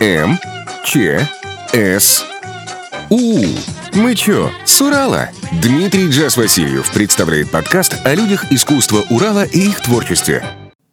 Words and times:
М, 0.00 0.38
Ч, 0.84 1.18
С, 1.72 2.24
У. 3.10 3.40
Мы 3.94 4.14
чё, 4.14 4.50
с 4.64 4.80
Урала? 4.80 5.30
Дмитрий 5.62 6.08
Джаз 6.08 6.36
Васильев 6.36 6.92
представляет 6.92 7.50
подкаст 7.50 7.96
о 8.04 8.14
людях 8.14 8.50
искусства 8.52 9.04
Урала 9.10 9.44
и 9.44 9.58
их 9.68 9.80
творчестве. 9.80 10.44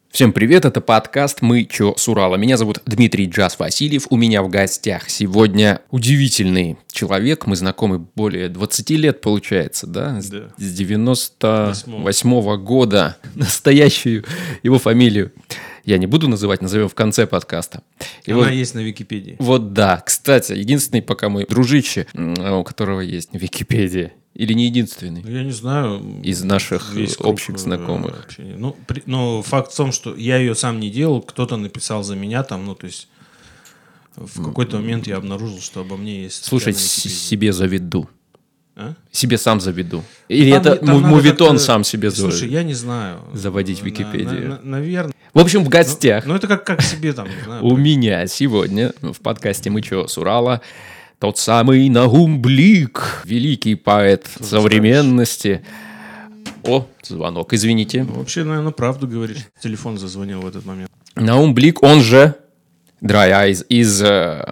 Всем 0.10 0.32
привет, 0.32 0.64
это 0.64 0.80
подкаст 0.80 1.42
«Мы 1.42 1.66
чё 1.66 1.94
с 1.98 2.08
Урала». 2.08 2.38
Меня 2.38 2.56
зовут 2.56 2.80
Дмитрий 2.86 3.26
Джаз 3.28 3.60
Васильев, 3.60 4.08
у 4.10 4.16
меня 4.16 4.42
в 4.44 4.50
гостях 4.50 5.10
сегодня 5.10 5.82
удивительный 5.92 6.78
человек, 6.90 7.46
мы 7.48 7.58
знакомы 7.58 8.00
более 8.00 8.48
20 8.48 8.96
лет, 8.96 9.20
получается, 9.20 9.88
да? 9.88 10.22
С- 10.22 10.30
Да. 10.30 10.48
С 10.58 10.72
98 10.74 12.56
года, 12.58 13.18
настоящую 13.36 14.24
его 14.64 14.80
фамилию. 14.80 15.34
Я 15.86 15.98
не 16.00 16.08
буду 16.08 16.28
называть, 16.28 16.62
назовем 16.62 16.90
в 16.90 16.96
конце 16.96 17.28
подкаста. 17.28 17.84
И 18.26 18.32
Она 18.32 18.42
вот- 18.42 18.52
есть 18.52 18.74
на 18.74 18.80
Википедии. 18.80 19.36
вот 19.40 19.74
да, 19.74 20.02
кстати, 20.06 20.54
единственный 20.54 21.02
пока 21.02 21.30
мой 21.30 21.46
дружище, 21.46 22.08
у 22.14 22.64
которого 22.64 23.02
есть 23.02 23.30
Википедия, 23.34 24.14
или 24.34 24.54
не 24.54 24.66
единственный. 24.66 25.22
Я 25.22 25.44
не 25.44 25.52
знаю. 25.52 26.22
Из 26.24 26.44
наших, 26.44 26.94
весь 26.94 27.16
круг, 27.16 27.34
общих 27.34 27.56
э, 27.56 27.58
знакомых. 27.60 28.28
Ну, 28.38 28.76
при- 28.88 29.04
но 29.06 29.42
факт 29.44 29.72
в 29.72 29.76
том, 29.78 29.92
что 29.92 30.16
я 30.16 30.38
ее 30.38 30.56
сам 30.56 30.80
не 30.80 30.90
делал, 30.90 31.22
кто-то 31.22 31.56
написал 31.56 32.04
за 32.04 32.16
меня 32.16 32.44
там, 32.44 32.66
ну, 32.66 32.76
то 32.76 32.88
есть 32.88 33.08
в 34.16 34.44
какой-то 34.44 34.78
момент 34.78 35.08
я 35.08 35.18
обнаружил, 35.18 35.60
что 35.62 35.82
обо 35.82 35.98
мне 35.98 36.24
есть. 36.24 36.46
Слушай, 36.46 36.74
себе 36.74 37.54
заведу. 37.54 38.10
А? 38.78 38.94
Себе 39.12 39.38
сам 39.38 39.62
заведу. 39.62 40.04
Или 40.28 40.52
Там 40.52 40.60
это 40.62 40.76
там 40.86 41.02
мувитон 41.04 41.60
сам 41.60 41.84
себе 41.86 42.12
Слушай, 42.12 42.32
заводит? 42.34 42.52
я 42.52 42.64
не 42.64 42.74
знаю. 42.74 43.20
Заводить 43.34 43.82
На- 43.82 43.86
Википедию. 43.86 44.60
наверное. 44.64 45.14
В 45.34 45.40
общем, 45.40 45.64
в 45.64 45.70
гостях 45.70 46.26
Ну, 46.26 46.36
это 46.36 46.48
как, 46.48 46.66
как 46.66 46.82
себе 46.82 47.14
там, 47.14 47.28
знаю. 47.46 47.64
у 47.64 47.78
меня 47.78 48.28
сегодня 48.28 48.92
в 49.02 49.20
подкасте 49.22 49.70
«Мы 49.70 49.82
чё, 49.82 50.08
с 50.08 50.18
Урала» 50.18 50.62
тот 51.20 51.38
самый 51.38 51.88
Нагум 51.90 52.42
Блик, 52.42 53.22
великий 53.24 53.76
поэт 53.76 54.28
современности. 54.42 55.64
О, 56.64 56.86
звонок, 57.04 57.54
извините. 57.54 58.04
Ну, 58.04 58.16
Вообще, 58.16 58.44
наверное, 58.44 58.72
правду 58.72 59.08
говоришь. 59.08 59.38
Телефон 59.62 59.98
зазвонил 59.98 60.42
в 60.42 60.48
этот 60.48 60.66
момент. 60.66 60.90
Наум 61.16 61.54
Блик, 61.54 61.82
он 61.84 62.02
же 62.02 62.36
Dry 63.02 63.32
Eyes 63.32 63.66
из 63.70 64.02
э, 64.02 64.52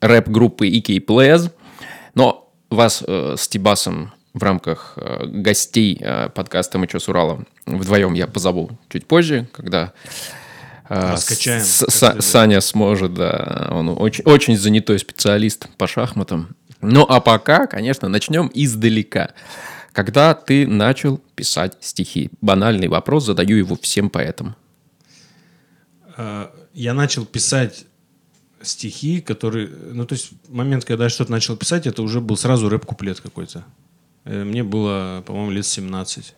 рэп-группы 0.00 0.68
EK 0.68 1.04
Players. 1.06 1.50
Но 2.14 2.45
вас 2.76 3.02
э, 3.06 3.34
с 3.36 3.48
Тибасом 3.48 4.12
в 4.32 4.42
рамках 4.42 4.92
э, 4.96 5.26
гостей 5.26 5.98
э, 6.00 6.28
подкаста 6.28 6.78
«Мы 6.78 6.86
чё 6.86 6.98
с 6.98 7.08
Урала» 7.08 7.44
вдвоем 7.64 8.14
я 8.14 8.26
позову 8.26 8.70
чуть 8.88 9.06
позже, 9.06 9.48
когда 9.52 9.92
э, 10.88 11.12
Раскачаем, 11.12 11.62
С-. 11.62 12.20
Саня 12.20 12.60
сможет, 12.60 13.14
да, 13.14 13.68
он 13.70 13.88
очень, 13.88 14.24
очень 14.24 14.56
занятой 14.56 14.98
специалист 14.98 15.68
по 15.78 15.86
шахматам. 15.86 16.54
Ну 16.80 17.06
а 17.08 17.20
пока, 17.20 17.66
конечно, 17.66 18.08
начнем 18.08 18.50
издалека. 18.52 19.30
Когда 19.92 20.34
ты 20.34 20.66
начал 20.66 21.18
писать 21.34 21.78
стихи? 21.80 22.30
Банальный 22.42 22.88
вопрос, 22.88 23.24
задаю 23.24 23.56
его 23.56 23.78
всем 23.80 24.10
поэтам. 24.10 24.54
А, 26.18 26.52
я 26.74 26.92
начал 26.92 27.24
писать 27.24 27.86
стихи, 28.62 29.20
которые... 29.20 29.68
Ну, 29.68 30.06
то 30.06 30.14
есть 30.14 30.30
момент, 30.48 30.84
когда 30.84 31.04
я 31.04 31.10
что-то 31.10 31.30
начал 31.32 31.56
писать, 31.56 31.86
это 31.86 32.02
уже 32.02 32.20
был 32.20 32.36
сразу 32.36 32.68
рэп-куплет 32.68 33.20
какой-то. 33.20 33.64
Э, 34.24 34.44
Мне 34.44 34.62
было, 34.62 35.22
по-моему, 35.26 35.50
лет 35.50 35.66
17. 35.66 36.34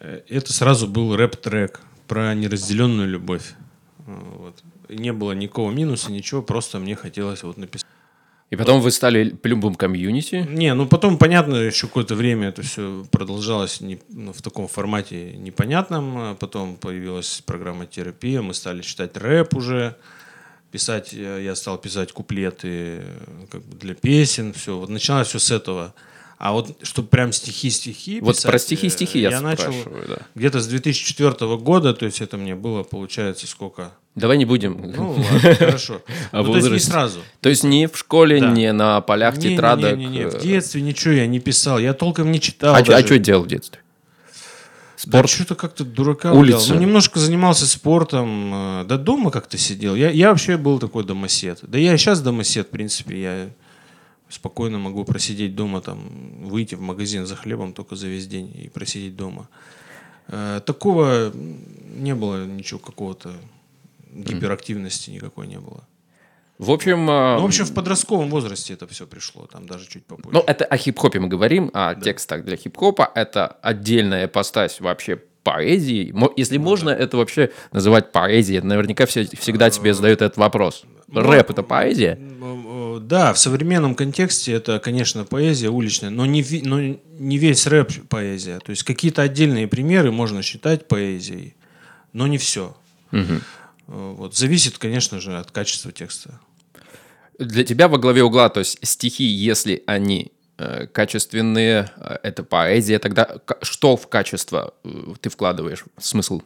Э, 0.00 0.20
Это 0.28 0.52
сразу 0.52 0.86
был 0.86 1.16
рэп-трек 1.16 1.80
про 2.06 2.34
неразделенную 2.34 3.08
любовь. 3.08 3.54
Э, 4.06 4.12
Вот. 4.38 4.62
Не 4.88 5.12
было 5.12 5.32
никакого 5.32 5.70
минуса, 5.70 6.10
ничего, 6.10 6.42
просто 6.42 6.78
мне 6.78 6.96
хотелось 6.96 7.42
вот 7.44 7.56
написать. 7.56 7.86
И 8.50 8.56
потом 8.56 8.80
вы 8.80 8.90
стали 8.90 9.30
плюмбом 9.30 9.76
комьюнити. 9.76 10.44
Не, 10.50 10.74
ну 10.74 10.86
потом, 10.88 11.18
понятно, 11.18 11.54
еще 11.54 11.86
какое-то 11.86 12.16
время 12.16 12.48
это 12.48 12.62
все 12.62 13.04
продолжалось 13.12 13.80
не- 13.80 14.00
ну, 14.08 14.32
в 14.32 14.42
таком 14.42 14.66
формате 14.66 15.36
непонятном. 15.36 16.18
А 16.18 16.34
Потом 16.34 16.74
появилась 16.76 17.42
программа 17.46 17.86
терапия, 17.86 18.42
мы 18.42 18.52
стали 18.54 18.82
читать 18.82 19.16
рэп 19.16 19.54
уже, 19.54 19.94
писать, 20.70 21.10
э, 21.12 21.42
я 21.44 21.54
стал 21.54 21.78
писать 21.78 22.12
куплеты 22.12 22.68
э, 23.02 23.02
как 23.50 23.62
бы 23.62 23.76
для 23.76 23.94
песен, 23.94 24.52
все. 24.52 24.76
Вот 24.78 24.88
начиналось 24.88 25.28
все 25.28 25.38
с 25.38 25.50
этого. 25.50 25.94
А 26.38 26.52
вот 26.52 26.78
чтобы 26.82 27.08
прям 27.08 27.32
стихи-стихи 27.32 28.20
Вот 28.22 28.34
писать, 28.36 28.50
про 28.50 28.58
стихи-стихи 28.58 29.20
я, 29.20 29.28
я 29.30 29.40
начал 29.42 29.74
да. 30.08 30.20
где-то 30.34 30.60
с 30.60 30.66
2004 30.68 31.56
года, 31.58 31.92
то 31.92 32.06
есть 32.06 32.22
это 32.22 32.38
мне 32.38 32.54
было, 32.54 32.82
получается, 32.82 33.46
сколько? 33.46 33.92
Давай 34.14 34.38
не 34.38 34.46
будем. 34.46 34.80
Ну, 34.96 35.10
ладно, 35.10 35.54
хорошо. 35.54 36.00
Ну, 36.32 36.44
то 36.44 36.56
есть 36.56 36.70
не 36.70 36.78
сразу. 36.78 37.20
То 37.42 37.50
есть 37.50 37.62
не 37.62 37.86
в 37.88 37.96
школе, 37.98 38.40
Да. 38.40 38.50
не 38.50 38.72
на 38.72 39.02
полях 39.02 39.36
Не, 39.36 39.50
тетрадок. 39.50 39.96
Не, 39.98 40.06
не, 40.06 40.10
не, 40.10 40.20
э, 40.22 40.28
В 40.30 40.40
детстве 40.40 40.80
ничего 40.80 41.12
я 41.12 41.26
не 41.26 41.40
писал. 41.40 41.78
Я 41.78 41.92
толком 41.92 42.32
не 42.32 42.40
читал. 42.40 42.74
А, 42.74 42.82
чё- 42.82 42.94
а 42.96 43.02
что 43.02 43.18
делал 43.18 43.42
в 43.42 43.46
детстве? 43.46 43.80
Да 45.06 45.18
Спорт? 45.18 45.30
что-то 45.30 45.54
как-то 45.54 45.84
дурака 45.84 46.32
Улица. 46.32 46.74
Ну, 46.74 46.80
немножко 46.80 47.18
занимался 47.18 47.66
спортом. 47.66 48.52
э, 48.54 48.84
Да 48.86 48.98
дома 48.98 49.30
как-то 49.30 49.56
сидел. 49.58 49.94
Я, 49.94 50.10
я 50.10 50.30
вообще 50.30 50.56
был 50.56 50.78
такой 50.78 51.04
домосед. 51.04 51.60
Да 51.62 51.78
я 51.78 51.94
и 51.94 51.96
сейчас 51.98 52.20
домосед, 52.20 52.66
в 52.66 52.70
принципе. 52.70 53.20
Я 53.20 53.50
спокойно 54.28 54.78
могу 54.78 55.04
просидеть 55.04 55.54
дома, 55.56 55.80
там, 55.80 56.46
выйти 56.48 56.74
в 56.76 56.80
магазин 56.80 57.26
за 57.26 57.36
хлебом 57.36 57.72
только 57.72 57.96
за 57.96 58.06
весь 58.08 58.26
день 58.26 58.52
и 58.54 58.68
просидеть 58.68 59.16
дома. 59.16 59.48
Э, 60.28 60.60
Такого 60.64 61.32
не 61.34 62.14
было 62.14 62.44
ничего 62.44 62.78
какого-то 62.78 63.32
гиперактивности 64.12 65.10
никакой 65.10 65.46
не 65.46 65.58
было. 65.58 65.84
В 66.60 66.70
общем, 66.70 67.08
э, 67.10 67.36
Ну, 67.36 67.42
в 67.42 67.44
общем, 67.46 67.64
в 67.64 67.72
подростковом 67.72 68.28
возрасте 68.28 68.74
это 68.74 68.86
все 68.86 69.06
пришло, 69.06 69.46
там 69.46 69.66
даже 69.66 69.88
чуть 69.88 70.04
попозже. 70.04 70.28
ну, 70.32 70.44
это 70.46 70.64
о 70.66 70.76
хип-хопе 70.76 71.18
мы 71.18 71.28
говорим, 71.28 71.70
о 71.72 71.94
текстах 71.94 72.44
для 72.44 72.56
хип-хопа. 72.56 73.10
Это 73.14 73.46
отдельная 73.62 74.28
постась 74.28 74.78
вообще 74.80 75.16
поэзии. 75.42 76.14
Если 76.36 76.58
Ну 76.58 76.64
можно 76.64 76.90
это 76.90 77.16
вообще 77.16 77.50
называть 77.72 78.12
поэзией, 78.12 78.60
наверняка 78.60 79.06
все, 79.06 79.24
всегда 79.38 79.68
Э, 79.68 79.70
тебе 79.70 79.94
задают 79.94 80.20
этот 80.20 80.36
вопрос. 80.36 80.84
ну, 81.08 81.22
Рэп— 81.22 81.50
это 81.52 81.62
поэзия? 81.62 82.18
Э, 82.20 82.98
Да, 83.00 83.32
в 83.32 83.38
современном 83.38 83.94
контексте 83.94 84.52
это, 84.52 84.78
конечно, 84.80 85.24
поэзия 85.24 85.70
уличная, 85.70 86.10
но 86.10 86.26
не, 86.26 86.44
но 86.62 86.78
не 87.18 87.38
весь 87.38 87.66
рэп 87.66 88.06
поэзия. 88.10 88.58
То 88.58 88.70
есть 88.70 88.82
какие-то 88.82 89.22
отдельные 89.22 89.66
примеры 89.66 90.12
можно 90.12 90.42
считать 90.42 90.86
поэзией, 90.88 91.54
но 92.12 92.26
не 92.26 92.36
все. 92.36 92.76
Вот. 93.86 94.36
Зависит, 94.36 94.76
конечно 94.78 95.20
же, 95.20 95.36
от 95.38 95.50
качества 95.50 95.90
текста. 95.90 96.38
Для 97.40 97.64
тебя 97.64 97.88
во 97.88 97.98
главе 97.98 98.22
угла, 98.22 98.48
то 98.50 98.60
есть 98.60 98.78
стихи, 98.82 99.24
если 99.24 99.82
они 99.86 100.30
э, 100.58 100.86
качественные, 100.86 101.90
э, 101.96 102.18
это 102.22 102.44
поэзия, 102.44 102.98
тогда 102.98 103.36
что 103.62 103.96
в 103.96 104.08
качество 104.08 104.74
э, 104.84 104.88
ты 105.20 105.30
вкладываешь, 105.30 105.84
смысл 105.98 106.42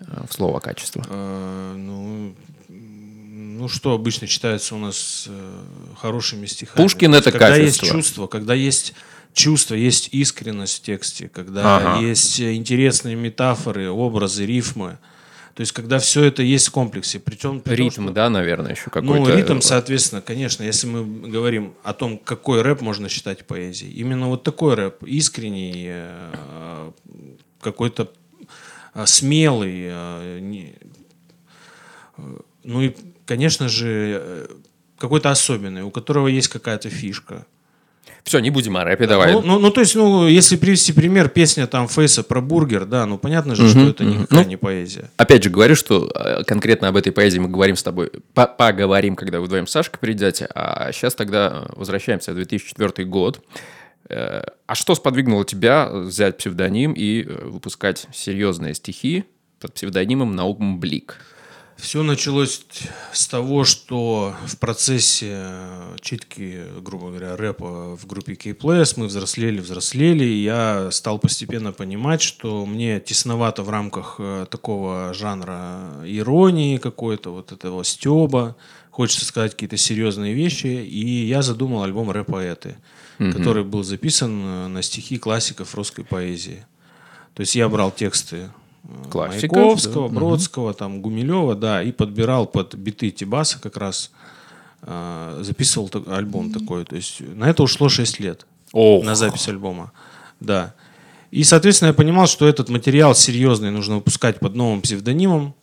в 0.00 0.32
слово 0.32 0.60
качество? 0.60 1.04
Э, 1.08 1.74
Ну, 1.76 2.34
ну, 2.68 3.68
что 3.68 3.92
обычно 3.94 4.26
считается 4.28 4.74
у 4.76 4.78
нас 4.78 5.28
хорошими 6.00 6.46
стихами? 6.46 6.76
Пушкин 6.76 7.14
это 7.14 7.32
когда 7.32 7.48
качество. 7.48 7.84
есть 7.86 7.92
чувство, 7.92 8.26
когда 8.28 8.54
есть 8.54 8.94
чувство, 9.32 9.74
есть 9.74 10.10
искренность 10.12 10.78
в 10.78 10.82
тексте, 10.82 11.28
когда 11.28 11.76
Ага. 11.78 12.06
есть 12.06 12.40
интересные 12.40 13.16
метафоры, 13.16 13.90
образы, 13.90 14.46
рифмы. 14.46 14.98
То 15.58 15.62
есть, 15.62 15.72
когда 15.72 15.98
все 15.98 16.22
это 16.22 16.44
есть 16.44 16.68
в 16.68 16.70
комплексе. 16.70 17.18
Причем, 17.18 17.60
при 17.60 17.74
том, 17.74 17.86
Ритм, 17.86 18.02
что- 18.04 18.12
да, 18.12 18.30
наверное, 18.30 18.70
еще 18.70 18.90
какой-то. 18.90 19.08
Ну, 19.28 19.36
ритм, 19.36 19.58
соответственно, 19.60 20.22
конечно, 20.22 20.62
если 20.62 20.86
мы 20.86 21.28
говорим 21.28 21.74
о 21.82 21.94
том, 21.94 22.16
какой 22.16 22.62
рэп 22.62 22.80
можно 22.80 23.08
считать 23.08 23.44
поэзией, 23.44 23.90
именно 23.94 24.28
вот 24.28 24.44
такой 24.44 24.76
рэп, 24.76 25.02
искренний, 25.02 25.86
э, 25.88 26.92
какой-то 27.60 28.12
э, 28.94 29.04
смелый, 29.06 29.88
э, 29.90 30.70
э, 32.18 32.38
ну 32.62 32.80
и, 32.80 32.94
конечно 33.26 33.68
же, 33.68 34.20
э, 34.22 34.46
какой-то 34.96 35.32
особенный, 35.32 35.82
у 35.82 35.90
которого 35.90 36.28
есть 36.28 36.46
какая-то 36.46 36.88
фишка. 36.88 37.46
Все, 38.24 38.38
не 38.40 38.50
будем 38.50 38.76
о 38.76 38.84
рэпе, 38.84 39.06
давай. 39.06 39.32
Ну, 39.32 39.40
ну, 39.42 39.58
ну, 39.58 39.70
то 39.70 39.80
есть, 39.80 39.94
ну, 39.94 40.26
если 40.28 40.56
привести 40.56 40.92
пример, 40.92 41.28
песня 41.28 41.66
там 41.66 41.88
Фейса 41.88 42.22
про 42.22 42.40
бургер, 42.40 42.84
да, 42.84 43.06
ну, 43.06 43.18
понятно 43.18 43.54
же, 43.54 43.68
что 43.68 43.80
это 43.88 44.04
никакая 44.04 44.44
Ну, 44.44 44.48
не 44.48 44.56
поэзия. 44.56 45.10
Опять 45.16 45.44
же 45.44 45.50
говорю, 45.50 45.74
что 45.76 46.10
э, 46.14 46.44
конкретно 46.44 46.88
об 46.88 46.96
этой 46.96 47.12
поэзии 47.12 47.38
мы 47.38 47.48
говорим 47.48 47.76
с 47.76 47.82
тобой, 47.82 48.10
по- 48.34 48.46
поговорим, 48.46 49.16
когда 49.16 49.38
вы 49.40 49.46
вдвоем 49.46 49.66
с 49.66 49.70
Сашкой 49.70 49.98
придете, 49.98 50.48
а 50.54 50.92
сейчас 50.92 51.14
тогда 51.14 51.64
э, 51.68 51.72
возвращаемся 51.76 52.32
в 52.32 52.34
2004 52.34 53.06
год. 53.08 53.40
Э, 54.10 54.42
А 54.66 54.74
что 54.74 54.94
сподвигнуло 54.94 55.44
тебя 55.44 55.88
взять 55.90 56.36
псевдоним 56.38 56.92
и 56.92 57.22
выпускать 57.24 58.06
серьезные 58.12 58.74
стихи 58.74 59.24
под 59.60 59.74
псевдонимом 59.74 60.34
Наум 60.36 60.78
Блик? 60.80 61.16
Все 61.78 62.02
началось 62.02 62.62
с 63.12 63.28
того, 63.28 63.62
что 63.62 64.34
в 64.46 64.58
процессе 64.58 65.46
читки, 66.00 66.64
грубо 66.80 67.10
говоря, 67.10 67.36
рэпа 67.36 67.96
в 67.96 68.04
группе 68.04 68.34
K-Players 68.34 68.94
мы 68.96 69.06
взрослели, 69.06 69.60
взрослели, 69.60 70.24
и 70.24 70.42
я 70.42 70.90
стал 70.90 71.20
постепенно 71.20 71.72
понимать, 71.72 72.20
что 72.20 72.66
мне 72.66 72.98
тесновато 72.98 73.62
в 73.62 73.70
рамках 73.70 74.16
э, 74.18 74.46
такого 74.50 75.14
жанра 75.14 76.02
иронии 76.04 76.78
какой-то, 76.78 77.30
вот 77.30 77.52
этого 77.52 77.84
стеба, 77.84 78.56
хочется 78.90 79.24
сказать 79.24 79.52
какие-то 79.52 79.76
серьезные 79.76 80.34
вещи, 80.34 80.66
и 80.66 81.26
я 81.26 81.42
задумал 81.42 81.84
альбом 81.84 82.10
«Рэп-поэты», 82.10 82.76
mm-hmm. 83.20 83.32
который 83.32 83.62
был 83.62 83.84
записан 83.84 84.42
э, 84.44 84.66
на 84.66 84.82
стихи 84.82 85.16
классиков 85.16 85.76
русской 85.76 86.04
поэзии. 86.04 86.66
То 87.34 87.42
есть 87.42 87.54
я 87.54 87.68
брал 87.68 87.92
тексты 87.92 88.50
Классиков, 89.10 89.56
Маяковского, 89.56 90.08
да. 90.08 90.14
Бродского, 90.14 90.74
там, 90.74 91.02
Гумилева, 91.02 91.54
да, 91.54 91.82
и 91.82 91.92
подбирал 91.92 92.46
под 92.46 92.74
биты 92.74 93.10
Тибаса 93.10 93.60
как 93.60 93.76
раз, 93.76 94.10
э, 94.82 95.40
записывал 95.42 95.88
так- 95.88 96.08
альбом 96.08 96.52
такой. 96.52 96.84
То 96.84 96.96
есть 96.96 97.20
на 97.20 97.50
это 97.50 97.62
ушло 97.62 97.88
6 97.88 98.20
лет, 98.20 98.46
Ох. 98.72 99.04
на 99.04 99.14
запись 99.14 99.48
альбома, 99.48 99.92
да. 100.40 100.74
И, 101.30 101.44
соответственно, 101.44 101.88
я 101.88 101.94
понимал, 101.94 102.26
что 102.26 102.48
этот 102.48 102.70
материал 102.70 103.14
серьезный 103.14 103.70
нужно 103.70 103.96
выпускать 103.96 104.40
под 104.40 104.54
новым 104.54 104.80
псевдонимом. 104.80 105.54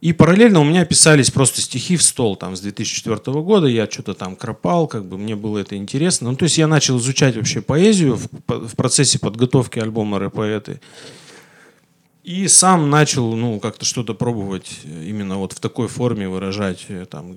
И 0.00 0.12
параллельно 0.12 0.60
у 0.60 0.64
меня 0.64 0.84
писались 0.84 1.30
просто 1.30 1.60
стихи 1.62 1.96
в 1.96 2.02
стол 2.02 2.36
там 2.36 2.54
с 2.54 2.60
2004 2.60 3.40
года. 3.42 3.66
Я 3.66 3.88
что-то 3.90 4.14
там 4.14 4.36
кропал, 4.36 4.88
как 4.88 5.06
бы 5.06 5.16
мне 5.16 5.36
было 5.36 5.58
это 5.58 5.76
интересно. 5.76 6.30
Ну, 6.30 6.36
то 6.36 6.42
есть 6.44 6.58
я 6.58 6.66
начал 6.66 6.98
изучать 6.98 7.36
вообще 7.36 7.62
поэзию 7.62 8.16
в, 8.16 8.28
в 8.48 8.76
процессе 8.76 9.18
подготовки 9.18 9.78
альбома 9.78 10.18
«Рэп-поэты». 10.18 10.80
И 12.26 12.48
сам 12.48 12.90
начал, 12.90 13.36
ну, 13.36 13.60
как-то 13.60 13.84
что-то 13.84 14.12
пробовать 14.12 14.80
э, 14.82 15.04
именно 15.04 15.36
вот 15.38 15.52
в 15.52 15.60
такой 15.60 15.86
форме 15.86 16.28
выражать, 16.28 16.86
э, 16.88 17.06
там, 17.06 17.36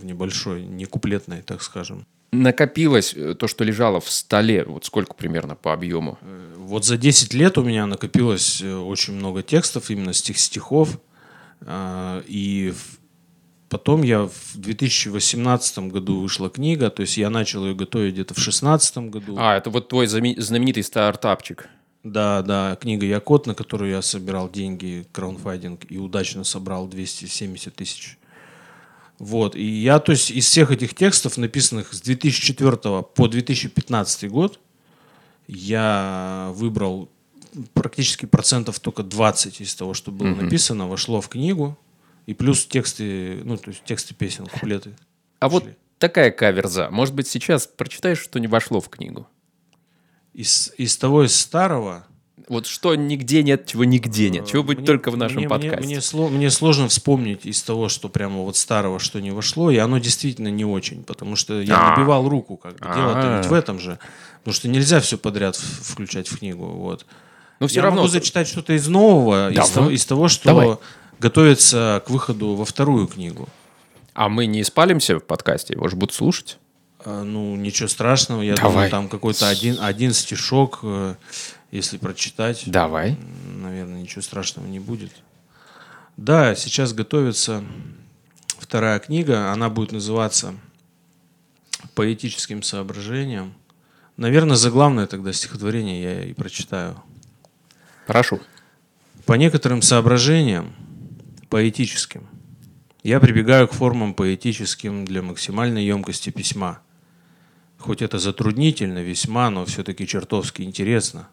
в 0.00 0.06
небольшой, 0.06 0.62
не 0.62 0.86
куплетной, 0.86 1.42
так 1.42 1.62
скажем. 1.62 2.06
Накопилось 2.32 3.12
э, 3.14 3.34
то, 3.34 3.46
что 3.46 3.62
лежало 3.62 4.00
в 4.00 4.10
столе, 4.10 4.64
вот 4.64 4.86
сколько 4.86 5.12
примерно 5.12 5.54
по 5.54 5.74
объему? 5.74 6.18
Вот 6.56 6.86
за 6.86 6.96
10 6.96 7.34
лет 7.34 7.58
у 7.58 7.62
меня 7.62 7.84
накопилось 7.84 8.62
очень 8.62 9.12
много 9.12 9.42
текстов, 9.42 9.90
именно 9.90 10.14
стих 10.14 10.38
стихов. 10.38 10.98
А, 11.60 12.22
И 12.26 12.72
потом 13.68 14.02
я 14.02 14.22
в 14.22 14.54
2018 14.54 15.90
году 15.90 16.20
вышла 16.20 16.48
книга, 16.48 16.88
то 16.88 17.02
есть 17.02 17.18
я 17.18 17.28
начал 17.28 17.66
ее 17.66 17.74
готовить 17.74 18.14
где-то 18.14 18.32
в 18.32 18.38
2016 18.38 19.10
году. 19.10 19.36
А, 19.38 19.58
это 19.58 19.68
вот 19.68 19.90
твой 19.90 20.06
знаменитый 20.06 20.84
стартапчик. 20.84 21.68
Да, 22.04 22.42
да, 22.42 22.76
книга 22.80 23.06
Якот, 23.06 23.46
на 23.46 23.54
которую 23.54 23.90
я 23.90 24.02
собирал 24.02 24.50
деньги, 24.50 25.06
краунфайдинг, 25.12 25.90
и 25.90 25.98
удачно 25.98 26.42
собрал 26.42 26.88
270 26.88 27.74
тысяч. 27.74 28.18
Вот, 29.18 29.54
и 29.54 29.64
я, 29.64 30.00
то 30.00 30.10
есть, 30.10 30.32
из 30.32 30.46
всех 30.46 30.72
этих 30.72 30.94
текстов, 30.94 31.36
написанных 31.36 31.92
с 31.92 32.00
2004 32.00 33.02
по 33.02 33.28
2015 33.28 34.28
год, 34.28 34.58
я 35.46 36.50
выбрал 36.54 37.08
практически 37.74 38.26
процентов 38.26 38.80
только 38.80 39.04
20 39.04 39.60
из 39.60 39.74
того, 39.74 39.94
что 39.94 40.10
было 40.10 40.34
написано, 40.34 40.88
вошло 40.88 41.20
в 41.20 41.28
книгу, 41.28 41.78
и 42.26 42.34
плюс 42.34 42.66
тексты, 42.66 43.42
ну, 43.44 43.56
то 43.56 43.70
есть 43.70 43.84
тексты 43.84 44.14
песен, 44.14 44.46
куплеты. 44.46 44.96
А 45.38 45.48
вот 45.48 45.64
такая 45.98 46.30
каверза. 46.30 46.88
Может 46.90 47.14
быть, 47.14 47.28
сейчас 47.28 47.66
прочитаешь, 47.66 48.18
что 48.18 48.40
не 48.40 48.48
вошло 48.48 48.80
в 48.80 48.88
книгу? 48.88 49.28
Из, 50.34 50.72
из 50.78 50.96
того, 50.96 51.24
из 51.24 51.34
старого, 51.36 52.06
Вот 52.48 52.66
что 52.66 52.94
нигде 52.96 53.42
нет, 53.42 53.66
чего 53.66 53.84
нигде 53.84 54.28
нет. 54.30 54.46
Чего 54.46 54.62
будет 54.62 54.78
Мне- 54.78 54.86
только 54.86 55.10
в 55.10 55.16
нашем 55.16 55.38
мне, 55.38 55.48
подкасте. 55.48 55.76
Мне, 55.78 55.86
мне 55.86 55.96
сло- 55.98 56.28
мне 56.28 56.50
сложно 56.50 56.88
вспомнить 56.88 57.46
из 57.46 57.62
того, 57.62 57.88
что 57.88 58.08
прямо 58.08 58.42
вот 58.42 58.56
старого, 58.56 58.98
что 58.98 59.20
не 59.20 59.30
вошло, 59.30 59.70
и 59.70 59.76
оно 59.76 59.98
действительно 59.98 60.48
не 60.48 60.64
очень, 60.64 61.04
потому 61.04 61.36
что 61.36 61.60
я 61.60 61.76
А. 61.78 61.90
набивал 61.96 62.28
руку, 62.28 62.56
как 62.56 62.72
бы. 62.78 62.86
Дело-то 62.94 63.34
А. 63.34 63.38
ведь 63.38 63.46
в 63.46 63.52
этом 63.52 63.78
же. 63.78 63.98
Потому 64.40 64.54
что 64.54 64.68
нельзя 64.68 65.00
все 65.00 65.18
подряд 65.18 65.54
в- 65.56 65.92
включать 65.92 66.28
в 66.28 66.38
книгу. 66.38 66.64
Вот. 66.66 67.06
Но 67.60 67.68
все 67.68 67.76
я 67.76 67.82
равно... 67.82 67.98
могу 68.02 68.08
зачитать 68.08 68.48
что-то 68.48 68.72
из 68.72 68.88
нового, 68.88 69.50
из 69.50 69.54
Давай. 69.56 69.70
того, 69.72 69.90
из 69.90 70.04
того, 70.04 70.28
что 70.28 70.44
Давай. 70.46 70.76
готовится 71.20 72.02
к 72.06 72.10
выходу 72.10 72.54
во 72.54 72.64
вторую 72.64 73.06
книгу. 73.06 73.48
А 74.14 74.28
мы 74.28 74.46
не 74.46 74.64
спалимся 74.64 75.16
в 75.18 75.24
подкасте, 75.24 75.74
его 75.74 75.86
же 75.88 75.96
будут 75.96 76.14
слушать. 76.14 76.58
А, 77.04 77.24
Ну, 77.24 77.56
ничего 77.56 77.88
страшного. 77.88 78.42
Я 78.42 78.54
Давай. 78.54 78.70
думаю, 78.72 78.90
там 78.90 79.08
какой-то 79.08 79.48
один, 79.48 79.78
один 79.80 80.12
стишок, 80.12 80.80
э, 80.82 81.14
если 81.70 81.96
прочитать. 81.98 82.64
Давай. 82.66 83.16
наверное, 83.56 84.02
ничего 84.02 84.22
страшного 84.22 84.66
не 84.66 84.80
будет. 84.80 85.12
Да, 86.16 86.54
сейчас 86.54 86.92
готовится 86.92 87.64
вторая 88.58 88.98
книга. 88.98 89.52
Она 89.52 89.70
будет 89.70 89.92
называться 89.92 90.54
«Поэтическим 91.94 92.62
соображением». 92.62 93.54
Наверное, 94.16 94.56
заглавное 94.56 95.06
тогда 95.06 95.32
стихотворение 95.32 96.02
я 96.02 96.24
и 96.24 96.32
прочитаю. 96.34 97.02
Прошу. 98.06 98.40
По 99.24 99.34
некоторым 99.34 99.80
соображениям, 99.80 100.74
поэтическим, 101.48 102.26
я 103.02 103.20
прибегаю 103.20 103.68
к 103.68 103.72
формам 103.72 104.14
поэтическим 104.14 105.04
для 105.04 105.22
максимальной 105.22 105.84
емкости 105.84 106.30
письма. 106.30 106.80
Хоть 107.82 108.00
это 108.00 108.20
затруднительно 108.20 109.00
весьма, 109.00 109.50
но 109.50 109.64
все-таки 109.64 110.06
чертовски 110.06 110.62
интересно. 110.62 111.28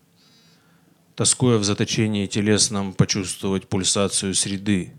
Тоскуя 1.16 1.60
в 1.60 1.64
заточении 1.64 2.26
телесном 2.26 2.94
почувствовать 2.94 3.68
пульсацию 3.68 4.34
среды, 4.34 4.94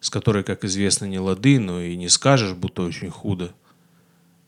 с 0.00 0.10
которой, 0.10 0.44
как 0.44 0.64
известно, 0.64 1.06
не 1.06 1.18
лады, 1.18 1.58
но 1.58 1.80
и 1.80 1.96
не 1.96 2.10
скажешь, 2.10 2.52
будто 2.52 2.82
очень 2.82 3.08
худо. 3.08 3.54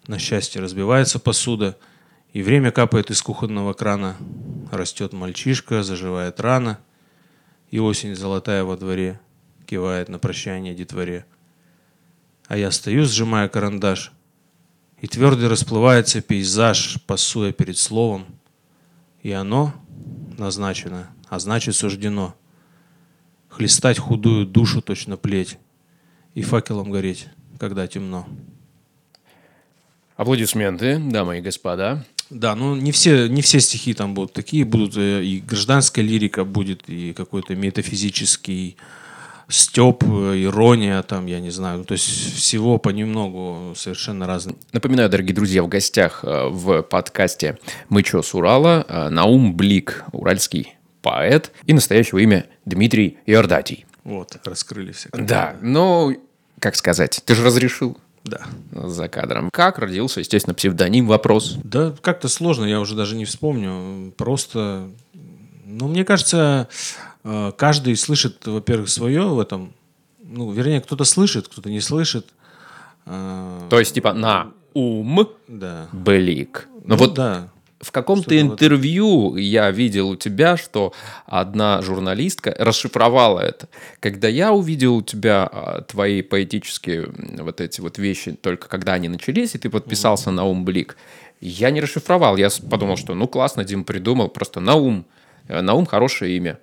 На 0.06 0.18
счастье 0.18 0.60
разбивается 0.60 1.18
посуда, 1.18 1.78
и 2.34 2.42
время 2.42 2.72
капает 2.72 3.10
из 3.10 3.22
кухонного 3.22 3.72
крана. 3.72 4.14
Растет 4.70 5.14
мальчишка, 5.14 5.82
заживает 5.82 6.40
рана, 6.40 6.78
и 7.70 7.78
осень 7.78 8.14
золотая 8.14 8.64
во 8.64 8.76
дворе 8.76 9.18
кивает 9.64 10.10
на 10.10 10.18
прощание 10.18 10.74
детворе. 10.74 11.24
А 12.48 12.58
я 12.58 12.70
стою, 12.70 13.06
сжимая 13.06 13.48
карандаш, 13.48 14.12
и 15.00 15.06
твердый 15.06 15.48
расплывается 15.48 16.20
пейзаж, 16.20 16.98
пасуя 17.06 17.52
перед 17.52 17.78
словом, 17.78 18.26
и 19.22 19.30
оно 19.30 19.74
назначено, 20.36 21.08
а 21.28 21.38
значит 21.38 21.76
суждено 21.76 22.34
хлестать 23.48 23.98
худую 23.98 24.46
душу 24.46 24.82
точно 24.82 25.16
плеть 25.16 25.58
и 26.34 26.42
факелом 26.42 26.90
гореть, 26.90 27.26
когда 27.58 27.86
темно. 27.86 28.28
Аплодисменты, 30.16 30.98
дамы 30.98 31.38
и 31.38 31.40
господа. 31.40 32.04
Да, 32.30 32.54
ну 32.54 32.76
не 32.76 32.92
все, 32.92 33.28
не 33.28 33.40
все 33.40 33.60
стихи 33.60 33.94
там 33.94 34.14
будут 34.14 34.32
такие, 34.32 34.64
будут 34.64 34.96
э, 34.96 35.24
и 35.24 35.40
гражданская 35.40 36.04
лирика 36.04 36.44
будет, 36.44 36.88
и 36.88 37.14
какой-то 37.14 37.56
метафизический 37.56 38.76
степ, 39.48 40.04
э, 40.04 40.42
ирония, 40.44 41.02
там, 41.02 41.26
я 41.26 41.40
не 41.40 41.50
знаю, 41.50 41.78
ну, 41.78 41.84
то 41.84 41.92
есть 41.92 42.06
всего 42.36 42.78
понемногу 42.78 43.74
совершенно 43.76 44.26
разные. 44.26 44.56
Напоминаю, 44.72 45.08
дорогие 45.08 45.34
друзья, 45.34 45.62
в 45.62 45.68
гостях 45.68 46.20
э, 46.22 46.48
в 46.48 46.82
подкасте 46.82 47.58
«Мы 47.88 48.02
чё, 48.02 48.22
с 48.22 48.34
Урала» 48.34 48.84
э, 48.88 49.08
Наум 49.08 49.54
Блик, 49.54 50.04
уральский 50.12 50.76
поэт, 51.02 51.52
и 51.64 51.72
настоящего 51.72 52.18
имя 52.18 52.46
Дмитрий 52.66 53.18
Иордатий. 53.26 53.86
Вот, 54.04 54.36
раскрыли 54.44 54.92
все. 54.92 55.08
Да, 55.12 55.56
ну, 55.62 56.14
как 56.58 56.76
сказать, 56.76 57.20
ты 57.24 57.34
же 57.34 57.44
разрешил 57.44 57.96
Да. 58.24 58.42
за 58.72 59.08
кадром. 59.08 59.48
Как 59.52 59.78
родился, 59.78 60.20
естественно, 60.20 60.54
псевдоним 60.54 61.06
«Вопрос». 61.06 61.56
Да, 61.64 61.94
как-то 62.02 62.28
сложно, 62.28 62.64
я 62.66 62.80
уже 62.80 62.94
даже 62.94 63.16
не 63.16 63.24
вспомню. 63.24 64.12
Просто, 64.18 64.90
ну, 65.64 65.88
мне 65.88 66.04
кажется, 66.04 66.68
каждый 67.56 67.96
слышит, 67.96 68.46
во-первых, 68.46 68.88
свое 68.88 69.22
в 69.22 69.40
этом. 69.40 69.72
Ну, 70.22 70.50
вернее, 70.52 70.80
кто-то 70.80 71.04
слышит, 71.04 71.48
кто-то 71.48 71.70
не 71.70 71.80
слышит. 71.80 72.26
Э, 73.06 73.66
То 73.70 73.78
есть, 73.78 73.94
типа, 73.94 74.12
на 74.12 74.52
ум 74.74 75.28
Да. 75.46 75.88
Блик. 75.92 76.68
Ну, 76.74 76.80
Ну 76.84 76.96
вот 76.96 77.14
да. 77.14 77.48
В 77.80 77.92
каком-то 77.92 78.38
интервью 78.40 79.36
я 79.36 79.70
видел 79.70 80.10
у 80.10 80.16
тебя, 80.16 80.56
что 80.56 80.92
одна 81.26 81.80
журналистка 81.80 82.54
расшифровала 82.58 83.38
это. 83.38 83.68
Когда 84.00 84.26
я 84.26 84.52
увидел 84.52 84.96
у 84.96 85.02
тебя 85.02 85.48
а, 85.50 85.82
твои 85.82 86.22
поэтические 86.22 87.08
вот 87.38 87.60
эти 87.60 87.80
вот 87.80 87.98
вещи, 87.98 88.32
только 88.32 88.68
когда 88.68 88.94
они 88.94 89.08
начались, 89.08 89.54
и 89.54 89.58
ты 89.58 89.70
подписался 89.70 90.32
на 90.32 90.44
ум 90.44 90.64
Блик, 90.64 90.96
я 91.40 91.70
не 91.70 91.80
расшифровал. 91.80 92.36
Я 92.36 92.48
подумал, 92.68 92.96
что 92.96 93.14
ну 93.14 93.28
классно, 93.28 93.62
Дим 93.62 93.84
придумал, 93.84 94.28
просто 94.28 94.58
Наум. 94.58 95.06
Э, 95.46 95.60
Наум 95.60 95.86
хорошее 95.86 96.36
имя. 96.36 96.58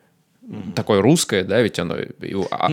Такое 0.76 1.02
русское, 1.02 1.44
да, 1.44 1.60
ведь 1.62 1.80
оно. 1.80 1.98
и- 1.98 2.34
а- 2.52 2.68
а- 2.68 2.72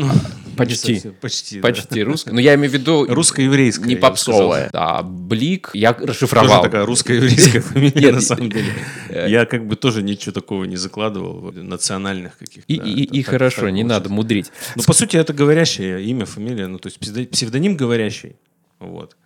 Почти. 0.56 0.94
совсем, 0.96 1.14
почти. 1.20 1.60
да. 1.60 1.68
Почти 1.68 2.02
русская. 2.02 2.32
Но 2.32 2.40
я 2.40 2.54
имею 2.56 2.70
в 2.70 2.74
виду... 2.74 3.06
Русско-еврейская, 3.08 3.86
Не 3.88 3.96
попсовая. 3.96 4.68
Да, 4.70 5.02
Блик 5.02 5.70
я 5.72 5.94
Тоже 5.94 6.08
расшифровал. 6.12 6.62
такая 6.62 6.84
русско-еврейская 6.84 7.60
фамилия, 7.72 8.12
на 8.12 8.20
самом 8.20 8.50
деле. 8.50 8.66
Я 9.08 9.46
как 9.46 9.66
бы 9.66 9.76
тоже 9.76 10.02
ничего 10.02 10.32
такого 10.32 10.64
не 10.64 10.76
закладывал, 10.76 11.50
национальных 11.52 12.36
каких-то. 12.36 12.70
И, 12.70 12.74
и- 12.76 13.22
хорошо, 13.22 13.70
не 13.70 13.84
надо 13.84 14.10
мудрить. 14.10 14.52
Ну, 14.76 14.82
по 14.82 14.92
сути, 14.92 15.16
это 15.16 15.32
говорящее 15.32 16.02
имя, 16.04 16.26
фамилия, 16.26 16.66
ну, 16.66 16.78
то 16.78 16.88
есть 16.88 16.98
псевдо- 16.98 17.26
псевдоним 17.26 17.76
говорящий. 17.76 18.36
Вот. 18.80 19.16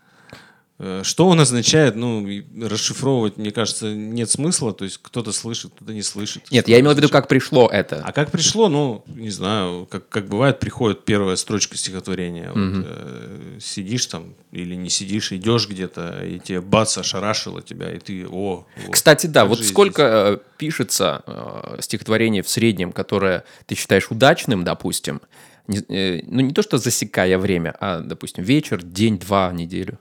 Э, 0.78 1.00
Что 1.04 1.26
он 1.28 1.40
означает, 1.40 1.96
ну, 1.96 2.26
расшифровывать, 2.60 3.38
мне 3.38 3.50
кажется, 3.50 3.94
нет 3.94 4.28
смысла. 4.30 4.74
То 4.74 4.84
есть 4.84 4.98
кто-то 5.02 5.32
слышит, 5.32 5.72
кто-то 5.74 5.92
не 5.94 6.02
слышит. 6.02 6.50
Нет, 6.50 6.68
я 6.68 6.78
имел 6.80 6.92
в 6.92 6.96
виду, 6.96 7.08
как 7.08 7.28
пришло 7.28 7.68
это. 7.72 8.02
А 8.04 8.12
как 8.12 8.30
пришло, 8.30 8.68
ну, 8.68 9.02
не 9.06 9.30
знаю, 9.30 9.86
как, 9.90 10.08
как 10.08 10.28
бывает, 10.28 10.58
приходит 10.60 11.04
первая 11.04 11.36
строчка 11.36 11.76
стихотворения. 11.78 12.48
Вот, 12.52 12.84
э, 12.86 13.58
сидишь 13.60 14.06
там 14.06 14.34
или 14.52 14.74
не 14.74 14.90
сидишь, 14.90 15.32
идешь 15.32 15.66
где-то, 15.68 16.22
и 16.24 16.38
тебе 16.40 16.60
бац, 16.60 16.98
ошарашило 16.98 17.62
тебя, 17.62 17.92
и 17.94 17.98
ты, 17.98 18.26
о. 18.26 18.66
вот, 18.76 18.92
Кстати, 18.92 19.26
да, 19.26 19.44
вот 19.46 19.64
сколько 19.64 20.02
э, 20.02 20.38
пишется 20.58 21.22
э, 21.26 21.78
стихотворений 21.80 22.42
в 22.42 22.48
среднем, 22.50 22.92
которое 22.92 23.44
ты 23.66 23.74
считаешь 23.74 24.10
удачным, 24.10 24.62
допустим, 24.64 25.20
не- 25.68 25.78
э, 25.88 26.22
ну 26.26 26.40
не 26.42 26.52
то, 26.52 26.62
что 26.62 26.76
засекая 26.78 27.38
время, 27.38 27.74
а, 27.80 28.00
допустим, 28.00 28.44
вечер, 28.44 28.82
день, 28.82 29.18
два, 29.18 29.50
неделю. 29.52 29.98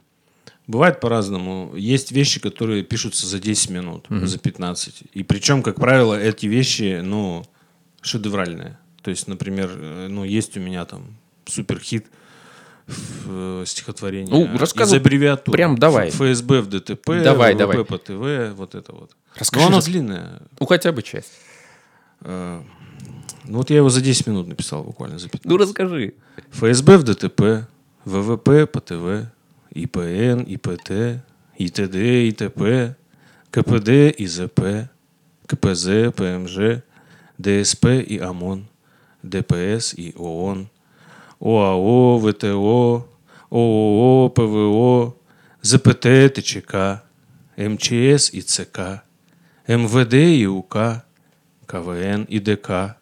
Бывает 0.68 1.00
по-разному. 1.00 1.74
Есть 1.76 2.12
вещи, 2.12 2.40
которые 2.40 2.84
пишутся 2.84 3.28
за 3.28 3.40
10 3.40 3.70
минут, 3.70 4.08
за 4.10 4.38
15. 4.40 5.04
И 5.14 5.24
причем, 5.24 5.62
как 5.62 5.76
правило, 5.76 6.20
эти 6.20 6.48
вещи, 6.48 7.02
ну, 7.04 7.46
шедевральные. 8.02 8.78
То 9.04 9.12
есть, 9.12 9.28
например, 9.28 9.70
э, 9.76 10.08
ну, 10.10 10.24
есть 10.24 10.58
у 10.58 10.60
меня 10.60 10.86
там 10.86 11.18
суперхит 11.46 12.08
в 12.88 13.62
э, 13.62 13.64
стихотворении. 13.68 14.30
Ну, 14.32 14.46
из 14.56 14.60
рассказывай. 14.60 15.00
аббревиатур. 15.00 15.54
Прям 15.54 15.78
давай. 15.78 16.10
ФСБ 16.10 16.62
в 16.62 16.68
ДТП, 16.70 17.06
Давай, 17.24 17.54
ВВП 17.54 17.58
давай. 17.60 17.86
по 17.86 17.98
ТВ, 18.00 18.56
вот 18.58 18.74
это 18.76 18.92
вот. 18.94 19.12
Расскажи, 19.36 19.62
Но 19.64 19.68
оно 19.68 19.78
рас- 19.78 19.86
длинное. 19.86 20.42
Ну, 20.60 20.66
хотя 20.66 20.92
бы 20.92 21.04
часть. 21.04 21.32
Э, 22.22 22.62
Ну, 23.48 23.58
вот 23.58 23.70
я 23.70 23.78
его 23.78 23.90
за 23.90 24.02
10 24.02 24.26
минут 24.28 24.48
написал 24.48 24.84
буквально, 24.84 25.20
за 25.20 25.30
15. 25.30 25.46
Ну, 25.46 25.58
расскажи. 25.58 26.14
ФСБ 26.52 26.98
в 26.98 27.04
ДТП, 27.04 27.68
ВВП 28.06 28.66
по 28.66 28.82
ТВ, 28.82 29.30
ИПН, 29.76 30.48
ИПТ, 30.56 31.22
ИТД, 31.58 31.96
ИТП, 32.32 32.96
КПД, 33.52 33.90
ИЗП, 34.18 34.88
КПЗ, 35.46 36.12
ПМЖ, 36.16 36.82
ДСП 37.38 37.86
и 38.08 38.18
ОМОН, 38.20 38.68
ДПС 39.22 39.94
и 39.98 40.14
ООН, 40.16 40.70
ОАО, 41.42 42.20
ВТО, 42.20 43.08
ООО, 43.50 44.30
ПВО, 44.30 45.18
ЗПТ, 45.62 46.34
ТЧК, 46.34 47.04
МЧС 47.58 48.34
и 48.34 48.42
ЦК, 48.42 49.04
МВД 49.68 50.14
и 50.14 50.48
УК, 50.48 51.04
КВН 51.68 52.24
и 52.24 52.40
ДК, 52.40 52.98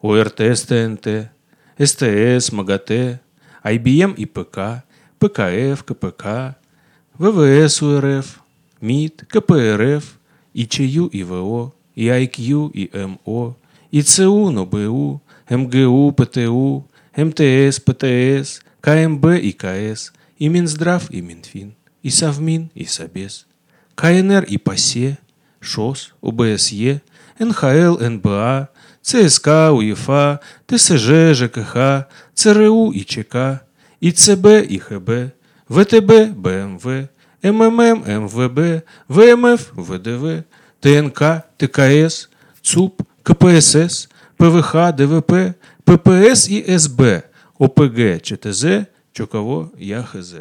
ОРТ 0.00 0.36
ТНТ, 0.36 1.30
СТС, 1.78 2.50
МАГАТЭ, 2.52 3.20
IBM 3.64 4.14
и 4.16 4.26
ПК, 4.26 4.84
ПКФ, 5.22 5.84
КПК, 5.84 6.56
ВВС 7.16 7.80
УРФ, 7.80 8.42
МИД, 8.80 9.24
КПРФ, 9.28 10.18
ИЧЮ 10.52 11.06
и 11.06 11.22
ВО, 11.22 11.72
и 11.94 12.08
IQ 12.08 12.72
и 12.74 12.90
МО, 12.92 13.56
ИЦУ, 13.92 14.50
НОБУ, 14.50 15.22
МГУ, 15.48 16.12
ПТУ, 16.12 16.88
МТС, 17.16 17.78
ПТС, 17.78 18.62
КМБ 18.80 19.24
и 19.40 19.52
КС, 19.52 20.12
и 20.38 20.48
Минздрав 20.48 21.08
и 21.10 21.20
Минфин, 21.22 21.76
и 22.02 22.10
Совмин 22.10 22.70
и 22.74 22.84
Собес, 22.84 23.46
КНР 23.94 24.42
и 24.48 24.58
ПАСЕ, 24.58 25.18
ШОС, 25.60 26.14
ОБСЕ, 26.20 27.00
НХЛ, 27.38 27.98
НБА, 28.00 28.70
ЦСКА, 29.02 29.70
УЕФА, 29.70 30.40
ТСЖ, 30.66 31.34
ЖКХ, 31.34 32.08
ЦРУ 32.34 32.90
и 32.90 33.04
ЧК, 33.04 33.62
и 34.02 34.10
ЦБ 34.10 34.46
и 34.68 34.78
ХБ, 34.78 35.32
ВТБ, 35.68 36.10
БМВ, 36.34 37.08
МММ, 37.42 38.02
МВБ, 38.24 38.84
ВМФ, 39.08 39.72
ВДВ, 39.76 40.44
ТНК, 40.80 41.44
ТКС, 41.56 42.28
ЦУП, 42.62 43.02
КПСС, 43.22 44.08
ПВХ, 44.36 44.92
ДВП, 44.92 45.54
ППС 45.84 46.48
и 46.48 46.76
СБ, 46.78 47.22
ОПГ, 47.58 48.20
ЧТЗ, 48.22 48.88
чё 49.12 49.26
кого, 49.28 49.72
я 49.78 50.02
хз. 50.02 50.34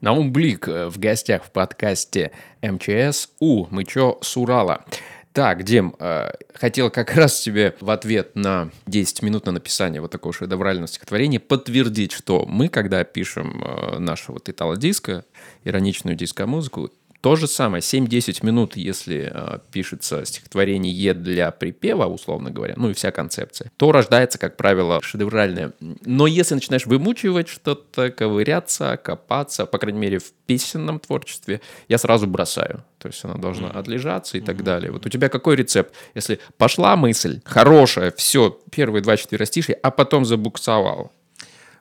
Наум 0.00 0.32
Блик 0.32 0.66
в 0.66 0.98
гостях 0.98 1.44
в 1.44 1.52
подкасте 1.52 2.32
МЧС 2.62 3.28
У. 3.38 3.66
Мы 3.70 3.84
чё 3.84 4.18
с 4.20 4.36
Урала. 4.36 4.84
Так, 5.32 5.62
Дим, 5.62 5.94
э, 5.98 6.30
хотел 6.54 6.90
как 6.90 7.14
раз 7.14 7.40
тебе 7.40 7.74
в 7.80 7.88
ответ 7.88 8.36
на 8.36 8.70
10 8.86 9.22
минут 9.22 9.46
на 9.46 9.52
написание 9.52 10.02
вот 10.02 10.10
такого 10.10 10.34
шедеврального 10.34 10.86
стихотворения 10.86 11.40
подтвердить, 11.40 12.12
что 12.12 12.44
мы, 12.46 12.68
когда 12.68 13.02
пишем 13.02 13.62
э, 13.64 13.98
нашу 13.98 14.34
вот 14.34 14.50
итало-диско, 14.50 15.24
ироничную 15.64 16.16
диско-музыку, 16.16 16.90
то 17.22 17.36
же 17.36 17.46
самое, 17.46 17.80
7-10 17.80 18.44
минут, 18.44 18.76
если 18.76 19.30
э, 19.32 19.58
пишется 19.70 20.24
стихотворение 20.24 21.14
для 21.14 21.52
припева, 21.52 22.06
условно 22.06 22.50
говоря, 22.50 22.74
ну 22.76 22.90
и 22.90 22.94
вся 22.94 23.12
концепция, 23.12 23.70
то 23.76 23.92
рождается, 23.92 24.38
как 24.38 24.56
правило, 24.56 25.00
шедевральное. 25.00 25.72
Но 25.78 26.26
если 26.26 26.56
начинаешь 26.56 26.84
вымучивать 26.84 27.46
что-то, 27.46 28.10
ковыряться, 28.10 28.96
копаться, 28.96 29.66
по 29.66 29.78
крайней 29.78 30.00
мере, 30.00 30.18
в 30.18 30.32
песенном 30.46 30.98
творчестве, 30.98 31.60
я 31.86 31.96
сразу 31.96 32.26
бросаю. 32.26 32.82
То 32.98 33.06
есть 33.06 33.24
она 33.24 33.34
должна 33.34 33.70
отлежаться 33.70 34.36
и 34.36 34.40
так 34.40 34.64
далее. 34.64 34.90
Вот 34.90 35.06
у 35.06 35.08
тебя 35.08 35.28
какой 35.28 35.54
рецепт? 35.54 35.94
Если 36.14 36.40
пошла 36.58 36.96
мысль, 36.96 37.40
хорошая, 37.44 38.10
все, 38.10 38.58
первые 38.72 39.00
два 39.00 39.16
четверостишия, 39.16 39.78
а 39.80 39.92
потом 39.92 40.24
забуксовал. 40.24 41.12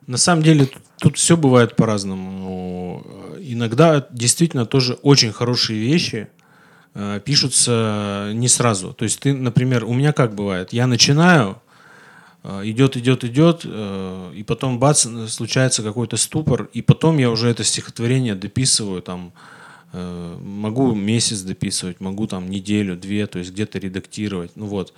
На 0.07 0.17
самом 0.17 0.43
деле 0.43 0.67
тут, 0.99 1.17
все 1.17 1.37
бывает 1.37 1.75
по-разному. 1.75 3.03
Э, 3.05 3.37
Иногда 3.43 4.07
действительно 4.11 4.65
тоже 4.65 4.93
очень 5.01 5.31
хорошие 5.31 5.79
вещи 5.79 6.27
э, 6.93 7.19
пишутся 7.23 8.31
не 8.33 8.47
сразу. 8.47 8.93
То 8.93 9.03
есть 9.03 9.19
ты, 9.19 9.33
например, 9.33 9.83
у 9.85 9.93
меня 9.93 10.13
как 10.13 10.33
бывает, 10.35 10.73
я 10.73 10.87
начинаю, 10.87 11.61
э, 12.43 12.61
идет, 12.65 12.97
идет, 12.97 13.23
идет, 13.23 13.65
и 13.65 14.43
потом 14.47 14.79
бац, 14.79 15.07
случается 15.27 15.83
какой-то 15.83 16.17
ступор, 16.17 16.69
и 16.73 16.81
потом 16.81 17.17
я 17.17 17.29
уже 17.29 17.49
это 17.49 17.63
стихотворение 17.63 18.35
дописываю 18.35 19.01
там, 19.01 19.33
могу 19.93 20.95
месяц 20.95 21.41
дописывать, 21.41 21.99
могу 21.99 22.25
там 22.25 22.49
неделю, 22.49 22.95
две, 22.95 23.27
то 23.27 23.39
есть 23.39 23.51
где-то 23.51 23.77
редактировать, 23.77 24.51
ну 24.55 24.65
вот. 24.65 24.93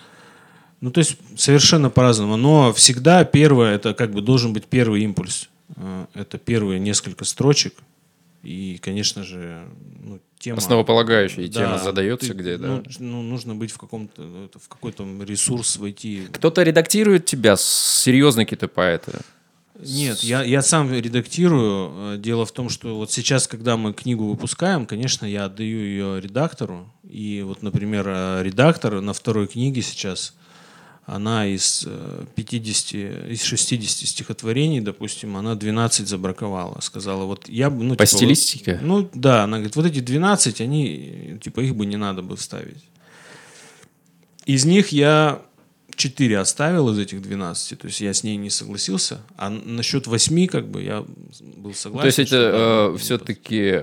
Ну, 0.84 0.92
то 0.92 1.00
есть 1.00 1.16
совершенно 1.38 1.90
по-разному. 1.90 2.36
Но 2.36 2.74
всегда 2.74 3.24
первое, 3.24 3.76
это 3.76 3.94
как 3.94 4.12
бы 4.12 4.22
должен 4.22 4.52
быть 4.52 4.66
первый 4.66 5.02
импульс. 5.04 5.48
Э, 5.78 6.08
Это 6.14 6.38
первые 6.38 6.78
несколько 6.78 7.24
строчек. 7.24 7.74
И, 8.44 8.78
конечно 8.82 9.24
же, 9.24 9.64
ну, 10.04 10.20
тема... 10.40 10.58
Основополагающая 10.58 11.48
Да, 11.48 11.54
тема 11.62 11.78
задается 11.80 12.34
ты- 12.34 12.38
где, 12.38 12.58
да. 12.58 12.68
ну, 12.68 12.84
ну, 13.00 13.22
нужно 13.22 13.56
быть 13.56 13.72
в 13.72 13.78
каком-то, 13.78 14.22
в 14.60 14.68
какой-то 14.68 15.08
ресурс 15.26 15.78
войти. 15.78 16.28
Кто-то 16.34 16.62
редактирует 16.64 17.24
тебя, 17.26 17.56
серьезные 17.58 18.46
какие-то 18.46 18.68
поэты. 18.68 19.14
Нет, 19.80 20.20
я, 20.20 20.44
я 20.44 20.62
сам 20.62 20.92
редактирую. 20.94 22.16
Э, 22.16 22.18
Дело 22.18 22.46
в 22.46 22.52
том, 22.52 22.68
что 22.68 22.98
вот 22.98 23.10
сейчас, 23.10 23.48
когда 23.48 23.78
мы 23.78 23.94
книгу 23.94 24.26
выпускаем, 24.28 24.86
конечно, 24.86 25.26
я 25.26 25.46
отдаю 25.46 25.80
ее 25.80 26.20
редактору. 26.20 26.92
И 27.10 27.42
вот, 27.42 27.62
например, 27.64 28.06
э, 28.10 28.44
редактор 28.44 29.00
на 29.00 29.14
второй 29.14 29.48
книге 29.48 29.82
сейчас, 29.82 30.34
она 31.06 31.48
из 31.48 31.84
э, 31.86 32.26
50, 32.36 32.94
из 33.32 33.44
60 33.44 34.08
стихотворений, 34.08 34.80
допустим, 34.80 35.36
она 35.36 35.56
12 35.56 36.08
забраковала. 36.08 36.80
Сказала, 36.80 37.26
вот 37.26 37.50
я 37.50 37.70
бы... 37.70 37.84
Ну, 37.84 37.96
По 37.96 38.06
типа, 38.06 38.12
вот- 38.14 38.18
стилистике? 38.18 38.80
ну 38.82 39.10
да, 39.14 39.44
она 39.44 39.58
говорит, 39.58 39.76
вот 39.76 39.86
эти 39.86 40.00
12, 40.00 40.62
они, 40.62 41.40
типа, 41.42 41.60
их 41.60 41.76
бы 41.76 41.86
не 41.86 41.98
надо 41.98 42.22
бы 42.22 42.38
вставить. 42.38 42.84
Из 44.46 44.66
них 44.66 44.90
я 44.90 45.42
4 45.96 46.40
оставил 46.40 46.90
из 46.90 47.00
этих 47.00 47.22
12, 47.22 47.80
то 47.80 47.88
есть 47.88 48.02
я 48.02 48.14
с 48.14 48.24
ней 48.24 48.38
не 48.38 48.50
согласился. 48.50 49.22
А 49.38 49.50
насчет 49.50 50.08
8, 50.08 50.48
как 50.48 50.68
бы, 50.68 50.82
я 50.82 51.06
был 51.58 51.74
согласен. 51.74 52.02
То 52.02 52.06
есть 52.22 52.28
что 52.28 52.38
это 52.38 52.90
ну, 52.92 52.98
все-таки 52.98 53.82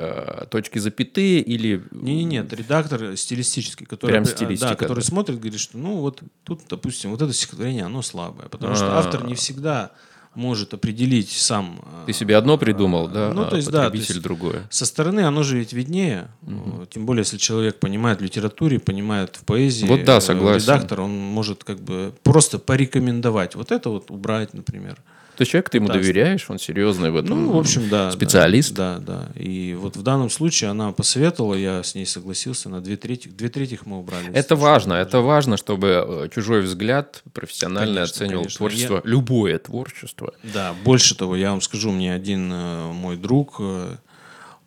точки 0.51 0.79
запятые 0.79 1.41
или... 1.41 1.85
не, 1.91 2.17
не, 2.17 2.25
нет, 2.25 2.53
редактор 2.53 3.17
стилистический, 3.17 3.87
который, 3.87 4.11
Прям 4.11 4.23
а, 4.23 4.27
стилистика, 4.27 4.71
да, 4.71 4.77
который 4.77 5.01
да. 5.01 5.07
смотрит, 5.07 5.39
говорит, 5.39 5.61
что 5.61 5.79
ну 5.79 5.99
вот 5.99 6.21
тут, 6.45 6.63
допустим, 6.69 7.11
вот 7.11 7.23
это 7.23 7.33
стихотворение, 7.33 7.85
оно 7.85 8.03
слабое, 8.03 8.49
потому 8.49 8.75
что 8.75 8.97
А. 8.97 8.99
автор 8.99 9.25
не 9.27 9.35
всегда 9.35 9.93
может 10.35 10.75
определить 10.75 11.31
сам. 11.31 11.81
Ты 12.07 12.13
а, 12.13 12.15
себе 12.15 12.37
одно 12.37 12.57
придумал, 12.57 13.09
да, 13.09 13.33
ну, 13.35 13.43
а 13.43 13.47
то 13.47 13.57
есть, 13.57 13.71
да, 13.71 13.91
то 13.91 13.97
есть 13.97 14.21
другое. 14.23 14.67
Со 14.71 14.87
стороны 14.87 15.21
оно 15.21 15.43
же 15.43 15.59
ведь 15.59 15.73
виднее. 15.73 16.29
Э, 16.43 16.87
Тем 16.91 17.05
более, 17.05 17.23
если 17.23 17.37
человек 17.37 17.81
понимает 17.81 18.21
в 18.21 18.23
литературе, 18.23 18.79
понимает 18.79 19.37
в 19.37 19.45
поэзии. 19.45 19.87
Вот 19.87 20.05
да, 20.05 20.19
э, 20.19 20.21
согласен. 20.21 20.63
Редактор, 20.63 21.01
он 21.01 21.11
может 21.19 21.65
как 21.65 21.81
бы 21.81 22.13
просто 22.23 22.59
порекомендовать. 22.59 23.55
Вот 23.57 23.73
это 23.73 23.91
вот 23.91 24.11
убрать, 24.11 24.55
например. 24.55 24.99
То 25.41 25.43
есть 25.43 25.53
человек, 25.53 25.71
ты 25.71 25.79
ему 25.79 25.87
Пытаться. 25.87 26.03
доверяешь, 26.07 26.45
он 26.51 26.59
серьезный 26.59 27.11
в 27.11 27.17
этом 27.17 27.45
Ну, 27.47 27.53
в 27.53 27.59
общем, 27.59 27.89
да. 27.89 28.11
специалист. 28.11 28.75
Да, 28.75 28.99
да, 28.99 29.31
да. 29.35 29.41
И 29.41 29.73
вот 29.73 29.97
в 29.97 30.03
данном 30.03 30.29
случае 30.29 30.69
она 30.69 30.93
посоветовала, 30.93 31.55
я 31.55 31.83
с 31.83 31.95
ней 31.95 32.05
согласился, 32.05 32.69
на 32.69 32.83
две 32.83 32.99
трети, 32.99 33.29
две 33.29 33.49
трети 33.49 33.79
мы 33.87 34.01
убрали. 34.01 34.31
Это 34.35 34.55
важно, 34.55 34.93
это 34.93 35.21
важно, 35.23 35.57
чтобы 35.57 36.05
э, 36.07 36.29
чужой 36.35 36.61
взгляд 36.61 37.23
профессионально 37.33 37.95
Конечно, 37.95 38.03
оценивал 38.17 38.43
конечно. 38.43 38.59
творчество, 38.59 38.95
Я- 38.97 39.01
любое 39.11 39.59
творчество. 39.59 40.35
Да, 40.43 40.75
больше 40.85 41.15
того, 41.17 41.35
я 41.37 41.53
вам 41.53 41.63
скажу, 41.63 41.91
мне 41.91 42.13
один 42.13 42.53
э, 42.53 42.93
мой 42.93 43.17
друг 43.17 43.57
э, 43.61 43.97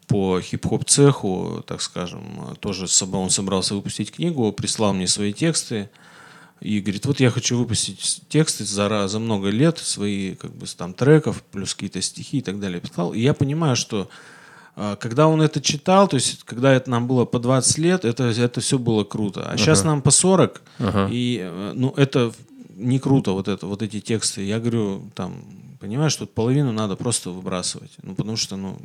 по 0.08 0.42
хип-хоп 0.42 0.86
цеху, 0.86 1.64
так 1.68 1.84
скажем, 1.84 2.58
тоже 2.62 2.88
он 3.12 3.30
собрался 3.30 3.76
выпустить 3.76 4.12
книгу, 4.12 4.52
прислал 4.54 4.96
мне 4.96 5.06
свои 5.06 5.34
тексты 5.34 5.92
и 6.64 6.80
говорит, 6.80 7.06
вот 7.06 7.20
я 7.20 7.30
хочу 7.30 7.58
выпустить 7.58 8.22
тексты 8.30 8.64
за, 8.64 9.08
за 9.08 9.20
много 9.20 9.50
лет, 9.50 9.78
свои 9.80 10.36
как 10.36 10.52
бы 10.56 10.66
там 10.66 10.94
треков, 10.94 11.44
плюс 11.44 11.74
какие-то 11.74 12.02
стихи 12.02 12.38
и 12.38 12.42
так 12.42 12.60
далее. 12.60 12.82
И 13.14 13.22
я 13.22 13.34
понимаю, 13.34 13.76
что 13.76 14.10
э, 14.78 14.96
когда 15.00 15.28
он 15.28 15.42
это 15.42 15.60
читал, 15.62 16.08
то 16.08 16.16
есть 16.16 16.44
когда 16.46 16.74
это 16.74 16.90
нам 16.90 17.06
было 17.06 17.26
по 17.26 17.40
20 17.40 17.78
лет, 17.80 18.06
это, 18.06 18.24
это 18.24 18.62
все 18.62 18.80
было 18.80 19.04
круто. 19.04 19.50
А 19.50 19.58
сейчас 19.58 19.84
нам 19.84 20.02
по 20.02 20.12
40, 20.12 20.62
и 21.12 21.42
э, 21.44 21.74
ну, 21.76 21.94
это 21.98 22.32
не 22.70 23.00
круто, 23.00 23.32
вот, 23.34 23.50
это, 23.50 23.68
вот 23.68 23.82
эти 23.82 24.00
тексты. 24.00 24.44
Я 24.44 24.60
говорю, 24.60 25.12
там, 25.16 25.44
понимаешь, 25.82 26.16
тут 26.16 26.34
половину 26.34 26.72
надо 26.72 26.96
просто 26.96 27.30
выбрасывать. 27.30 27.92
Ну, 28.02 28.16
потому 28.16 28.38
что, 28.38 28.56
ну, 28.56 28.80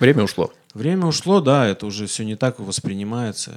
Время 0.00 0.24
ушло. 0.24 0.52
время 0.74 1.06
ушло, 1.06 1.40
да, 1.40 1.66
это 1.66 1.86
уже 1.86 2.06
все 2.06 2.24
не 2.24 2.36
так 2.36 2.60
воспринимается. 2.60 3.52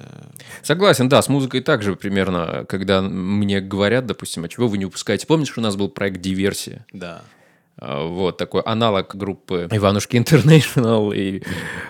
Согласен, 0.63 1.07
да, 1.10 1.21
с 1.21 1.29
музыкой 1.29 1.62
также 1.62 1.95
примерно, 1.95 2.65
когда 2.67 3.01
мне 3.01 3.62
говорят, 3.62 4.05
допустим, 4.05 4.43
а 4.43 4.50
чего 4.50 4.67
вы 4.67 4.77
не 4.77 4.86
выпускаете? 4.86 5.27
Помнишь, 5.27 5.57
у 5.57 5.62
нас 5.62 5.75
был 5.75 5.89
проект 5.89 6.21
«Диверсия»? 6.21 6.86
Да. 6.93 7.21
А, 7.77 8.05
Вот 8.05 8.38
такой 8.38 8.62
аналог 8.62 9.15
группы 9.15 9.67
Иванушки 9.71 10.17
Интернешнл 10.17 11.12
и 11.12 11.41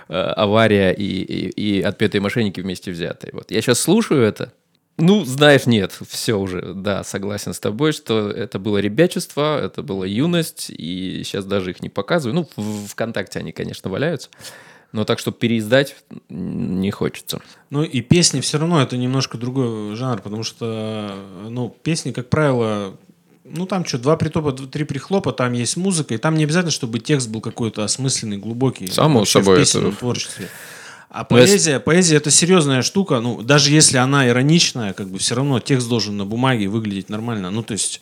э, 0.10 0.14
Авария 0.14 0.92
и, 0.92 1.04
и, 1.04 1.50
и 1.50 1.82
Отпетые 1.82 2.22
мошенники 2.22 2.62
вместе 2.62 2.92
взятые. 2.92 3.32
Вот 3.34 3.52
я 3.52 3.62
сейчас 3.62 3.80
слушаю 3.80 4.22
это. 4.22 4.54
Ну, 5.02 5.26
знаешь, 5.26 5.66
нет, 5.66 5.98
все 6.08 6.36
уже, 6.38 6.74
да, 6.76 7.04
согласен 7.04 7.54
с 7.54 7.60
тобой, 7.60 7.92
что 7.92 8.30
это 8.30 8.60
было 8.60 8.78
ребячество, 8.78 9.60
это 9.60 9.82
была 9.82 10.06
юность, 10.06 10.70
и 10.70 11.24
сейчас 11.26 11.44
даже 11.46 11.72
их 11.72 11.82
не 11.82 11.90
показываю. 11.90 12.36
Ну, 12.36 12.50
в 12.56 12.88
ВКонтакте 12.88 13.40
они, 13.40 13.52
конечно, 13.52 13.90
валяются, 13.90 14.30
но 14.92 15.04
так, 15.04 15.18
чтобы 15.18 15.38
переиздать, 15.38 15.96
не 16.30 16.92
хочется. 16.92 17.42
Ну 17.72 17.84
и 17.84 18.02
песни 18.02 18.42
все 18.42 18.60
равно 18.60 18.80
это 18.82 18.96
немножко 18.96 19.38
другой 19.40 19.96
жанр, 19.96 20.22
потому 20.22 20.44
что, 20.44 21.16
ну, 21.50 21.76
песни, 21.82 22.12
как 22.12 22.30
правило, 22.30 22.96
ну 23.44 23.66
там 23.66 23.86
что, 23.86 23.98
два 23.98 24.18
притопа, 24.18 24.52
три 24.52 24.84
прихлопа, 24.84 25.32
там 25.32 25.54
есть 25.54 25.78
музыка, 25.78 26.14
и 26.14 26.18
там 26.18 26.36
не 26.36 26.44
обязательно, 26.44 26.72
чтобы 26.72 27.00
текст 27.00 27.28
был 27.28 27.42
какой-то 27.42 27.84
осмысленный, 27.84 28.38
глубокий. 28.38 28.88
Само 28.88 29.26
собой, 29.26 29.58
в 29.58 29.60
песенном 29.60 29.90
это- 29.90 29.98
творчестве. 30.00 30.48
А 31.14 31.28
Но 31.30 31.38
если- 31.40 31.52
поэзия, 31.52 31.80
поэзия 31.82 32.16
это 32.18 32.32
серьезная 32.32 32.82
штука, 32.84 33.20
ну 33.20 33.42
даже 33.42 33.70
если 33.72 33.98
она 33.98 34.28
ироничная, 34.28 34.94
как 34.94 35.08
бы 35.10 35.20
все 35.20 35.36
равно 35.36 35.60
текст 35.60 35.90
должен 35.90 36.16
на 36.16 36.26
бумаге 36.26 36.68
выглядеть 36.68 37.10
нормально, 37.10 37.52
ну 37.52 37.64
то 37.64 37.74
есть 37.74 38.00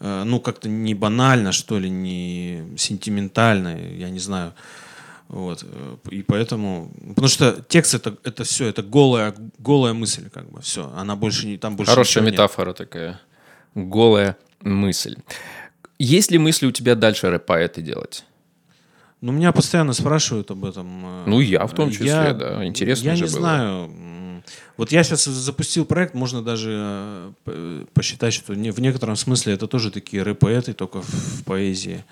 э, 0.00 0.22
ну 0.24 0.40
как-то 0.40 0.68
не 0.68 0.94
банально 0.94 1.52
что 1.52 1.78
ли, 1.78 1.88
не 1.88 2.64
сентиментально, 2.76 3.78
я 3.96 4.10
не 4.10 4.18
знаю. 4.18 4.52
Вот. 5.28 5.62
э, 5.62 5.96
И 6.10 6.22
поэтому... 6.24 6.90
Потому 7.10 7.28
что 7.28 7.64
текст 7.68 7.94
это, 7.94 8.16
это 8.24 8.42
все, 8.42 8.66
это 8.66 8.82
голая, 8.82 9.32
голая 9.58 9.92
мысль, 9.92 10.28
как 10.28 10.50
бы. 10.50 10.60
Все. 10.60 10.92
Она 10.96 11.14
больше 11.14 11.46
не... 11.46 11.56
Там 11.56 11.76
больше 11.76 11.92
Хорошая 11.92 12.22
ничего 12.22 12.30
нет. 12.30 12.32
метафора 12.34 12.72
такая, 12.72 13.20
голая 13.76 14.36
мысль. 14.60 15.16
Есть 16.00 16.32
ли 16.32 16.38
мысли 16.38 16.66
у 16.66 16.72
тебя 16.72 16.96
дальше 16.96 17.30
рэп-поэты 17.30 17.80
делать? 17.80 18.24
Ну, 19.20 19.32
меня 19.32 19.52
постоянно 19.52 19.92
спрашивают 19.92 20.50
об 20.50 20.64
этом. 20.64 20.86
э, 21.04 21.24
Ну, 21.26 21.40
я 21.40 21.66
в 21.66 21.74
том 21.74 21.90
числе, 21.90 22.06
Я- 22.06 22.32
да. 22.34 22.64
Интересно 22.64 23.08
Я 23.08 23.16
же 23.16 23.24
не 23.24 23.30
было. 23.30 23.38
знаю. 23.40 23.90
Вот 24.78 24.92
я 24.92 25.02
сейчас 25.04 25.24
запустил 25.24 25.84
проект, 25.84 26.14
можно 26.14 26.42
даже 26.42 27.32
э, 27.46 27.84
посчитать, 27.92 28.32
что 28.32 28.54
в 28.54 28.80
некотором 28.80 29.16
смысле 29.16 29.52
это 29.52 29.66
тоже 29.66 29.90
такие 29.90 30.22
рэп-поэты, 30.22 30.72
только 30.72 31.02
в, 31.02 31.44
поэзии. 31.44 32.02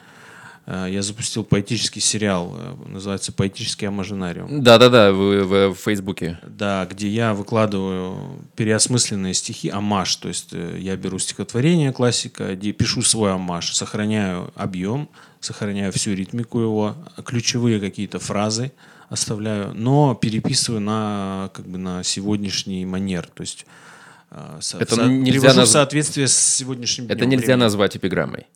Э, 0.66 0.86
Я 0.90 1.00
запустил 1.00 1.44
поэтический 1.44 2.00
сериал, 2.00 2.54
называется 2.86 3.32
«Поэтический 3.32 3.86
амажинариум». 3.86 4.62
Да-да-да, 4.62 5.12
в, 5.12 5.44
в- 5.44 5.70
в 5.74 5.78
Фейсбуке. 5.78 6.38
Да, 6.46 6.86
где 6.90 7.08
я 7.08 7.32
выкладываю 7.32 8.44
переосмысленные 8.54 9.32
стихи, 9.32 9.70
амаш, 9.70 10.14
то 10.16 10.28
есть 10.28 10.52
я 10.78 10.94
беру 10.96 11.18
стихотворение 11.18 11.90
классика, 11.92 12.54
пишу 12.72 13.00
свой 13.00 13.32
амаш, 13.32 13.72
сохраняю 13.74 14.52
объем, 14.54 15.08
сохраняю 15.40 15.92
всю 15.92 16.14
ритмику 16.14 16.61
его, 16.61 16.97
ключевые 17.25 17.80
какие-то 17.80 18.19
фразы 18.19 18.73
оставляю, 19.08 19.73
но 19.75 20.15
переписываю 20.15 20.80
на 20.80 21.50
как 21.54 21.67
бы 21.67 21.78
на 21.78 22.02
сегодняшний 22.02 22.84
манер, 22.84 23.26
то 23.32 23.41
есть 23.43 23.65
э, 24.30 24.58
со- 24.60 24.78
Это 24.78 24.97
со- 24.97 25.06
нельзя 25.06 25.41
привожу 25.41 25.60
в 25.60 25.62
наз- 25.65 25.67
соответствие 25.67 26.28
с 26.28 26.36
сегодняшним 26.36 27.06
Это 27.08 27.25
нельзя 27.25 27.47
времени. 27.47 27.60
назвать 27.60 27.97
эпиграммой. 27.97 28.47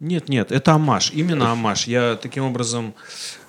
Нет, 0.00 0.28
нет, 0.30 0.50
это 0.50 0.72
амаш, 0.72 1.12
именно 1.14 1.52
амаш. 1.52 1.86
Я 1.86 2.16
таким 2.20 2.44
образом 2.44 2.94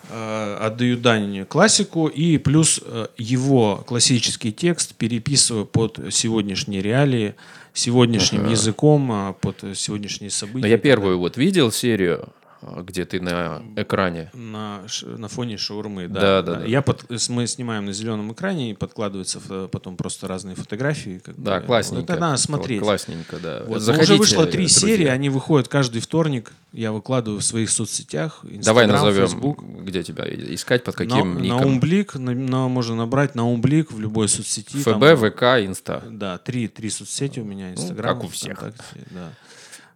э, 0.10 0.58
отдаю 0.62 0.98
дань 0.98 1.46
классику 1.46 2.08
и 2.08 2.38
плюс 2.38 2.80
э, 2.86 3.08
его 3.18 3.78
классический 3.88 4.52
текст 4.52 4.94
переписываю 4.96 5.66
под 5.66 6.00
сегодняшние 6.12 6.82
реалии, 6.82 7.36
сегодняшним 7.74 8.50
языком, 8.50 9.10
а, 9.12 9.34
под 9.34 9.64
сегодняшние 9.76 10.30
события. 10.30 10.60
Но 10.60 10.68
я 10.68 10.78
первую 10.78 11.18
вот 11.20 11.38
видел 11.38 11.72
серию, 11.72 12.28
где 12.84 13.06
ты 13.06 13.20
на 13.22 13.62
экране. 13.76 14.30
На, 14.34 14.84
на 15.04 15.28
фоне 15.28 15.58
шаурмы, 15.58 16.08
Да, 16.08 16.22
да. 16.22 16.42
да, 16.42 16.56
да. 16.60 16.66
Я 16.66 16.82
под- 16.82 17.06
мы 17.30 17.48
снимаем 17.48 17.86
на 17.86 17.94
зеленом 17.94 18.32
экране, 18.34 18.72
и 18.72 18.74
подкладываются 18.74 19.40
потом 19.72 19.98
просто 19.98 20.28
разные 20.28 20.56
фотографии. 20.56 21.22
как 21.24 21.36
Да, 21.42 21.60
бы. 21.60 21.66
классненько. 21.66 22.14
Это 22.14 22.22
надо 22.22 22.38
смотреть. 22.38 22.82
Классненько, 22.82 23.38
да. 23.40 23.64
Вот. 23.68 23.82
Заходите, 23.82 24.14
уже 24.14 24.20
вышло 24.22 24.46
три 24.46 24.66
друзья. 24.66 24.88
серии, 24.88 25.06
они 25.08 25.30
выходят 25.30 25.68
каждый 25.68 26.02
вторник. 26.02 26.52
Я 26.74 26.92
выкладываю 26.94 27.42
в 27.42 27.44
своих 27.44 27.70
соцсетях. 27.70 28.40
Давай 28.44 28.86
Инстаграм, 28.86 28.90
назовем, 29.06 29.28
Фейсбук. 29.28 29.64
где 29.84 30.04
тебя 30.04 30.24
искать, 30.28 30.84
под 30.86 30.96
каким 30.96 31.34
на, 31.36 31.40
ником. 31.40 31.60
Наумблик, 31.62 32.16
на, 32.16 32.32
на- 32.34 32.68
можно 32.70 32.96
набрать 32.96 33.36
Наумблик 33.36 33.92
в 33.92 34.00
любой 34.00 34.30
соцсети. 34.30 34.78
ФБ, 34.78 34.86
там, 34.86 35.18
ВК, 35.18 35.44
Инста. 35.68 36.04
Да, 36.10 36.38
три, 36.38 36.68
три 36.70 36.90
соцсети 36.90 37.40
у 37.40 37.44
меня. 37.44 37.72
Инстаграм, 37.74 38.16
как 38.16 38.24
у 38.26 38.28
всех. 38.30 38.64
Да, 39.12 39.32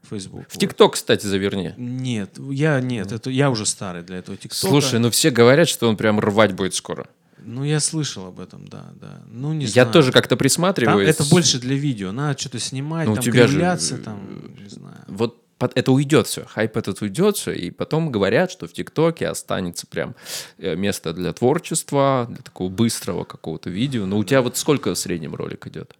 Фейсбук. 0.06 0.46
В 0.48 0.58
ТикТок, 0.58 0.94
кстати, 0.94 1.26
заверни. 1.26 1.74
Нет, 1.78 2.38
я 2.50 2.80
нет, 2.80 3.12
это 3.12 3.30
я 3.30 3.50
уже 3.50 3.66
старый 3.66 4.04
для 4.04 4.18
этого 4.18 4.38
ТикТока. 4.38 4.68
Слушай, 4.68 5.00
ну 5.00 5.10
все 5.10 5.30
говорят, 5.30 5.68
что 5.68 5.90
он 5.90 5.98
прям 5.98 6.20
рвать 6.20 6.54
будет 6.54 6.74
скоро. 6.74 7.08
Ну, 7.46 7.64
я 7.64 7.80
слышал 7.80 8.26
об 8.26 8.40
этом, 8.40 8.68
да, 8.68 8.86
да. 9.00 9.22
Ну, 9.30 9.54
не 9.54 9.66
Я 9.66 9.72
знаю. 9.72 9.92
тоже 9.92 10.12
как-то 10.12 10.30
Там 10.30 10.40
присматриваюсь. 10.40 11.08
это 11.08 11.24
больше 11.26 11.60
для 11.60 11.76
видео. 11.76 12.12
Надо 12.12 12.40
что-то 12.40 12.60
снимать, 12.60 13.08
Ну, 13.08 13.14
там 13.14 13.24
тебя 13.24 13.46
же, 13.46 13.54
кривляться, 13.54 13.96
э, 13.96 13.98
там, 14.00 14.20
не 14.60 14.68
знаю. 14.68 14.98
Вот 15.08 15.42
это 15.60 15.92
уйдет 15.92 16.28
все, 16.28 16.46
хайп 16.46 16.76
этот 16.76 17.02
уйдет 17.02 17.38
все, 17.38 17.52
и 17.52 17.72
потом 17.72 18.12
говорят, 18.12 18.52
что 18.52 18.68
в 18.68 18.74
ТикТоке 18.74 19.28
останется 19.28 19.88
прям 19.88 20.16
э, 20.58 20.76
место 20.76 21.14
для 21.14 21.34
творчества, 21.34 22.26
для 22.30 22.42
такого 22.42 22.70
быстрого 22.70 23.24
какого-то 23.26 23.70
видео. 23.70 24.06
Но 24.06 24.18
у 24.18 24.24
тебя 24.24 24.42
вот 24.42 24.58
сколько 24.58 24.94
в 24.94 24.98
среднем 24.98 25.36
ролик 25.36 25.68
идет? 25.68 25.96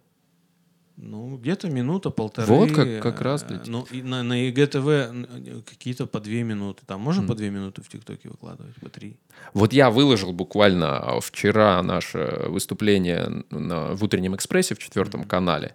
Ну, 0.98 1.36
где-то 1.36 1.68
минута, 1.68 2.08
полторы. 2.10 2.46
Вот 2.46 2.72
как- 2.72 3.02
как 3.02 3.20
раз 3.20 3.42
для 3.42 3.58
э, 3.58 3.60
Ну, 3.66 3.86
и 3.90 4.00
на, 4.02 4.22
на 4.22 4.32
ЕГТВ 4.46 4.86
н- 4.86 5.62
какие-то 5.68 6.06
по 6.06 6.20
две 6.20 6.42
минуты. 6.42 6.82
Там 6.86 7.00
можно 7.02 7.26
по 7.26 7.34
две 7.34 7.50
минуты 7.50 7.82
в 7.82 7.88
ТикТоке 7.88 8.30
выкладывать? 8.30 8.74
По 8.76 8.88
три? 8.88 9.16
Вот 9.52 9.74
я 9.74 9.90
выложил 9.90 10.32
буквально 10.32 11.20
вчера 11.20 11.82
наше 11.82 12.44
выступление 12.48 13.44
на- 13.50 13.94
в 13.94 14.02
утреннем 14.04 14.34
экспрессе 14.34 14.74
в 14.74 14.78
четвертом 14.78 15.24
канале. 15.24 15.74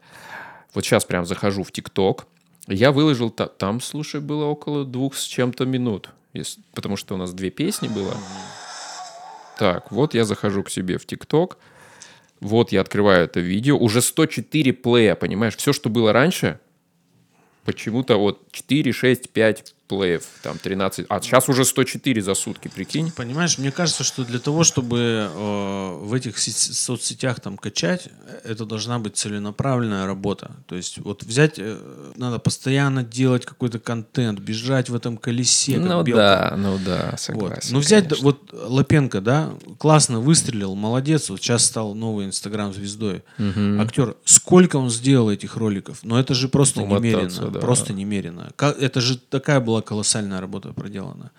Вот 0.73 0.85
сейчас 0.85 1.05
прям 1.05 1.25
захожу 1.25 1.63
в 1.63 1.71
ТикТок. 1.71 2.25
Я 2.67 2.91
выложил, 2.91 3.29
та- 3.29 3.47
там, 3.47 3.79
слушай, 3.79 4.21
было 4.21 4.45
около 4.45 4.85
двух 4.85 5.15
с 5.15 5.23
чем-то 5.25 5.65
минут. 5.65 6.09
Если- 6.33 6.61
потому 6.73 6.95
что 6.97 7.13
у 7.13 7.17
нас 7.17 7.31
две 7.33 7.51
песни 7.51 7.87
было. 7.89 8.15
Так, 9.59 9.91
вот 9.91 10.13
я 10.15 10.25
захожу 10.25 10.63
к 10.63 10.69
себе 10.71 10.97
в 10.97 11.05
ТикТок. 11.05 11.57
Вот 12.41 12.71
я 12.71 12.81
открываю 12.81 13.25
это 13.25 13.39
видео. 13.39 13.77
Уже 13.77 14.01
104 14.01 14.73
плея, 14.73 15.15
понимаешь? 15.15 15.55
Все, 15.55 15.71
что 15.71 15.89
было 15.89 16.11
раньше, 16.11 16.59
почему-то 17.63 18.17
вот 18.17 18.51
4, 18.51 18.91
6, 18.91 19.29
5 19.29 19.75
плеев, 19.91 20.23
там 20.41 20.57
13. 20.57 21.05
А 21.09 21.19
сейчас 21.21 21.49
уже 21.49 21.65
104 21.65 22.21
за 22.21 22.33
сутки, 22.33 22.69
прикинь. 22.73 23.11
Понимаешь, 23.11 23.57
мне 23.57 23.71
кажется, 23.71 24.03
что 24.05 24.23
для 24.23 24.39
того, 24.39 24.63
чтобы 24.63 24.97
э, 25.29 25.97
в 26.01 26.13
этих 26.13 26.37
се- 26.39 26.51
соцсетях 26.73 27.39
там 27.41 27.57
качать, 27.57 28.07
э, 28.07 28.51
это 28.51 28.65
должна 28.65 28.99
быть 28.99 29.17
целенаправленная 29.17 30.05
работа. 30.05 30.51
То 30.67 30.75
есть 30.75 30.97
вот 30.99 31.23
взять, 31.23 31.55
э, 31.59 31.77
надо 32.15 32.39
постоянно 32.39 33.03
делать 33.03 33.45
какой-то 33.45 33.79
контент, 33.79 34.39
бежать 34.39 34.89
в 34.89 34.95
этом 34.95 35.17
колесе, 35.17 35.73
как 35.73 35.83
Ну 35.83 36.03
белка. 36.03 36.21
да, 36.51 36.55
ну 36.57 36.79
да, 36.85 37.07
Вот. 37.11 37.19
согласен. 37.19 37.73
Ну 37.73 37.79
взять 37.79 38.05
конечно. 38.07 38.23
вот 38.23 38.53
Лапенко, 38.53 39.19
да, 39.21 39.49
классно 39.77 40.19
выстрелил, 40.21 40.75
молодец, 40.75 41.29
вот 41.29 41.41
сейчас 41.41 41.65
стал 41.65 41.95
новой 41.95 42.25
инстаграм-звездой. 42.25 43.23
Актер, 43.79 44.15
сколько 44.25 44.77
он 44.77 44.89
сделал 44.89 45.29
этих 45.29 45.57
роликов? 45.57 45.99
Но 46.03 46.17
это 46.19 46.33
же 46.33 46.47
просто 46.47 46.81
Умотаться, 46.81 47.07
немерено, 47.09 47.47
да. 47.51 47.59
просто 47.59 47.93
немерено. 47.93 48.51
Это 48.57 49.01
же 49.01 49.17
такая 49.17 49.59
была 49.59 49.80
была 49.81 49.87
колоссальная 49.87 50.39
работа 50.39 50.73
проделана. 50.73 51.31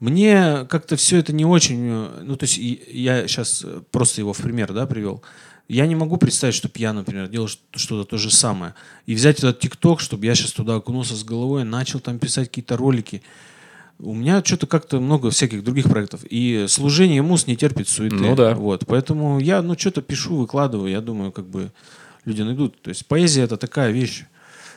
Мне 0.00 0.66
как-то 0.68 0.96
все 0.96 1.18
это 1.18 1.32
не 1.32 1.44
очень... 1.44 1.88
э, 1.88 2.22
Ну, 2.24 2.36
то 2.36 2.46
есть 2.46 2.58
я 2.58 3.28
сейчас 3.28 3.64
просто 3.90 4.20
его 4.20 4.32
в 4.32 4.38
пример 4.38 4.72
да, 4.72 4.86
привел. 4.86 5.22
Я 5.68 5.86
не 5.86 5.94
могу 5.94 6.16
представить, 6.16 6.56
чтобы 6.56 6.74
я, 6.78 6.92
например, 6.92 7.28
делал 7.28 7.48
что-то 7.48 8.04
то 8.04 8.18
же 8.18 8.30
самое. 8.30 8.74
И 9.06 9.14
взять 9.14 9.38
этот 9.38 9.60
ТикТок, 9.60 10.00
чтобы 10.00 10.26
я 10.26 10.34
сейчас 10.34 10.52
туда 10.52 10.74
окунулся 10.74 11.14
с 11.14 11.24
головой, 11.24 11.64
начал 11.64 12.00
там 12.00 12.18
писать 12.18 12.48
какие-то 12.48 12.76
ролики. 12.76 13.22
У 13.98 14.14
меня 14.14 14.42
что-то 14.44 14.66
как-то 14.66 15.00
много 15.00 15.30
всяких 15.30 15.62
других 15.62 15.84
проектов. 15.84 16.24
И 16.28 16.66
служение 16.68 17.22
мус 17.22 17.46
не 17.46 17.56
терпит 17.56 17.88
суеты. 17.88 18.16
Ну 18.16 18.34
да. 18.34 18.54
Вот, 18.54 18.84
поэтому 18.86 19.38
я, 19.38 19.62
ну, 19.62 19.78
что-то 19.78 20.02
пишу, 20.02 20.34
выкладываю. 20.34 20.90
Я 20.90 21.00
думаю, 21.00 21.30
как 21.30 21.46
бы 21.46 21.70
люди 22.24 22.42
найдут. 22.42 22.82
То 22.82 22.90
есть 22.90 23.06
поэзия 23.06 23.42
это 23.42 23.56
такая 23.56 23.92
вещь. 23.92 24.24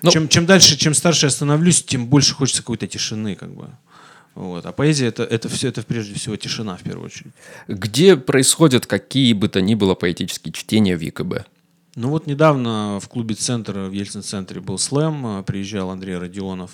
Ну- 0.05 0.11
чем, 0.11 0.27
чем 0.27 0.45
дальше, 0.45 0.77
чем 0.77 0.93
старше 0.93 1.25
я 1.25 1.29
становлюсь, 1.29 1.83
тем 1.83 2.07
больше 2.07 2.33
хочется 2.33 2.61
какой-то 2.61 2.87
тишины, 2.87 3.35
как 3.35 3.53
бы. 3.53 3.69
Вот. 4.35 4.65
А 4.65 4.71
поэзия 4.71 5.07
это, 5.07 5.23
это 5.23 5.47
все, 5.49 5.69
это 5.69 5.81
прежде 5.83 6.13
всего 6.13 6.35
тишина 6.35 6.75
в 6.75 6.83
первую 6.83 7.05
очередь. 7.05 7.31
Где 7.67 8.17
происходят 8.17 8.85
какие 8.85 9.33
бы 9.33 9.47
то 9.47 9.61
ни 9.61 9.75
было 9.75 9.95
поэтические 9.95 10.51
чтения 10.51 10.97
в 10.97 11.01
ЕКБ? 11.01 11.45
Ну 11.95 12.09
вот 12.09 12.27
недавно 12.27 12.99
в 13.01 13.07
клубе 13.07 13.35
«Центр» 13.35 13.79
в 13.79 13.91
Ельцин-центре 13.91 14.59
был 14.59 14.77
слэм, 14.77 15.39
э, 15.39 15.43
приезжал 15.43 15.89
Андрей 15.89 16.17
Родионов. 16.17 16.71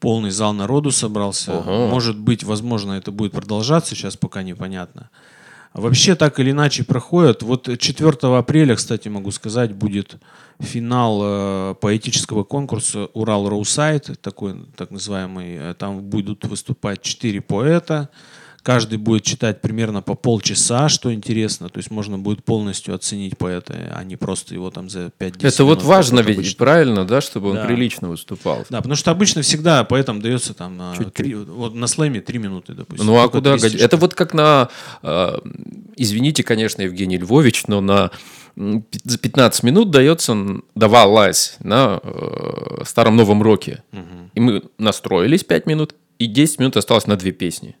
Полный 0.00 0.30
зал 0.30 0.52
народу 0.52 0.90
собрался. 0.90 1.54
Ого. 1.54 1.88
Может 1.88 2.18
быть, 2.18 2.44
возможно, 2.44 2.92
это 2.92 3.10
будет 3.10 3.32
продолжаться, 3.32 3.94
сейчас 3.94 4.18
пока 4.18 4.42
непонятно. 4.42 5.08
Вообще 5.74 6.14
так 6.14 6.38
или 6.38 6.52
иначе 6.52 6.84
проходят. 6.84 7.42
Вот 7.42 7.68
4 7.78 8.10
апреля, 8.38 8.76
кстати, 8.76 9.08
могу 9.08 9.32
сказать, 9.32 9.74
будет 9.74 10.16
финал 10.60 11.20
э, 11.22 11.74
поэтического 11.80 12.44
конкурса 12.44 13.06
«Урал 13.12 13.48
Роусайд», 13.48 14.20
такой 14.20 14.66
так 14.76 14.92
называемый. 14.92 15.56
Э, 15.56 15.74
Там 15.76 16.00
будут 16.00 16.44
выступать 16.44 17.02
четыре 17.02 17.40
поэта. 17.40 18.08
Каждый 18.64 18.96
будет 18.96 19.24
читать 19.24 19.60
примерно 19.60 20.00
по 20.00 20.14
полчаса, 20.14 20.88
что 20.88 21.12
интересно. 21.12 21.68
То 21.68 21.76
есть 21.78 21.90
можно 21.90 22.18
будет 22.18 22.42
полностью 22.44 22.94
оценить 22.94 23.36
поэта, 23.36 23.92
а 23.94 24.02
не 24.04 24.16
просто 24.16 24.54
его 24.54 24.70
там 24.70 24.88
за 24.88 25.12
5-10 25.18 25.46
Это 25.46 25.64
вот 25.66 25.82
важно 25.82 26.20
ведь, 26.20 26.38
обычно. 26.38 26.56
правильно, 26.56 27.04
да, 27.04 27.20
чтобы 27.20 27.50
он 27.50 27.56
Да. 27.56 27.66
прилично 27.66 28.08
выступал. 28.08 28.64
Да, 28.70 28.78
потому 28.78 28.94
что 28.96 29.10
обычно 29.10 29.42
всегда 29.42 29.84
поэтам 29.84 30.22
дается 30.22 30.54
там 30.54 30.78
на, 30.78 30.96
Чуть-чуть. 30.96 31.12
три- 31.12 31.34
вот 31.34 31.74
на 31.74 31.86
слэме 31.86 32.22
3 32.22 32.38
минуты, 32.38 32.72
допустим. 32.72 33.04
Ну 33.06 33.22
а 33.22 33.28
куда 33.28 33.58
годится? 33.58 33.84
Это 33.84 33.98
вот 33.98 34.14
как 34.14 34.32
на, 34.32 34.70
э, 35.02 35.38
извините, 35.96 36.42
конечно, 36.42 36.80
Евгений 36.80 37.18
Львович, 37.18 37.66
но 37.66 37.82
на 37.82 38.10
за 38.56 39.18
15 39.18 39.62
минут 39.64 39.90
дается, 39.90 40.34
давалась 40.74 41.56
на 41.58 42.00
э, 42.02 42.84
старом 42.86 43.16
новом 43.16 43.42
роке. 43.42 43.82
И 44.34 44.40
мы 44.40 44.62
настроились 44.78 45.44
5 45.44 45.66
минут, 45.66 45.94
и 46.18 46.26
10 46.26 46.60
минут 46.60 46.78
осталось 46.78 47.06
на 47.06 47.16
две 47.16 47.32
песни. 47.32 47.76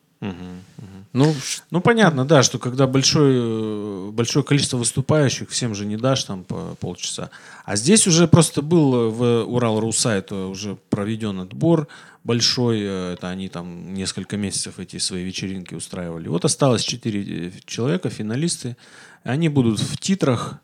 Ну, 1.14 1.32
Ну, 1.70 1.80
понятно, 1.80 2.24
да, 2.26 2.42
что 2.42 2.58
когда 2.58 2.86
большое, 2.86 3.40
э, 3.40 4.10
большое 4.10 4.44
количество 4.44 4.76
выступающих, 4.76 5.48
всем 5.48 5.74
же 5.74 5.86
не 5.86 5.96
дашь 5.96 6.24
там 6.24 6.42
по 6.44 6.74
полчаса. 6.80 7.30
А 7.64 7.76
здесь 7.76 8.06
уже 8.08 8.26
просто 8.26 8.62
был 8.62 8.94
э, 8.94 9.08
в 9.10 9.44
Урал 9.46 9.78
Русайт 9.80 10.32
уже 10.32 10.76
проведен 10.90 11.38
отбор 11.40 11.86
большой. 12.24 12.80
э, 12.82 13.12
Это 13.14 13.28
они 13.30 13.48
там 13.48 13.94
несколько 13.94 14.36
месяцев 14.36 14.78
эти 14.80 14.98
свои 14.98 15.22
вечеринки 15.24 15.74
устраивали. 15.74 16.26
Вот 16.28 16.44
осталось 16.44 16.82
4 16.82 17.52
человека, 17.64 18.10
финалисты. 18.10 18.76
Они 19.22 19.48
будут 19.48 19.78
в 19.78 19.96
титрах 19.96 20.58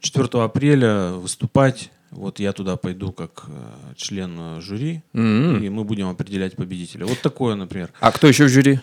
4 0.00 0.26
апреля 0.42 1.12
выступать. 1.12 1.90
Вот 2.10 2.40
я 2.40 2.52
туда 2.52 2.76
пойду 2.76 3.12
как 3.12 3.44
член 3.96 4.60
жюри, 4.60 5.02
М-м. 5.14 5.62
и 5.62 5.68
мы 5.70 5.84
будем 5.84 6.08
определять 6.08 6.56
победителя. 6.56 7.06
Вот 7.06 7.20
такое, 7.22 7.54
например. 7.54 7.88
а 8.00 8.10
кто 8.12 8.26
еще 8.26 8.44
в 8.44 8.48
жюри? 8.48 8.80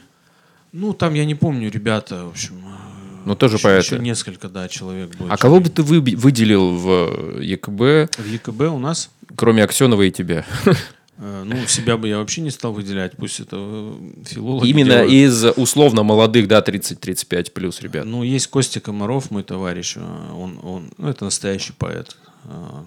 Ну, 0.72 0.94
там 0.94 1.14
я 1.16 1.26
не 1.26 1.36
помню, 1.36 1.70
ребята, 1.72 2.26
в 2.26 2.30
общем. 2.30 2.56
э, 2.66 3.22
Ну, 3.26 3.36
тоже 3.36 3.56
еще, 3.56 3.64
поэты. 3.64 3.96
еще 3.96 4.00
несколько, 4.04 4.50
да, 4.50 4.68
человек 4.68 5.16
будет. 5.16 5.32
А 5.32 5.38
кого 5.38 5.60
бы 5.60 5.70
ты 5.70 5.82
выделил 5.84 6.76
в 6.76 7.40
ЕКБ, 7.42 8.16
В 8.18 8.26
ЕКБ 8.26 8.62
у 8.74 8.80
нас, 8.80 9.10
кроме 9.36 9.64
Аксенова 9.64 10.04
и 10.04 10.12
тебя? 10.12 10.46
э, 11.18 11.44
ну, 11.46 11.66
себя 11.68 11.98
бы 11.98 12.08
я 12.08 12.18
вообще 12.20 12.42
не 12.42 12.52
стал 12.52 12.74
выделять, 12.74 13.18
пусть 13.18 13.40
это 13.40 13.56
э, 13.60 13.94
филологи 14.26 14.70
Именно 14.70 15.08
делают. 15.08 15.12
из 15.12 15.46
условно 15.58 16.04
молодых, 16.04 16.48
да, 16.48 16.60
30-35 16.62 17.52
плюс 17.52 17.82
ребят. 17.82 18.06
Ну, 18.06 18.22
есть 18.24 18.48
Костя 18.48 18.80
Комаров, 18.80 19.32
мой 19.32 19.44
товарищ, 19.44 19.96
э, 19.98 20.02
он, 20.34 20.60
он, 20.62 20.92
ну, 20.98 21.08
это 21.10 21.26
настоящий 21.26 21.74
поэт. 21.74 22.16
Э, 22.46 22.84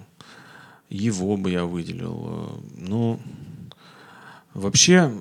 Его 0.89 1.35
бы 1.37 1.51
я 1.51 1.65
выделил. 1.65 2.27
Э, 2.27 2.61
Ну, 2.77 3.19
вообще, 4.53 5.11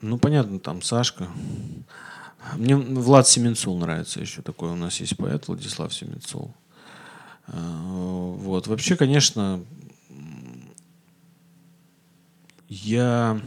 ну, 0.00 0.18
понятно, 0.18 0.58
там 0.58 0.82
Сашка. 0.82 1.28
Мне 2.56 2.76
Влад 2.76 3.26
Семенцул 3.26 3.76
нравится 3.78 4.20
еще 4.20 4.40
такой. 4.42 4.70
У 4.70 4.76
нас 4.76 5.00
есть 5.00 5.16
поэт 5.16 5.48
Владислав 5.48 5.92
Семенцул. 5.92 6.54
Э, 7.48 7.52
Вот. 7.56 8.66
Вообще, 8.68 8.96
конечно, 8.96 9.60
я 12.68 13.40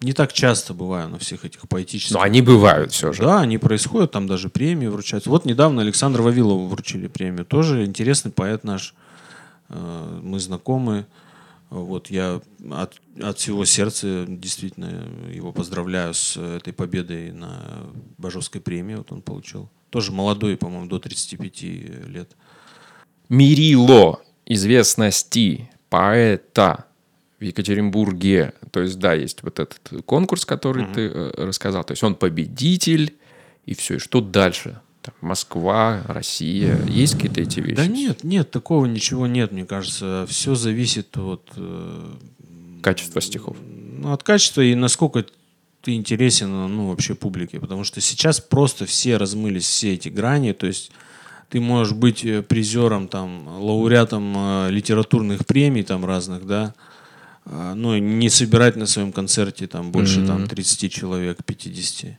не 0.00 0.12
так 0.12 0.32
часто 0.32 0.74
бываю 0.74 1.08
на 1.08 1.18
всех 1.18 1.44
этих 1.44 1.68
поэтических 1.68 2.14
Но 2.16 2.22
они 2.22 2.42
бывают 2.42 2.92
все 2.92 3.12
же. 3.12 3.22
да, 3.22 3.40
они 3.40 3.58
происходят, 3.58 4.10
там 4.10 4.26
даже 4.26 4.48
премии 4.48 4.88
вручаются. 4.88 5.30
Вот 5.30 5.44
недавно 5.44 5.82
Александру 5.82 6.24
Вавилову 6.24 6.66
вручили 6.66 7.06
премию. 7.06 7.44
Тоже 7.44 7.84
интересный 7.84 8.32
поэт 8.32 8.64
наш. 8.64 8.94
Э, 9.68 10.20
Мы 10.22 10.40
знакомы. 10.40 11.06
Вот 11.72 12.10
я 12.10 12.42
от, 12.70 13.00
от 13.18 13.38
всего 13.38 13.64
сердца 13.64 14.26
действительно 14.28 15.08
его 15.32 15.52
поздравляю 15.52 16.12
с 16.12 16.36
этой 16.36 16.74
победой 16.74 17.32
на 17.32 17.86
Бажовской 18.18 18.60
премии. 18.60 18.96
Вот 18.96 19.10
он 19.10 19.22
получил. 19.22 19.70
Тоже 19.88 20.12
молодой, 20.12 20.58
по-моему, 20.58 20.86
до 20.86 20.98
35 20.98 21.62
лет. 21.62 22.36
Мерило 23.30 24.20
известности 24.44 25.70
поэта 25.88 26.84
в 27.40 27.44
Екатеринбурге. 27.44 28.52
То 28.70 28.80
есть, 28.80 28.98
да, 28.98 29.14
есть 29.14 29.42
вот 29.42 29.58
этот 29.58 30.04
конкурс, 30.04 30.44
который 30.44 30.84
ты 30.92 31.08
э, 31.08 31.32
рассказал. 31.38 31.84
То 31.84 31.92
есть, 31.92 32.02
он 32.02 32.16
победитель, 32.16 33.16
и 33.64 33.74
все. 33.74 33.94
И 33.94 33.98
что 33.98 34.20
дальше? 34.20 34.78
Там, 35.02 35.14
Москва, 35.20 36.02
Россия. 36.06 36.80
Есть 36.86 37.14
какие-то 37.14 37.40
эти 37.40 37.60
вещи? 37.60 37.76
Да 37.76 37.86
нет, 37.86 38.24
нет, 38.24 38.50
такого 38.50 38.86
ничего 38.86 39.26
нет, 39.26 39.52
мне 39.52 39.66
кажется. 39.66 40.26
Все 40.28 40.54
зависит 40.54 41.18
от 41.18 41.50
э, 41.56 42.14
Качество 42.82 43.20
стихов. 43.20 43.56
Ну, 43.98 44.12
от 44.12 44.22
качества 44.22 44.60
и 44.60 44.74
насколько 44.74 45.24
ты 45.82 45.94
интересен, 45.94 46.50
ну, 46.50 46.88
вообще 46.88 47.14
публике. 47.14 47.60
Потому 47.60 47.84
что 47.84 48.00
сейчас 48.00 48.40
просто 48.40 48.86
все 48.86 49.16
размылись, 49.16 49.64
все 49.64 49.94
эти 49.94 50.08
грани. 50.08 50.52
То 50.52 50.66
есть 50.66 50.90
ты 51.48 51.60
можешь 51.60 51.94
быть 51.94 52.24
э, 52.24 52.42
призером, 52.42 53.08
там, 53.08 53.46
лауреатом 53.46 54.34
э, 54.36 54.70
литературных 54.70 55.46
премий 55.46 55.84
там 55.84 56.04
разных, 56.04 56.46
да, 56.46 56.74
а, 57.44 57.74
ну, 57.74 57.94
и 57.94 58.00
не 58.00 58.28
собирать 58.28 58.76
на 58.76 58.86
своем 58.86 59.12
концерте 59.12 59.66
там 59.66 59.90
больше 59.90 60.24
там 60.24 60.46
30 60.46 60.92
человек, 60.92 61.44
50. 61.44 62.16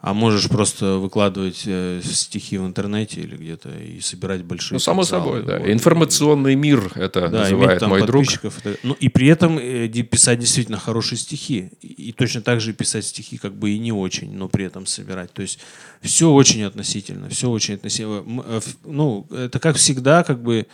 А 0.00 0.14
можешь 0.14 0.48
просто 0.48 0.98
выкладывать 0.98 1.64
э, 1.66 2.00
стихи 2.04 2.56
в 2.56 2.64
интернете 2.64 3.20
или 3.20 3.36
где-то 3.36 3.68
и 3.70 3.98
собирать 4.00 4.44
большие 4.44 4.76
Ну, 4.76 4.78
само 4.78 5.02
залы. 5.02 5.24
собой, 5.24 5.42
да. 5.42 5.58
Вот. 5.58 5.68
Информационный 5.68 6.54
мир 6.54 6.92
это 6.94 7.28
Да, 7.28 7.40
называет 7.40 7.70
иметь 7.70 7.80
там 7.80 7.90
мой 7.90 8.06
друг. 8.06 8.24
Это- 8.44 8.76
Ну, 8.84 8.94
и 8.94 9.08
при 9.08 9.26
этом 9.26 9.58
э, 9.58 9.88
писать 9.88 10.38
действительно 10.38 10.78
хорошие 10.78 11.18
стихи. 11.18 11.70
И, 11.82 12.10
и 12.10 12.12
точно 12.12 12.42
так 12.42 12.60
же 12.60 12.72
писать 12.74 13.06
стихи 13.06 13.38
как 13.38 13.54
бы 13.56 13.70
и 13.70 13.78
не 13.80 13.90
очень, 13.90 14.32
но 14.32 14.48
при 14.48 14.66
этом 14.66 14.86
собирать. 14.86 15.32
То 15.32 15.42
есть 15.42 15.58
все 16.00 16.30
очень 16.30 16.62
относительно, 16.62 17.28
все 17.28 17.50
очень 17.50 17.74
относительно. 17.74 18.22
Э, 18.46 18.60
Ну, 18.84 19.26
это 19.32 19.58
как 19.58 19.76
всегда 19.76 20.22
как 20.22 20.40
бы 20.42 20.66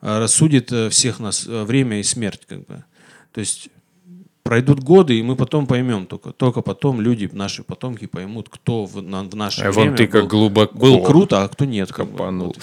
рассудит 0.00 0.72
всех 0.90 1.20
нас 1.20 1.44
время 1.46 2.00
и 2.00 2.02
смерть 2.02 2.40
как 2.48 2.66
бы. 2.66 2.84
То 3.32 3.40
есть 3.40 3.68
пройдут 4.42 4.80
годы, 4.80 5.18
и 5.18 5.22
мы 5.22 5.36
потом 5.36 5.66
поймем, 5.66 6.06
только, 6.06 6.32
только 6.32 6.62
потом 6.62 7.00
люди, 7.00 7.28
наши 7.32 7.62
потомки 7.62 8.06
поймут, 8.06 8.48
кто 8.48 8.86
в, 8.86 9.00
на- 9.02 9.22
в 9.24 9.34
наше 9.34 9.62
А 9.62 9.72
время 9.72 9.90
вон 9.90 9.96
ты 9.96 10.06
как 10.06 10.22
был, 10.22 10.28
глубоко 10.28 10.76
был 10.78 11.02
круто, 11.02 11.44
а 11.44 11.48
кто 11.48 11.64
нет. 11.64 11.92
копанул. 11.92 12.48
Вот. 12.48 12.58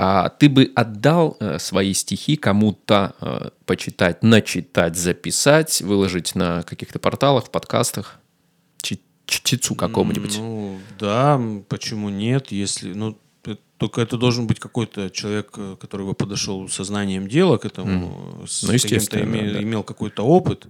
А 0.00 0.28
ты 0.28 0.48
бы 0.48 0.70
отдал 0.76 1.36
э, 1.40 1.58
свои 1.58 1.92
стихи 1.92 2.36
кому-то 2.36 3.16
э, 3.20 3.50
почитать, 3.66 4.22
начитать, 4.22 4.96
записать, 4.96 5.80
выложить 5.82 6.36
на 6.36 6.62
каких-то 6.62 6.98
порталах, 7.00 7.50
подкастах? 7.50 8.20
Чтецу 9.28 9.74
какому-нибудь? 9.74 10.38
Ну, 10.38 10.78
да, 10.98 11.38
почему 11.68 12.08
нет, 12.08 12.50
если, 12.50 12.94
ну, 12.94 13.18
только 13.78 14.00
это 14.00 14.16
должен 14.18 14.46
быть 14.46 14.58
какой-то 14.60 15.08
человек, 15.10 15.50
э, 15.56 15.76
который 15.80 16.04
бы 16.06 16.14
подошел 16.14 16.68
со 16.68 16.84
знанием 16.84 17.28
дела 17.28 17.56
к 17.58 17.64
этому, 17.64 18.44
с 18.46 18.62
Ну, 18.64 18.72
естественно, 18.72 19.22
име- 19.24 19.52
да. 19.52 19.62
имел 19.62 19.82
какой-то 19.82 20.22
опыт. 20.24 20.66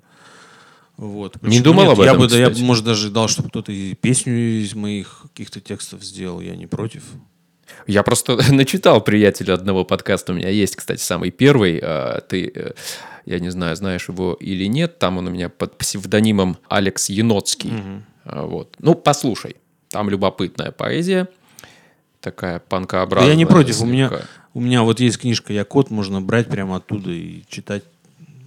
Вот. 0.96 1.36
Не 1.42 1.48
Почему 1.48 1.64
думал 1.64 1.82
нет? 1.84 1.92
об 1.92 1.98
я 2.00 2.04
этом, 2.06 2.18
бы, 2.22 2.28
да, 2.28 2.36
я 2.38 2.50
бы, 2.50 2.58
может, 2.60 2.84
даже 2.84 3.10
дал, 3.10 3.28
чтобы 3.28 3.48
кто-то 3.50 3.70
и 3.72 3.94
песню 3.94 4.34
из 4.62 4.74
моих 4.74 5.22
каких-то 5.32 5.60
текстов 5.60 6.02
сделал, 6.04 6.40
я 6.40 6.56
не 6.56 6.66
против. 6.66 7.02
Я 7.86 8.02
просто 8.02 8.36
начитал 8.52 9.00
приятеля 9.00 9.54
одного 9.54 9.84
подкаста. 9.84 10.32
У 10.32 10.36
меня 10.36 10.48
есть, 10.48 10.74
кстати, 10.76 11.00
самый 11.00 11.30
первый. 11.30 11.78
э, 11.82 12.20
Ты, 12.28 12.50
э, 12.54 12.72
Я 13.26 13.38
не 13.40 13.50
знаю, 13.50 13.76
знаешь 13.76 14.08
его 14.08 14.34
или 14.40 14.64
нет. 14.64 14.98
Там 14.98 15.18
он 15.18 15.28
у 15.28 15.30
меня 15.30 15.48
под 15.48 15.78
псевдонимом 15.78 16.56
Алекс 16.68 17.08
Еноцкий. 17.10 17.72
А, 18.24 18.44
Вот. 18.46 18.74
Ну, 18.80 18.94
послушай. 18.94 19.56
Там 19.90 20.10
любопытная 20.10 20.72
поэзия. 20.72 21.28
Такая 22.20 22.54
Да 22.58 22.64
панкообразная. 22.68 23.30
я 23.30 23.36
не 23.36 23.46
против. 23.46 23.80
У 23.80 23.86
меня, 23.86 24.10
у 24.54 24.60
меня 24.60 24.82
вот 24.82 25.00
есть 25.00 25.18
книжка 25.18 25.52
«Я 25.52 25.64
кот», 25.64 25.90
можно 25.90 26.20
брать 26.20 26.48
прямо 26.48 26.76
оттуда 26.76 27.10
и 27.10 27.42
читать. 27.48 27.84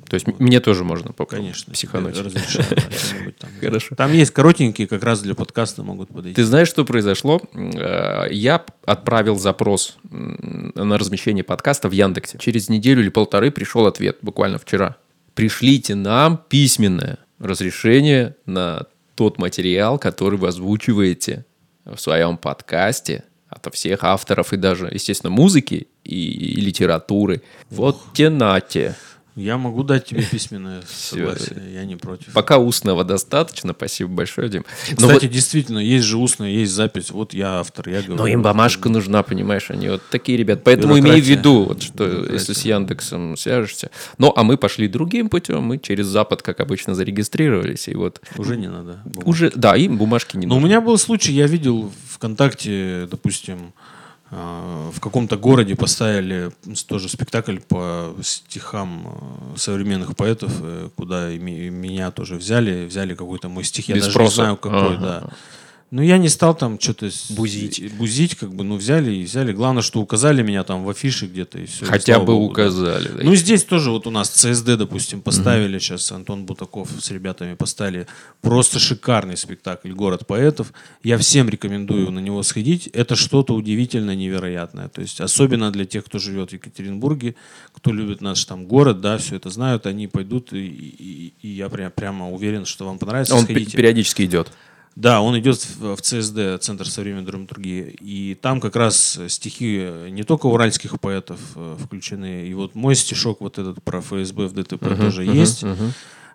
То 0.10 0.16
есть 0.16 0.28
м- 0.28 0.36
мне 0.40 0.60
тоже 0.60 0.84
можно 0.84 1.14
попробовать 1.14 1.54
Конечно. 1.54 1.72
психануть. 1.74 2.18
разрешаю, 2.20 2.66
да, 2.70 3.32
там. 3.40 3.50
Хорошо. 3.62 3.96
Там 3.96 4.12
есть 4.12 4.32
коротенькие, 4.32 4.86
как 4.88 5.04
раз 5.04 5.22
для 5.22 5.36
подкаста 5.36 5.84
могут 5.84 6.10
подойти. 6.10 6.36
Ты 6.36 6.44
знаешь, 6.44 6.68
что 6.68 6.84
произошло? 6.84 7.42
Э, 7.54 8.28
Я 8.30 8.66
отправил 8.86 9.40
запрос 9.40 9.96
на 10.10 10.98
размещение 10.98 11.46
подкаста 11.46 11.88
в 11.88 11.94
Яндексе. 11.94 12.38
Через 12.40 12.68
неделю 12.68 13.02
или 13.02 13.10
полторы 13.10 13.52
пришел 13.52 13.88
ответ, 13.88 14.18
буквально 14.22 14.58
вчера. 14.60 14.98
Пришлите 15.34 15.96
нам 15.96 16.42
письменное 16.50 17.18
разрешение 17.40 18.36
на 18.46 18.88
тот 19.16 19.38
материал, 19.40 19.98
который 19.98 20.38
вы 20.38 20.50
озвучиваете 20.50 21.46
в 21.86 21.98
своем 21.98 22.36
подкасте 22.38 23.24
от 23.52 23.74
всех 23.74 24.04
авторов 24.04 24.54
и 24.54 24.58
даже, 24.58 24.90
естественно, 24.92 25.30
музыки 25.30 25.88
и, 26.04 26.32
и 26.32 26.62
литературы. 26.62 27.42
Вот 27.70 28.00
те 28.14 28.30
нате. 28.30 28.96
Я 29.36 29.58
могу 29.58 29.84
дать 29.84 30.06
тебе 30.06 30.24
письменное 30.24 30.82
согласие, 30.90 31.58
я 31.74 31.86
не 31.86 31.96
против. 31.96 32.34
Пока 32.34 32.58
устного 32.58 33.06
достаточно. 33.06 33.72
Спасибо 33.74 34.12
большое, 34.12 34.50
Дим. 34.50 34.66
Но 34.92 35.08
Кстати, 35.08 35.26
вот- 35.26 35.32
действительно, 35.34 35.80
есть 35.80 36.06
же 36.06 36.18
устная, 36.18 36.50
есть 36.50 36.74
запись. 36.74 37.12
Вот 37.12 37.34
я 37.34 37.60
автор, 37.62 37.88
я 37.88 38.02
говорю. 38.02 38.16
Но 38.16 38.28
им 38.28 38.42
бумажка 38.42 38.90
нужна, 38.90 39.24
понимаешь, 39.24 39.70
они 39.70 39.88
вот 39.88 40.02
такие 40.12 40.38
ребят. 40.38 40.64
Поэтому 40.66 41.00
имей 41.00 41.22
в 41.22 41.26
виду, 41.26 41.64
вот, 41.64 41.82
что 41.82 42.06
Бюрократия. 42.08 42.34
если 42.34 42.54
с 42.54 42.66
Яндексом 42.66 43.38
свяжешься. 43.38 43.90
Ну, 44.18 44.34
а 44.36 44.44
мы 44.44 44.58
пошли 44.58 44.88
другим 44.90 45.30
путем, 45.30 45.64
мы 45.64 45.78
через 45.78 46.08
Запад, 46.08 46.42
как 46.42 46.60
обычно, 46.60 46.94
зарегистрировались, 46.94 47.88
и 47.88 47.96
вот 47.96 48.22
Уже 48.38 48.58
не 48.58 48.68
надо. 48.70 49.02
уже, 49.24 49.50
да, 49.56 49.78
им 49.78 49.98
бумажки 49.98 50.36
не 50.36 50.46
Но 50.46 50.56
у 50.56 50.60
нужны. 50.60 50.68
меня 50.68 50.82
был 50.82 50.98
случай, 50.98 51.32
я 51.32 51.48
видел 51.48 51.92
ВКонтакте, 52.10 53.08
допустим, 53.10 53.58
э, 53.58 53.72
в 54.32 55.00
каком-то 55.02 55.36
городе 55.36 55.76
поставили 55.76 56.52
тоже 56.88 57.10
спектакль 57.10 57.58
по 57.60 58.16
стихам 58.24 59.52
э, 59.54 59.58
современных 59.58 60.16
поэтов, 60.16 60.54
э, 60.62 60.90
куда 60.96 61.30
и 61.32 61.38
меня 61.38 62.12
тоже 62.12 62.36
взяли, 62.36 62.86
взяли 62.86 63.14
какой-то 63.14 63.50
мой 63.50 63.66
стих, 63.66 63.90
я 63.90 63.96
Без 63.96 64.04
даже 64.04 64.14
спроса. 64.14 64.32
не 64.32 64.36
знаю 64.36 64.58
какой, 64.58 64.96
Ага. 64.96 64.98
да. 64.98 65.30
Ну, 65.92 66.02
я 66.02 66.18
не 66.18 66.30
стал 66.30 66.56
там 66.56 66.80
что-то... 66.80 67.10
Бузить. 67.32 67.94
Бузить, 67.96 68.36
как 68.36 68.54
бы, 68.56 68.64
ну, 68.64 68.78
взяли 68.78 69.12
и 69.14 69.24
взяли. 69.26 69.52
Главное, 69.52 69.82
что 69.84 70.00
указали 70.00 70.42
меня 70.42 70.64
там 70.64 70.86
в 70.86 70.90
афише 70.90 71.26
где-то, 71.26 71.60
и 71.60 71.66
все. 71.66 71.86
Хотя 71.86 72.18
бы 72.22 72.34
указали. 72.34 73.10
да. 73.10 73.24
Ну, 73.24 73.36
здесь 73.36 73.66
тоже 73.66 73.92
вот 73.92 74.08
у 74.08 74.10
нас 74.10 74.30
CSD, 74.34 74.78
допустим, 74.78 75.22
поставили 75.22 75.80
сейчас, 75.80 76.10
Антон 76.14 76.46
Бутаков 76.46 76.88
с 76.98 77.12
ребятами 77.12 77.56
поставили. 77.56 78.08
Просто 78.40 78.80
шикарный 78.80 79.36
спектакль 79.36 79.92
«Город 79.92 80.26
поэтов». 80.26 80.72
Я 81.04 81.18
всем 81.18 81.50
рекомендую 81.50 82.10
на 82.12 82.20
него 82.20 82.42
сходить. 82.44 82.88
Это 82.94 83.18
что-то 83.18 83.54
удивительно 83.54 84.16
невероятное. 84.16 84.88
То 84.88 85.02
есть, 85.02 85.20
особенно 85.20 85.72
для 85.72 85.84
тех, 85.84 86.06
кто 86.06 86.20
живет 86.20 86.52
в 86.52 86.54
Екатеринбурге, 86.54 87.36
кто 87.74 87.92
любит 87.92 88.22
наш 88.22 88.46
там 88.46 88.66
город, 88.66 89.02
да, 89.02 89.18
все 89.18 89.36
это 89.36 89.50
знают, 89.50 89.86
они 89.86 90.08
пойдут, 90.08 90.54
и, 90.54 90.66
и- 90.66 91.34
и 91.42 91.50
я 91.50 91.68
прям, 91.68 91.92
прямо 91.92 92.32
уверен, 92.32 92.64
что 92.66 92.86
вам 92.86 92.98
понравится. 92.98 93.36
Он 93.36 93.44
Сходите. 93.44 93.76
периодически 93.76 94.22
идет. 94.24 94.54
Да, 94.96 95.22
он 95.22 95.40
идет 95.40 95.66
в, 95.78 95.96
ЦСД, 95.98 96.62
Центр 96.62 96.88
современной 96.88 97.26
драматургии, 97.26 97.96
и 98.02 98.36
там 98.36 98.60
как 98.60 98.76
раз 98.76 99.20
стихи 99.30 99.88
не 100.10 100.24
только 100.24 100.48
уральских 100.48 101.00
поэтов 101.00 101.40
э, 101.56 101.78
включены, 101.82 102.48
и 102.48 102.54
вот 102.54 102.76
мой 102.76 102.96
стишок 102.96 103.40
вот 103.42 103.58
этот 103.58 103.82
про 103.84 104.02
ФСБ 104.02 104.48
в 104.48 104.54
ДТП 104.54 104.98
тоже 104.98 105.24
есть. 105.24 105.64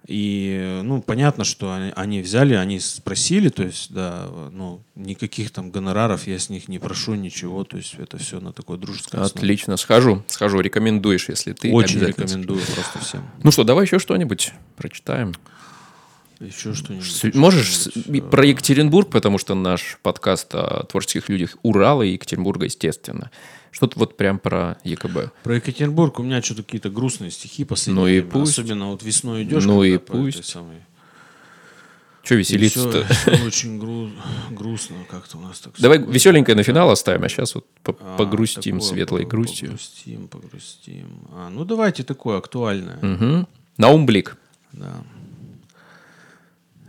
И, 0.07 0.57
э, 0.61 0.83
ну, 0.83 1.03
понятно, 1.03 1.45
что 1.45 1.73
они, 1.73 1.93
они 1.97 2.21
взяли, 2.21 2.55
они 2.55 2.79
спросили, 2.79 3.49
то 3.49 3.65
есть, 3.65 3.93
да, 3.93 4.29
ну, 4.53 4.81
никаких 4.95 5.51
там 5.51 5.71
гонораров 5.71 6.29
я 6.29 6.39
с 6.39 6.49
них 6.49 6.69
не 6.69 6.79
прошу, 6.79 7.15
ничего, 7.15 7.65
то 7.65 7.77
есть 7.77 7.95
это 7.99 8.17
все 8.17 8.39
на 8.39 8.53
такой 8.53 8.79
дружеской 8.79 9.21
основе. 9.21 9.41
Отлично, 9.41 9.77
схожу, 9.77 10.23
схожу, 10.29 10.61
рекомендуешь, 10.61 11.29
если 11.29 11.53
ты 11.53 11.73
Очень 11.73 12.01
рекомендую 12.01 12.61
просто 12.61 12.99
всем. 13.01 13.29
Ну 13.43 13.51
что, 13.51 13.65
давай 13.65 13.85
еще 13.85 13.99
что-нибудь 13.99 14.53
прочитаем. 14.77 15.35
Еще 16.41 16.75
что-нибудь. 16.75 17.35
Можешь 17.35 17.67
что-нибудь, 17.67 18.15
и 18.17 18.21
про 18.21 18.45
Екатеринбург, 18.47 19.09
потому 19.11 19.39
что 19.39 19.55
наш 19.55 19.99
подкаст 20.03 20.55
о 20.55 20.85
творческих 20.85 21.29
людях 21.29 21.57
Урала 21.63 22.03
и 22.03 22.13
Екатеринбурга, 22.13 22.67
естественно. 22.67 23.31
Что-то 23.71 23.99
вот 23.99 24.17
прям 24.17 24.39
про 24.39 24.79
ЕКБ. 24.85 25.33
Про 25.43 25.57
Екатеринбург 25.57 26.19
у 26.19 26.23
меня 26.23 26.43
что-то 26.43 26.63
какие-то 26.63 26.91
грустные 26.91 27.31
стихи 27.31 27.65
последние. 27.65 28.03
Ну 28.03 28.09
и 28.09 28.21
время. 28.21 28.31
пусть. 28.33 28.53
Особенно 28.59 28.89
вот 28.91 29.03
весной 29.03 29.45
идешь. 29.45 29.65
Ну 29.65 29.83
и 29.83 29.97
пусть. 29.99 30.45
самой- 30.45 30.77
И 32.29 32.35
веселиться-то? 32.35 33.07
очень 33.47 33.79
гру- 33.79 34.11
грустно 34.51 34.97
как-то 35.09 35.39
у 35.39 35.41
нас 35.41 35.61
так. 35.61 35.75
Давай 35.79 35.99
всё. 36.03 36.11
веселенькое 36.11 36.57
на 36.57 36.63
финал 36.65 36.91
оставим, 36.91 37.23
а 37.25 37.29
сейчас 37.29 37.55
вот 37.55 37.67
А, 37.87 38.17
погрустим 38.17 38.79
такое, 38.79 38.81
светлой 38.95 39.23
по- 39.23 39.29
грустью. 39.29 39.69
Погрустим, 39.69 40.29
погрустим. 40.29 41.21
А, 41.33 41.49
ну 41.51 41.65
давайте 41.65 42.03
такое 42.03 42.39
актуальное. 42.39 42.99
Мгм. 43.01 43.47
Наум 43.79 44.07
Блик. 44.07 44.37
Да. 44.73 45.05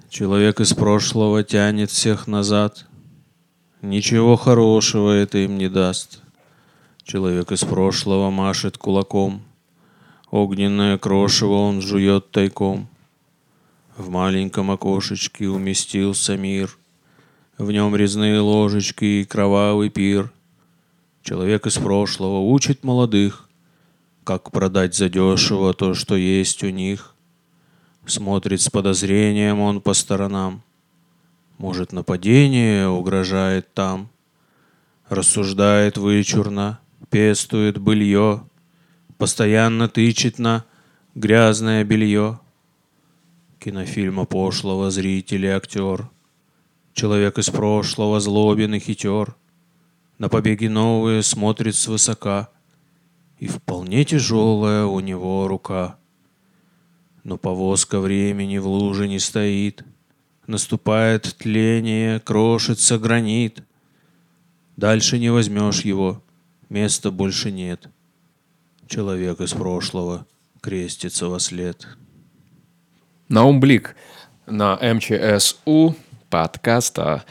Человек 0.09 0.61
из 0.61 0.73
прошлого 0.73 1.43
тянет 1.43 1.91
всех 1.91 2.27
назад. 2.27 2.85
Ничего 3.81 4.37
хорошего 4.37 5.11
это 5.11 5.39
им 5.39 5.57
не 5.57 5.67
даст. 5.67 6.21
Человек 7.03 7.51
из 7.51 7.65
прошлого 7.65 8.31
машет 8.31 8.77
кулаком. 8.77 9.43
Огненное 10.31 10.97
крошево 10.97 11.55
он 11.55 11.81
жует 11.81 12.31
тайком. 12.31 12.87
В 13.97 14.09
маленьком 14.09 14.71
окошечке 14.71 15.49
уместился 15.49 16.37
мир. 16.37 16.77
В 17.57 17.69
нем 17.73 17.93
резные 17.93 18.39
ложечки 18.39 19.03
и 19.03 19.25
кровавый 19.25 19.89
пир. 19.89 20.31
Человек 21.21 21.67
из 21.67 21.75
прошлого 21.75 22.39
учит 22.39 22.85
молодых, 22.85 23.49
как 24.23 24.51
продать 24.51 24.95
задешево 24.95 25.73
то, 25.73 25.93
что 25.93 26.15
есть 26.15 26.63
у 26.63 26.69
них. 26.69 27.13
Смотрит 28.07 28.61
с 28.61 28.69
подозрением 28.69 29.59
он 29.59 29.81
по 29.81 29.93
сторонам. 29.93 30.63
Может, 31.57 31.91
нападение 31.91 32.87
угрожает 32.87 33.73
там. 33.73 34.09
Рассуждает 35.09 35.97
вычурно, 35.97 36.79
пестует 37.09 37.77
былье. 37.79 38.47
Постоянно 39.17 39.89
тычет 39.89 40.39
на 40.39 40.63
грязное 41.15 41.83
белье. 41.83 42.39
Кинофильма 43.59 44.23
пошлого 44.23 44.89
зритель 44.89 45.47
актер. 45.47 46.09
Человек 46.93 47.37
из 47.39 47.49
прошлого 47.49 48.21
злобен 48.21 48.73
и 48.75 48.79
хитер. 48.79 49.35
На 50.17 50.29
побеги 50.29 50.67
новые 50.67 51.23
смотрит 51.23 51.75
свысока. 51.75 52.51
И 53.37 53.47
вполне 53.47 54.05
тяжелая 54.05 54.85
у 54.85 55.01
него 55.01 55.45
рука. 55.49 55.97
Но 57.27 57.37
повозка 57.37 57.99
времени 57.99 58.57
в 58.57 58.67
луже 58.67 59.05
не 59.05 59.19
стоит. 59.19 59.83
Наступает 60.47 61.35
тление, 61.37 62.21
крошится 62.21 62.97
гранит. 62.97 63.63
Дальше 64.77 65.19
не 65.19 65.29
возьмешь 65.29 65.81
его, 65.81 66.23
места 66.69 67.11
больше 67.11 67.51
нет. 67.51 67.89
Человек 68.87 69.41
из 69.41 69.51
прошлого 69.51 70.25
крестится 70.61 71.27
во 71.27 71.41
след. 71.41 71.85
Наум 73.27 73.59
Блик 73.59 73.97
на 74.45 74.79
МЧСУ 74.81 75.97
подкаст 76.29 76.97
о 76.97 77.25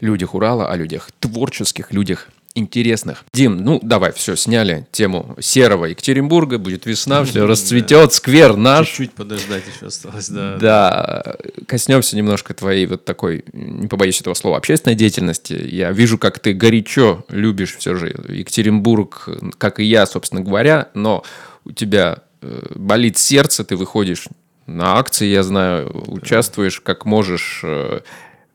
людях 0.00 0.34
Урала, 0.34 0.72
о 0.72 0.76
людях 0.76 1.12
творческих, 1.20 1.92
людях 1.92 2.26
интересных. 2.54 3.24
Дим, 3.32 3.58
ну 3.58 3.78
давай, 3.82 4.12
все, 4.12 4.36
сняли 4.36 4.86
тему 4.90 5.36
серого 5.40 5.86
Екатеринбурга, 5.86 6.58
будет 6.58 6.86
весна, 6.86 7.24
все 7.24 7.46
расцветет, 7.46 8.12
сквер 8.12 8.56
наш. 8.56 8.88
Чуть-чуть 8.88 9.12
подождать 9.12 9.64
еще 9.74 9.86
осталось, 9.86 10.28
да. 10.28 10.56
Да, 10.56 11.36
коснемся 11.66 12.16
немножко 12.16 12.54
твоей 12.54 12.86
вот 12.86 13.04
такой, 13.04 13.44
не 13.52 13.86
побоюсь 13.86 14.20
этого 14.20 14.34
слова, 14.34 14.56
общественной 14.56 14.96
деятельности. 14.96 15.52
Я 15.52 15.92
вижу, 15.92 16.18
как 16.18 16.38
ты 16.40 16.52
горячо 16.52 17.24
любишь 17.28 17.76
все 17.76 17.94
же 17.94 18.08
Екатеринбург, 18.28 19.28
как 19.58 19.80
и 19.80 19.84
я, 19.84 20.06
собственно 20.06 20.42
говоря, 20.42 20.88
но 20.94 21.22
у 21.64 21.72
тебя 21.72 22.22
э, 22.42 22.72
болит 22.74 23.18
сердце, 23.18 23.64
ты 23.64 23.76
выходишь 23.76 24.26
на 24.66 24.98
акции, 24.98 25.26
я 25.26 25.42
знаю, 25.42 26.04
участвуешь 26.08 26.80
как 26.80 27.04
можешь 27.04 27.60
э, 27.62 28.00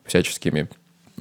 всяческими 0.06 0.70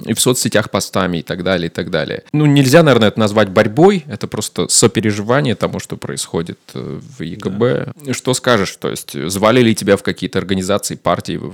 и 0.03 0.13
в 0.13 0.19
соцсетях 0.19 0.69
постами 0.71 1.19
и 1.19 1.21
так 1.23 1.43
далее, 1.43 1.67
и 1.67 1.69
так 1.69 1.89
далее. 1.89 2.23
Ну, 2.33 2.45
нельзя, 2.45 2.83
наверное, 2.83 3.07
это 3.07 3.19
назвать 3.19 3.49
борьбой, 3.49 4.03
это 4.07 4.27
просто 4.27 4.67
сопереживание 4.67 5.55
тому, 5.55 5.79
что 5.79 5.95
происходит 5.95 6.59
э, 6.73 6.99
в 7.17 7.23
ЕКБ. 7.23 8.13
Что 8.13 8.33
скажешь? 8.33 8.75
То 8.75 8.89
есть, 8.89 9.17
звали 9.29 9.61
ли 9.61 9.73
тебя 9.73 9.95
в 9.95 10.03
какие-то 10.03 10.39
организации, 10.39 10.95
партии 10.95 11.37
в 11.37 11.53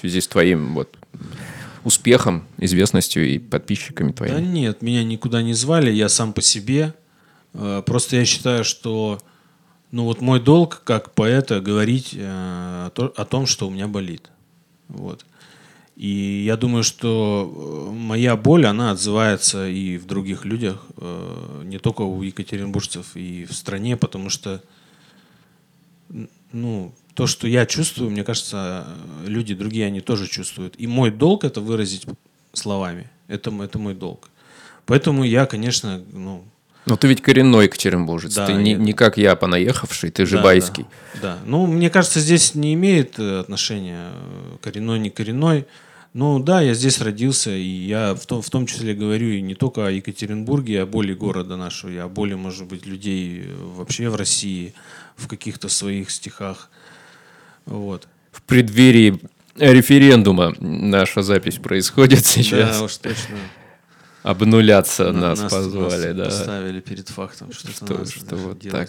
связи 0.00 0.20
с 0.20 0.28
твоим 0.28 0.74
вот 0.74 0.96
успехом, 1.84 2.44
известностью 2.58 3.28
и 3.28 3.38
подписчиками 3.38 4.08
Да 4.12 4.14
твоими? 4.26 4.46
нет, 4.46 4.82
меня 4.82 5.04
никуда 5.04 5.42
не 5.42 5.52
звали, 5.54 5.90
я 5.90 6.08
сам 6.08 6.32
по 6.32 6.40
себе. 6.40 6.94
Э, 7.54 7.82
Просто 7.84 8.16
я 8.16 8.24
считаю, 8.24 8.64
что 8.64 9.20
Ну 9.90 10.04
вот 10.04 10.22
мой 10.22 10.40
долг 10.40 10.80
как 10.84 11.12
поэта 11.12 11.60
говорить 11.60 12.14
э, 12.14 12.90
о 12.94 13.24
том, 13.26 13.46
что 13.46 13.66
у 13.66 13.70
меня 13.70 13.88
болит. 13.88 14.30
Вот. 14.88 15.24
И 15.96 16.44
я 16.46 16.56
думаю, 16.56 16.84
что 16.84 17.90
э, 17.90 17.92
моя 17.92 18.36
боль, 18.36 18.66
она 18.66 18.92
отзывается 18.92 19.68
и 19.68 19.98
в 19.98 20.06
других 20.06 20.44
людях, 20.44 20.84
э, 20.96 21.62
не 21.64 21.78
только 21.78 22.02
у 22.02 22.22
екатеринбуржцев, 22.22 23.14
и 23.14 23.44
в 23.44 23.52
стране, 23.52 23.96
потому 23.96 24.30
что 24.30 24.62
ну, 26.52 26.94
то, 27.14 27.26
что 27.26 27.46
я 27.46 27.66
чувствую, 27.66 28.10
мне 28.10 28.24
кажется, 28.24 28.86
люди 29.26 29.54
другие, 29.54 29.86
они 29.86 30.00
тоже 30.00 30.28
чувствуют. 30.28 30.74
И 30.78 30.86
мой 30.86 31.10
долг 31.10 31.44
это 31.44 31.60
выразить 31.60 32.06
словами. 32.52 33.10
Это, 33.28 33.50
это 33.62 33.78
мой 33.78 33.94
долг. 33.94 34.30
Поэтому 34.86 35.24
я, 35.24 35.46
конечно, 35.46 36.02
ну, 36.12 36.44
Но 36.84 36.96
ты 36.96 37.06
ведь 37.06 37.22
коренной 37.22 37.64
екатеринбуржец. 37.66 38.34
Да, 38.34 38.46
ты 38.46 38.54
не, 38.54 38.72
я- 38.72 38.76
не 38.76 38.92
как 38.92 39.16
я, 39.16 39.36
понаехавший, 39.36 40.10
ты 40.10 40.26
же 40.26 40.36
Да, 40.36 40.42
байский. 40.42 40.84
Да, 41.14 41.20
да. 41.22 41.38
Ну, 41.44 41.66
мне 41.66 41.90
кажется, 41.90 42.18
здесь 42.20 42.54
не 42.54 42.74
имеет 42.74 43.18
э, 43.18 43.38
отношения 43.38 44.10
э, 44.12 44.56
коренной, 44.60 44.98
не 44.98 45.10
коренной. 45.10 45.66
Ну 46.14 46.38
да, 46.40 46.60
я 46.60 46.74
здесь 46.74 47.00
родился, 47.00 47.50
и 47.54 47.62
я 47.62 48.14
в 48.14 48.26
том, 48.26 48.42
в 48.42 48.50
том 48.50 48.66
числе 48.66 48.94
говорю 48.94 49.28
и 49.30 49.40
не 49.40 49.54
только 49.54 49.86
о 49.86 49.90
Екатеринбурге, 49.90 50.82
о 50.82 50.86
боли 50.86 51.14
города 51.14 51.56
нашего, 51.56 51.90
и 51.90 51.96
о 51.96 52.08
боли, 52.08 52.34
может 52.34 52.66
быть, 52.66 52.84
людей 52.84 53.44
э, 53.46 53.54
вообще 53.76 54.08
в 54.08 54.16
России, 54.16 54.74
в 55.16 55.28
каких-то 55.28 55.68
своих 55.68 56.10
стихах. 56.10 56.68
Вот. 57.64 58.08
В 58.32 58.42
преддверии 58.42 59.20
референдума 59.56 60.54
наша 60.58 61.22
запись 61.22 61.56
происходит 61.56 62.26
сейчас. 62.26 62.78
Да, 62.78 62.84
уж 62.84 62.96
точно. 62.96 63.36
Обнуляться 64.22 65.10
На- 65.10 65.34
нас, 65.34 65.40
позвали, 65.52 66.12
нас 66.12 66.16
да. 66.16 66.24
поставили 66.24 66.80
перед 66.80 67.08
фактом, 67.08 67.52
что, 67.52 67.72
Что- 67.72 67.92
надо 67.94 68.10
что 68.10 68.36
вот 68.36 68.60
так. 68.70 68.88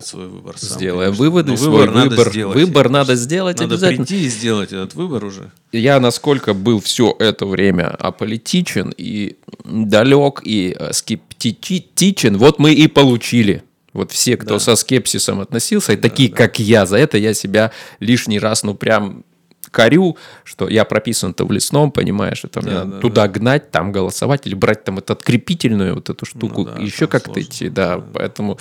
свой 0.00 0.28
выбор 0.28 0.58
сам, 0.58 0.76
Сделаем 0.78 1.12
конечно. 1.12 1.24
выводы, 1.24 1.50
Но 1.52 1.56
свой 1.56 1.86
надо 1.86 2.10
выбор. 2.10 2.30
сделать, 2.30 2.54
Выбор 2.56 2.88
надо 2.90 3.14
сделать 3.16 3.58
Надо 3.60 3.74
обязательно. 3.74 4.04
прийти 4.04 4.24
и 4.24 4.28
сделать 4.28 4.72
этот 4.72 4.94
выбор 4.94 5.24
уже. 5.24 5.50
Я 5.72 6.00
насколько 6.00 6.52
был 6.52 6.80
все 6.80 7.16
это 7.18 7.46
время 7.46 7.88
аполитичен 7.98 8.92
и 8.96 9.36
далек 9.64 10.40
и 10.44 10.76
э, 10.78 10.92
скептичен, 10.92 12.36
вот 12.36 12.58
мы 12.58 12.72
и 12.74 12.86
получили. 12.86 13.62
Вот 13.92 14.10
все, 14.10 14.36
кто 14.36 14.54
Да. 14.54 14.58
со 14.58 14.74
скепсисом 14.76 15.40
относился, 15.40 15.92
и 15.92 15.96
такие, 15.96 16.28
как 16.28 16.58
я, 16.58 16.84
за 16.84 16.96
это 16.98 17.16
я 17.16 17.32
себя 17.32 17.70
лишний 18.00 18.40
раз, 18.40 18.64
ну, 18.64 18.74
прям 18.74 19.24
корю, 19.70 20.16
что 20.44 20.68
я 20.68 20.84
прописан-то 20.84 21.44
в 21.44 21.52
лесном, 21.52 21.90
понимаешь, 21.90 22.44
это 22.44 22.60
мне 22.60 22.72
Да, 22.72 22.84
да, 22.84 23.00
туда 23.00 23.28
гнать, 23.28 23.70
там 23.70 23.92
голосовать, 23.92 24.46
или 24.46 24.54
брать 24.54 24.84
там 24.84 24.98
эту 24.98 25.12
открепительную 25.12 25.94
вот 25.94 26.10
эту 26.10 26.26
штуку, 26.26 26.64
да, 26.64 26.76
еще 26.76 27.06
как-то 27.06 27.40
идти, 27.40 27.68
да, 27.68 28.02
поэтому 28.12 28.58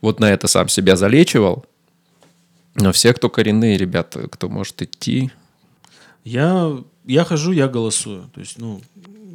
вот 0.00 0.20
на 0.20 0.30
это 0.32 0.48
сам 0.48 0.68
себя 0.68 0.96
залечивал. 0.96 1.64
Но 2.74 2.92
все, 2.92 3.12
кто 3.12 3.28
коренные 3.28 3.76
ребята, 3.76 4.28
кто 4.28 4.48
может 4.48 4.80
идти, 4.82 5.30
Я, 6.24 6.76
я 7.04 7.24
хожу, 7.24 7.52
я 7.52 7.68
голосую. 7.68 8.30
То 8.34 8.40
есть, 8.40 8.58
ну, 8.58 8.80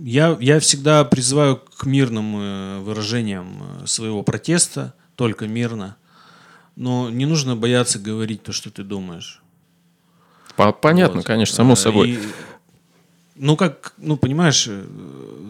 я, 0.01 0.37
я 0.39 0.59
всегда 0.59 1.03
призываю 1.03 1.57
к 1.57 1.85
мирным 1.85 2.35
э, 2.37 2.79
выражениям 2.79 3.63
э, 3.81 3.87
своего 3.87 4.23
протеста, 4.23 4.93
только 5.15 5.47
мирно. 5.47 5.97
Но 6.75 7.09
не 7.09 7.25
нужно 7.25 7.55
бояться 7.55 7.99
говорить 7.99 8.43
то, 8.43 8.51
что 8.51 8.69
ты 8.69 8.83
думаешь. 8.83 9.41
По- 10.55 10.71
Понятно, 10.71 11.17
Вот. 11.17 11.25
конечно, 11.25 11.55
само 11.55 11.73
А, 11.73 11.75
собой. 11.75 12.11
и, 12.11 12.19
ну, 13.35 13.55
как, 13.57 13.93
ну, 13.97 14.15
понимаешь, 14.17 14.65
э, 14.67 14.85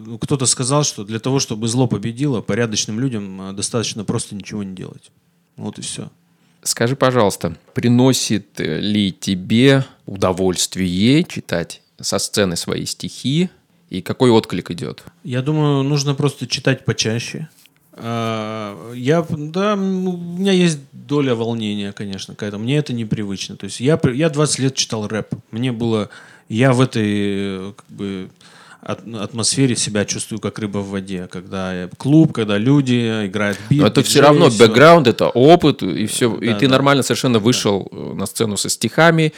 ну, 0.06 0.18
кто-то 0.18 0.46
сказал, 0.46 0.84
что 0.84 1.04
для 1.04 1.18
того, 1.20 1.38
чтобы 1.38 1.68
зло 1.68 1.86
победило, 1.86 2.40
порядочным 2.40 2.98
людям 3.00 3.50
э, 3.50 3.52
достаточно 3.52 4.04
просто 4.04 4.34
ничего 4.34 4.62
не 4.62 4.74
делать. 4.74 5.10
Вот 5.56 5.78
и 5.78 5.82
все. 5.82 6.10
Скажи, 6.62 6.96
пожалуйста, 6.96 7.56
приносит 7.74 8.58
э, 8.60 8.80
ли 8.80 9.12
тебе 9.12 9.84
удовольствие 10.06 11.22
читать 11.24 11.82
со 12.00 12.18
сцены 12.18 12.56
свои 12.56 12.84
стихи? 12.86 13.50
И 13.88 14.02
какой 14.02 14.30
отклик 14.30 14.72
идет? 14.72 15.04
Я 15.22 15.42
думаю, 15.42 15.84
нужно 15.84 16.14
просто 16.16 16.48
читать 16.48 16.84
почаще. 16.84 17.48
А, 17.96 18.92
Я, 18.94 19.26
да, 19.28 19.72
м, 19.72 20.08
у 20.08 20.16
меня 20.16 20.52
есть 20.52 20.78
доля 20.92 21.34
волнения, 21.34 21.92
конечно, 21.92 22.34
какая-то. 22.34 22.58
Мне 22.58 22.76
это 22.76 22.92
непривычно. 22.92 23.56
То 23.56 23.64
есть 23.64 23.80
я, 23.80 23.98
я 24.12 24.28
20 24.28 24.58
лет 24.58 24.74
читал 24.74 25.06
рэп. 25.08 25.28
Мне 25.50 25.72
было... 25.72 26.10
Я 26.48 26.72
в 26.72 26.80
этой 26.80 27.72
как 27.74 27.86
бы, 27.88 28.28
атмосфере 28.86 29.74
себя 29.74 30.04
чувствую 30.04 30.40
как 30.40 30.58
рыба 30.58 30.78
в 30.78 30.90
воде. 30.90 31.28
Когда 31.30 31.88
клуб, 31.96 32.32
когда 32.32 32.56
люди 32.58 33.26
играют 33.26 33.58
бит. 33.68 33.80
Но 33.80 33.86
это 33.88 34.02
все 34.02 34.20
равно 34.20 34.48
бэкграунд, 34.50 35.08
это 35.08 35.28
опыт, 35.28 35.82
и 35.82 36.06
все. 36.06 36.36
и 36.36 36.48
Да, 36.48 36.58
ты 36.58 36.66
да. 36.66 36.72
нормально 36.72 37.02
совершенно 37.02 37.38
вышел 37.38 37.88
э, 37.90 38.12
на 38.14 38.26
сцену 38.26 38.56
со 38.56 38.68
стихами. 38.68 39.32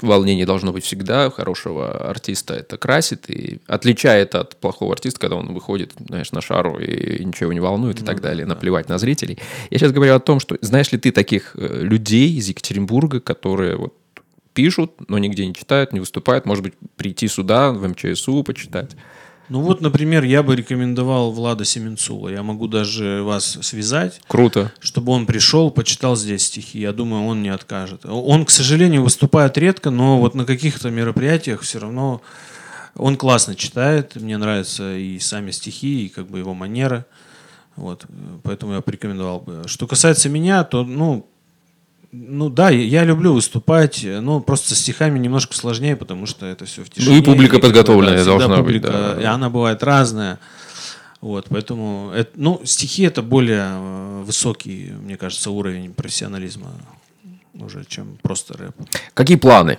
Волнение 0.00 0.46
должно 0.46 0.72
быть 0.72 0.84
всегда. 0.84 1.30
Хорошего 1.30 2.08
артиста 2.10 2.54
это 2.54 2.76
красит 2.76 3.28
и 3.30 3.60
отличает 3.66 4.34
от 4.34 4.56
плохого 4.56 4.92
артиста, 4.92 5.20
когда 5.20 5.36
он 5.36 5.52
выходит, 5.52 5.92
знаешь, 5.98 6.32
на 6.32 6.40
шару 6.40 6.78
и 6.78 7.24
ничего 7.24 7.52
не 7.52 7.60
волнует 7.60 8.00
и 8.00 8.04
так 8.04 8.20
далее, 8.20 8.46
наплевать 8.46 8.88
на 8.88 8.98
зрителей. 8.98 9.38
Я 9.70 9.78
сейчас 9.78 9.92
говорю 9.92 10.14
о 10.14 10.20
том, 10.20 10.40
что 10.40 10.56
знаешь 10.60 10.92
ли 10.92 10.98
ты 10.98 11.10
таких 11.10 11.56
э, 11.56 11.82
людей 11.82 12.32
из 12.32 12.48
Екатеринбурга, 12.48 13.20
которые 13.20 13.76
вот 13.76 13.94
пишут, 14.54 14.92
но 15.08 15.18
нигде 15.18 15.46
не 15.46 15.54
читают, 15.54 15.92
не 15.92 16.00
выступают, 16.00 16.44
может 16.44 16.64
быть, 16.64 16.74
прийти 16.96 17.28
сюда, 17.28 17.70
в 17.72 17.86
МЧСУ, 17.86 18.42
почитать. 18.42 18.90
Ну 19.48 19.60
вот, 19.60 19.80
например, 19.80 20.24
я 20.24 20.42
бы 20.42 20.54
рекомендовал 20.56 21.32
Влада 21.32 21.64
Семенцула. 21.64 22.28
Я 22.28 22.42
могу 22.42 22.68
даже 22.68 23.22
вас 23.22 23.58
связать. 23.62 24.20
Круто. 24.26 24.72
чтобы 24.80 25.12
он 25.12 25.26
пришел, 25.26 25.70
почитал 25.70 26.16
здесь 26.16 26.46
стихи. 26.46 26.80
Я 26.80 26.92
думаю, 26.92 27.24
он 27.24 27.42
не 27.42 27.48
откажет. 27.48 28.04
Он, 28.04 28.44
к 28.44 28.50
сожалению, 28.50 29.02
выступает 29.02 29.56
редко, 29.56 29.90
но 29.90 30.18
вот 30.18 30.34
на 30.34 30.44
каких-то 30.44 30.90
мероприятиях 30.90 31.62
все 31.62 31.78
равно 31.78 32.20
он 32.94 33.16
классно 33.16 33.54
читает. 33.54 34.16
Мне 34.16 34.36
нравятся 34.36 34.96
и 34.96 35.18
сами 35.18 35.50
стихи, 35.50 36.06
и 36.06 36.08
как 36.08 36.28
бы 36.28 36.38
его 36.38 36.52
манера. 36.52 37.06
Вот, 37.76 38.06
поэтому 38.42 38.74
я 38.74 38.80
порекомендовал 38.80 39.40
бы. 39.40 39.62
Что 39.66 39.86
касается 39.86 40.28
меня, 40.28 40.64
то, 40.64 40.84
ну, 40.84 41.28
ну 42.12 42.48
да, 42.48 42.70
я- 42.70 43.04
люблю 43.04 43.34
выступать, 43.34 44.02
но 44.04 44.40
просто 44.40 44.70
со 44.70 44.74
стихами 44.74 45.18
немножко 45.18 45.54
сложнее, 45.54 45.96
потому 45.96 46.26
что 46.26 46.46
это 46.46 46.64
все 46.64 46.82
в 46.84 46.90
тишине. 46.90 47.16
Ну 47.16 47.20
и 47.20 47.24
публика 47.24 47.56
бы, 47.56 47.62
подготовленная 47.62 48.18
всегда 48.18 48.38
должна 48.38 48.56
быть, 48.56 48.82
публика, 48.82 48.90
да. 48.92 49.20
И 49.22 49.24
она 49.24 49.50
бывает 49.50 49.82
разная. 49.82 50.38
Вот, 51.20 51.46
поэтому, 51.48 52.12
это, 52.14 52.30
ну, 52.36 52.60
стихи 52.64 53.02
это 53.02 53.22
более 53.22 53.66
э, 53.72 54.22
высокий, 54.24 54.92
мне 55.02 55.16
кажется, 55.16 55.50
уровень 55.50 55.92
профессионализма 55.92 56.70
уже, 57.54 57.84
чем 57.84 58.18
просто 58.22 58.56
рэп. 58.56 58.76
Какие 59.14 59.36
планы? 59.36 59.78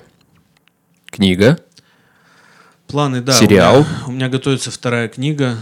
Книга. 1.06 1.60
Планы, 2.88 3.22
да. 3.22 3.34
Сериал? 3.34 3.78
У 3.78 3.80
меня, 3.80 4.04
у 4.08 4.12
меня 4.12 4.30
готовится 4.30 4.70
вторая 4.70 5.08
книга. 5.08 5.58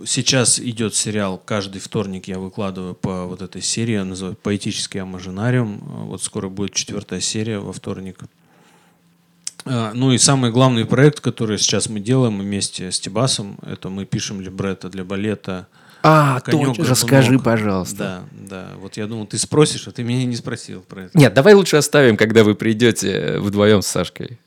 Э, 0.00 0.06
Сейчас 0.06 0.58
идет 0.58 0.94
сериал. 0.94 1.40
Каждый 1.44 1.80
вторник 1.80 2.28
я 2.28 2.38
выкладываю 2.38 2.94
по 2.94 3.26
вот 3.26 3.42
этой 3.42 3.62
серии. 3.62 3.96
Она 3.96 4.10
называется 4.10 4.40
«Поэтический 4.42 4.98
амажинариум». 4.98 5.78
Э, 5.78 6.04
Вот 6.06 6.22
скоро 6.22 6.48
будет 6.48 6.74
четвертая 6.74 7.20
серия 7.20 7.58
во 7.58 7.72
вторник. 7.72 8.18
Э, 9.64 9.92
Ну 9.94 10.12
и 10.12 10.18
самый 10.18 10.50
главный 10.50 10.84
проект, 10.84 11.20
который 11.20 11.58
сейчас 11.58 11.88
мы 11.88 12.00
делаем 12.00 12.38
вместе 12.38 12.90
с 12.90 13.00
Тибасом, 13.00 13.58
это 13.62 13.88
мы 13.88 14.04
пишем 14.04 14.40
либретто 14.40 14.88
для 14.88 15.04
балета 15.04 15.66
А, 16.02 16.40
«Конек 16.40 16.68
точно. 16.68 16.84
Горбунок». 16.84 16.88
Расскажи, 16.90 17.38
пожалуйста. 17.38 17.96
Да, 17.96 18.22
да. 18.32 18.68
Вот 18.80 18.96
я 18.96 19.06
думал, 19.06 19.26
ты 19.26 19.36
спросишь, 19.38 19.86
а 19.86 19.92
ты 19.92 20.02
меня 20.02 20.24
не 20.24 20.36
спросил 20.36 20.80
про 20.80 21.02
это. 21.04 21.18
Нет, 21.18 21.34
давай 21.34 21.52
лучше 21.54 21.76
оставим, 21.76 22.16
когда 22.16 22.42
вы 22.42 22.54
придете 22.54 23.38
вдвоем 23.38 23.82
с 23.82 23.86
Сашкой. 23.86 24.38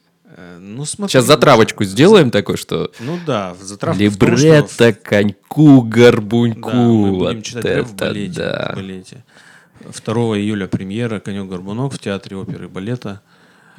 Э, 0.43 0.58
Ну, 0.60 0.86
смотри. 0.86 1.12
Сейчас 1.12 1.25
затравочку 1.25 1.84
сделаем 1.84 2.32
такой, 2.32 2.58
что 2.58 2.91
Ну 2.99 3.19
да, 3.25 3.56
затравка 3.62 4.03
в 4.10 4.17
том, 4.17 4.38
что 4.38 4.45
либретто 4.47 4.93
коньку 4.93 5.82
горбуньку. 5.82 6.69
Да, 6.71 6.77
мы 6.77 7.12
будем 7.12 7.36
Вот 7.38 7.43
читать 7.43 7.65
рэп 7.65 7.88
в 7.88 7.93
это 7.95 8.06
балете, 8.06 8.34
да. 8.39 8.69
в 8.71 8.75
балете. 8.75 9.23
2 10.06 10.13
июля 10.38 10.67
премьера 10.67 11.19
«Конек 11.19 11.47
Горбунок» 11.49 11.93
в 11.93 11.99
Театре 11.99 12.38
оперы 12.38 12.65
и 12.65 12.67
балета. 12.67 13.21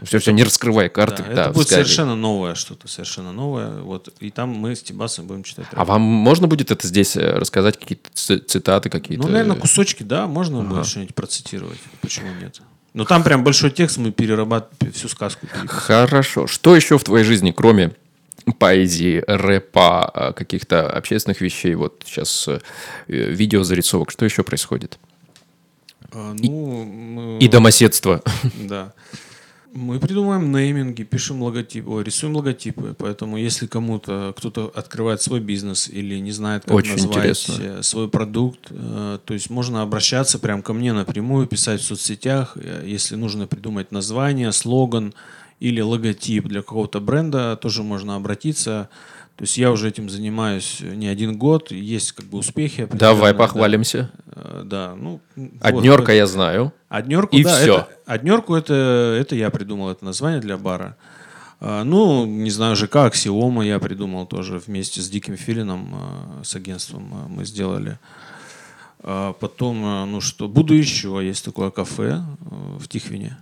Все, 0.02 0.18
все, 0.18 0.32
не 0.32 0.42
раскрывай 0.42 0.88
карты. 0.90 1.22
Да, 1.28 1.34
да, 1.34 1.42
это 1.44 1.52
будет 1.52 1.68
Skype. 1.68 1.70
совершенно 1.70 2.16
новое 2.16 2.54
что-то, 2.56 2.88
совершенно 2.88 3.32
новое. 3.32 3.80
Вот. 3.80 4.08
И 4.18 4.30
там 4.30 4.48
мы 4.50 4.74
с 4.74 4.82
Тибасом 4.82 5.26
будем 5.28 5.44
читать. 5.44 5.66
А 5.70 5.84
вам 5.84 6.02
можно 6.02 6.48
будет 6.48 6.70
это 6.72 6.86
здесь 6.86 7.16
э, 7.16 7.36
рассказать, 7.38 7.78
какие-то 7.78 8.10
ци- 8.12 8.38
цитаты 8.40 8.90
какие-то? 8.90 9.22
Ну, 9.24 9.32
наверное, 9.32 9.56
кусочки, 9.56 10.02
да, 10.02 10.26
можно 10.26 10.62
будет 10.62 10.86
что-нибудь 10.86 11.14
процитировать. 11.14 11.78
Почему 12.02 12.26
нет? 12.40 12.60
Но 12.94 13.04
там 13.04 13.22
прям 13.24 13.42
большой 13.44 13.70
текст, 13.72 13.98
мы 13.98 14.12
перерабатываем 14.12 14.92
всю 14.94 15.08
сказку. 15.08 15.46
Хорошо. 15.66 16.46
Что 16.46 16.76
еще 16.76 16.96
в 16.96 17.04
твоей 17.04 17.24
жизни, 17.24 17.50
кроме 17.50 17.90
поэзии, 18.58 19.22
рэпа, 19.26 20.04
а, 20.04 20.32
каких-то 20.32 20.88
общественных 20.90 21.40
вещей, 21.40 21.74
вот 21.74 22.02
сейчас 22.06 22.46
э, 22.48 22.60
видеозарисовок, 23.08 24.10
что 24.10 24.24
еще 24.24 24.42
происходит? 24.44 24.98
А, 26.12 26.34
ну, 26.38 26.84
мы- 26.84 27.38
И 27.38 27.48
домоседство. 27.48 28.22
Да. 28.54 28.92
Мы 29.74 29.98
придумываем 29.98 30.52
нейминги, 30.52 31.02
пишем 31.02 31.42
логотипы, 31.42 31.90
ой, 31.90 32.04
рисуем 32.04 32.36
логотипы. 32.36 32.94
Поэтому 32.96 33.36
если 33.36 33.66
кому-то 33.66 34.32
кто-то 34.36 34.72
открывает 34.72 35.20
свой 35.20 35.40
бизнес 35.40 35.88
или 35.88 36.20
не 36.20 36.30
знает, 36.30 36.62
как 36.64 36.74
Очень 36.74 36.92
назвать 36.92 37.16
интересно. 37.16 37.62
э, 37.62 37.82
свой 37.82 38.08
продукт, 38.08 38.68
э, 38.70 39.18
то 39.24 39.34
есть 39.34 39.50
можно 39.50 39.82
обращаться 39.82 40.38
прям 40.38 40.62
ко 40.62 40.72
мне 40.74 40.92
напрямую, 40.92 41.48
писать 41.48 41.80
в 41.80 41.84
соцсетях, 41.84 42.52
э, 42.54 42.84
если 42.86 43.16
нужно 43.16 43.48
придумать 43.48 43.90
название, 43.90 44.52
слоган 44.52 45.12
или 45.58 45.80
логотип 45.80 46.46
для 46.46 46.62
какого-то 46.62 47.00
бренда, 47.00 47.56
тоже 47.60 47.82
можно 47.82 48.14
обратиться. 48.14 48.88
То 49.36 49.42
есть 49.42 49.58
я 49.58 49.72
уже 49.72 49.88
этим 49.88 50.08
занимаюсь 50.08 50.78
не 50.80 51.08
один 51.08 51.36
год, 51.36 51.72
есть 51.72 52.12
как 52.12 52.26
бы 52.26 52.38
успехи. 52.38 52.88
Давай 52.92 53.32
да. 53.32 53.38
похвалимся. 53.38 54.10
Э, 54.26 54.62
Да, 54.64 54.94
ну... 54.96 55.20
Однерка 55.60 56.12
вот. 56.12 56.16
я 56.16 56.26
знаю. 56.26 56.72
Однерку, 56.88 57.36
И 57.36 57.42
да, 57.42 57.56
всё. 57.56 57.74
это- 57.78 57.88
однерку 58.06 58.54
это, 58.54 58.74
это 59.20 59.34
я 59.34 59.50
придумал, 59.50 59.90
это 59.90 60.04
название 60.04 60.40
для 60.40 60.56
бара. 60.56 60.96
А, 61.60 61.82
ну, 61.82 62.26
не 62.26 62.50
знаю, 62.50 62.76
ЖК 62.76 62.96
Аксиома 63.06 63.64
я 63.66 63.78
придумал 63.80 64.26
тоже 64.26 64.58
вместе 64.64 65.00
с 65.00 65.08
Диким 65.08 65.36
Филином, 65.36 65.88
а, 65.94 66.44
с 66.44 66.54
агентством 66.54 67.08
а, 67.12 67.26
мы 67.28 67.44
сделали. 67.44 67.98
Потом, 69.02 69.84
а, 69.84 70.06
ну 70.06 70.20
что, 70.22 70.48
буду 70.48 70.74
еще, 70.74 71.20
есть 71.22 71.44
такое 71.44 71.70
кафе 71.70 72.22
в 72.78 72.88
Тихвине, 72.88 73.36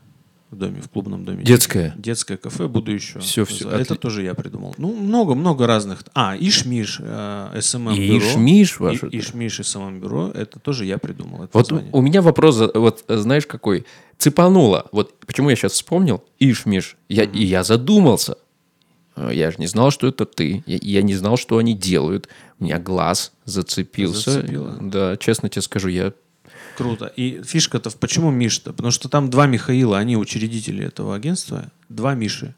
в 0.53 0.57
доме, 0.57 0.81
в 0.83 0.89
клубном 0.91 1.25
доме. 1.25 1.43
Детское? 1.43 1.95
Детское 1.97 2.37
кафе, 2.37 2.69
буду 2.69 2.93
еще. 2.93 3.19
Всё, 3.21 3.45
всё, 3.47 3.71
Это 3.71 3.95
отли- 3.95 3.99
тоже 3.99 4.23
я 4.23 4.35
придумал. 4.35 4.75
Ну, 4.79 4.95
много-много 4.95 5.67
разных. 5.67 6.05
А, 6.15 6.37
Ишмиш, 6.39 7.01
а, 7.03 7.59
SMM 7.59 7.97
бюро. 7.97 8.19
Ишмиш 8.19 8.79
ваше? 8.79 9.09
И- 9.09 9.19
Ишмиш 9.19 9.61
и 9.61 9.63
SMM 9.63 10.01
бюро, 10.01 10.31
это 10.35 10.61
тоже 10.61 10.85
я 10.85 10.99
придумал. 10.99 11.45
Это 11.45 11.51
Вот 11.55 11.71
название. 11.71 11.91
у 11.93 12.01
меня 12.03 12.21
вопрос, 12.23 12.57
за- 12.57 12.71
вот 12.75 13.03
э, 13.09 13.17
знаешь 13.17 13.47
какой? 13.47 13.87
Цепануло. 14.19 14.87
Вот 14.93 15.19
почему 15.27 15.49
я 15.51 15.57
сейчас 15.57 15.73
вспомнил? 15.73 16.23
Ишмиш. 16.39 16.97
Я, 17.09 17.25
И 17.25 17.43
я 17.45 17.65
задумался. 17.65 18.37
Э, 19.17 19.31
Я 19.33 19.51
же 19.51 19.57
не 19.59 19.67
знал, 19.67 19.91
что 19.91 20.07
это 20.07 20.27
ты. 20.27 20.63
Я, 20.67 20.79
я 20.83 21.03
не 21.03 21.15
знал, 21.15 21.37
что 21.39 21.57
они 21.59 21.75
делают. 21.75 22.29
У 22.61 22.65
меня 22.65 22.79
глаз 22.79 23.33
зацепился. 23.47 24.31
Зацепило. 24.33 24.77
Да, 24.81 25.17
честно 25.17 25.49
тебе 25.49 25.63
скажу, 25.63 25.89
я... 25.89 26.13
Круто. 26.77 27.07
И 27.17 27.43
фишка-то, 27.45 27.91
в- 27.91 27.97
почему 27.97 28.31
Миш-то? 28.31 28.73
Потому 28.73 28.91
что 28.93 29.09
там 29.09 29.31
два 29.31 29.47
Михаила, 29.47 29.99
они 29.99 30.17
учредители 30.17 30.85
этого 30.85 31.15
агентства, 31.15 31.71
два 31.89 32.15
Миши. 32.15 32.55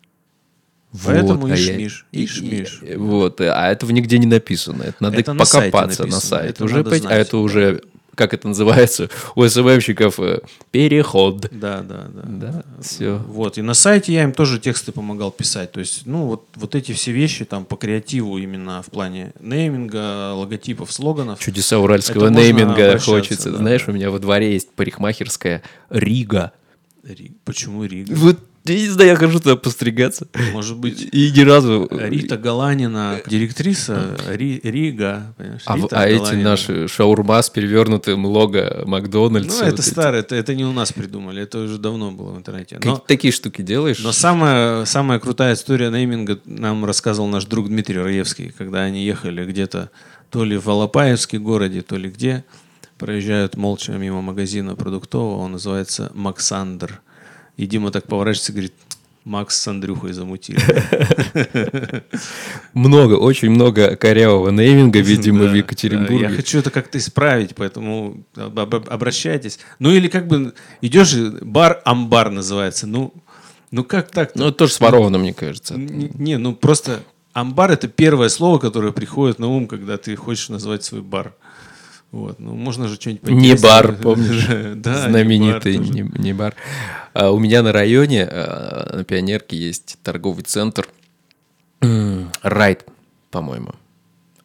Поэтому 1.04 1.40
Вот, 1.40 1.50
а 1.50 1.56
я- 1.56 1.72
Иш-Миш. 1.76 2.06
и- 2.12 2.24
Иш-Миш. 2.24 2.80
и- 2.82 2.94
Вот, 2.96 3.40
а 3.40 3.68
этого 3.68 3.90
нигде 3.90 4.18
не 4.18 4.26
написано. 4.26 4.84
Это 4.84 4.96
надо 5.00 5.16
Это 5.18 5.32
на 5.32 5.44
сайте 5.44 5.72
покопаться 5.72 6.06
на 6.06 6.20
сайт. 6.20 6.50
это 6.50 6.64
Уже 6.64 6.84
пойти- 6.84 7.06
а 7.08 7.12
это 7.14 7.38
уже, 7.38 7.82
как 8.14 8.34
это 8.34 8.48
называется, 8.48 9.08
у 9.34 9.46
СММщиков 9.46 10.18
э, 10.20 10.40
переход. 10.70 11.48
Да, 11.50 11.80
да, 11.82 12.06
да. 12.12 12.22
Да, 12.24 12.64
все. 12.82 13.16
Вот. 13.28 13.58
И 13.58 13.62
на 13.62 13.74
сайте 13.74 14.12
я 14.12 14.22
им 14.24 14.32
тоже 14.32 14.58
тексты 14.58 14.92
помогал 14.92 15.30
писать. 15.30 15.72
То 15.72 15.80
есть, 15.80 16.02
ну, 16.06 16.26
вот, 16.26 16.46
вот 16.56 16.74
эти 16.74 16.92
все 16.92 17.12
вещи 17.12 17.44
там 17.44 17.64
по 17.64 17.76
креативу 17.76 18.38
именно 18.38 18.82
в 18.82 18.86
плане 18.86 19.32
нейминга, 19.40 20.32
логотипов, 20.34 20.92
слоганов. 20.92 21.38
Чудеса 21.40 21.78
уральского 21.78 22.26
Это 22.26 22.34
нейминга 22.34 22.98
хочется. 22.98 23.50
да, 23.50 23.58
Знаешь, 23.58 23.84
да. 23.86 23.92
у 23.92 23.94
меня 23.94 24.10
во 24.10 24.18
дворе 24.18 24.52
есть 24.52 24.70
парикмахерская 24.70 25.62
Рига. 25.90 26.52
Ри- 27.02 27.32
Почему 27.44 27.84
Рига? 27.84 28.14
Вот, 28.14 28.38
я 28.66 28.74
не 28.74 28.88
знаю, 28.88 29.10
я 29.10 29.16
хожу 29.16 29.40
туда 29.40 29.56
постригаться. 29.56 30.26
Может 30.52 30.78
быть, 30.78 31.08
И 31.12 31.30
ни 31.30 31.40
разу... 31.40 31.88
Рита 31.90 32.36
Галанина, 32.38 33.20
директриса 33.26 34.16
Ри- 34.28 34.60
Рига. 34.62 35.34
А, 35.66 35.76
Рита 35.76 36.00
а 36.00 36.06
эти 36.06 36.34
наши 36.34 36.88
шаурма 36.88 37.42
с 37.42 37.50
перевернутым 37.50 38.24
лого 38.24 38.82
Макдональдса. 38.86 39.58
Ну, 39.58 39.64
вот 39.64 39.72
это 39.74 39.82
эти. 39.82 39.88
старое, 39.90 40.20
это, 40.20 40.34
это 40.34 40.54
не 40.54 40.64
у 40.64 40.72
нас 40.72 40.92
придумали, 40.92 41.42
это 41.42 41.58
уже 41.58 41.78
давно 41.78 42.10
было 42.10 42.32
в 42.32 42.38
интернете. 42.38 42.76
Как- 42.76 42.84
Но, 42.84 42.96
Такие 42.96 43.32
штуки 43.32 43.62
делаешь? 43.62 43.98
но 44.02 44.12
самая, 44.12 44.84
самая 44.86 45.18
крутая 45.18 45.54
история 45.54 45.90
нейминга 45.90 46.40
нам 46.46 46.84
рассказывал 46.84 47.28
наш 47.28 47.44
друг 47.44 47.68
Дмитрий 47.68 47.98
Раевский, 47.98 48.50
когда 48.56 48.80
они 48.82 49.04
ехали 49.04 49.44
где-то 49.44 49.90
то 50.30 50.42
ли 50.44 50.56
в 50.56 50.68
Алапаевске 50.68 51.38
городе, 51.38 51.82
то 51.82 51.96
ли 51.96 52.08
где, 52.08 52.44
проезжают 52.98 53.56
молча 53.56 53.92
мимо 53.92 54.22
магазина 54.22 54.74
продуктового, 54.74 55.38
он 55.42 55.52
называется 55.52 56.10
Максандр. 56.14 57.00
И 57.56 57.66
Дима 57.66 57.90
так 57.90 58.06
поворачивается 58.06 58.52
и 58.52 58.54
говорит, 58.54 58.74
Макс 59.24 59.56
с 59.58 59.68
Андрюхой 59.68 60.12
замутили. 60.12 60.58
Много, 62.74 63.14
очень 63.14 63.50
много 63.50 63.96
корявого 63.96 64.50
нейминга, 64.50 64.98
видимо, 65.00 65.44
Да, 65.44 65.48
в 65.48 65.52
да. 65.52 65.56
Екатеринбурге. 65.58 66.18
Я 66.24 66.28
хочу 66.30 66.58
это 66.58 66.70
как-то 66.70 66.98
исправить, 66.98 67.54
поэтому 67.54 68.24
об- 68.36 68.58
об- 68.58 68.88
обращайтесь. 68.88 69.58
Ну 69.78 69.90
или 69.92 70.08
как 70.08 70.26
бы 70.26 70.52
идешь, 70.82 71.14
бар 71.16 71.80
амбар 71.84 72.30
называется. 72.30 72.86
Ну, 72.86 73.14
ну 73.70 73.84
как 73.84 74.10
так? 74.10 74.32
Ну, 74.34 74.48
это 74.48 74.58
тоже 74.58 74.72
своровано, 74.72 75.18
мне 75.18 75.32
кажется. 75.32 75.74
Не, 75.76 76.36
ну 76.36 76.54
просто 76.54 77.02
амбар 77.32 77.70
это 77.70 77.88
первое 77.88 78.28
слово, 78.28 78.58
которое 78.58 78.92
приходит 78.92 79.38
на 79.38 79.48
ум, 79.48 79.66
когда 79.68 79.96
ты 79.96 80.16
хочешь 80.16 80.48
назвать 80.48 80.84
свой 80.84 81.00
бар. 81.02 81.34
Вот, 82.14 82.38
ну 82.38 82.54
можно 82.54 82.86
же 82.86 82.94
что-нибудь 82.94 83.28
Не 83.28 83.56
бар, 83.56 83.96
помнишь? 84.02 84.46
Да, 84.76 84.94
не 84.94 85.00
Знаменитый 85.10 85.78
бар 85.78 85.86
тоже. 85.86 85.92
не, 85.98 86.10
не 86.22 86.32
бар. 86.32 86.54
А 87.12 87.30
у 87.32 87.40
меня 87.40 87.62
на 87.62 87.72
районе, 87.72 88.24
а, 88.24 88.96
на 88.98 89.04
Пионерке, 89.04 89.56
есть 89.56 89.98
торговый 90.04 90.44
центр. 90.44 90.88
Райт, 91.80 92.86
по-моему. 93.32 93.74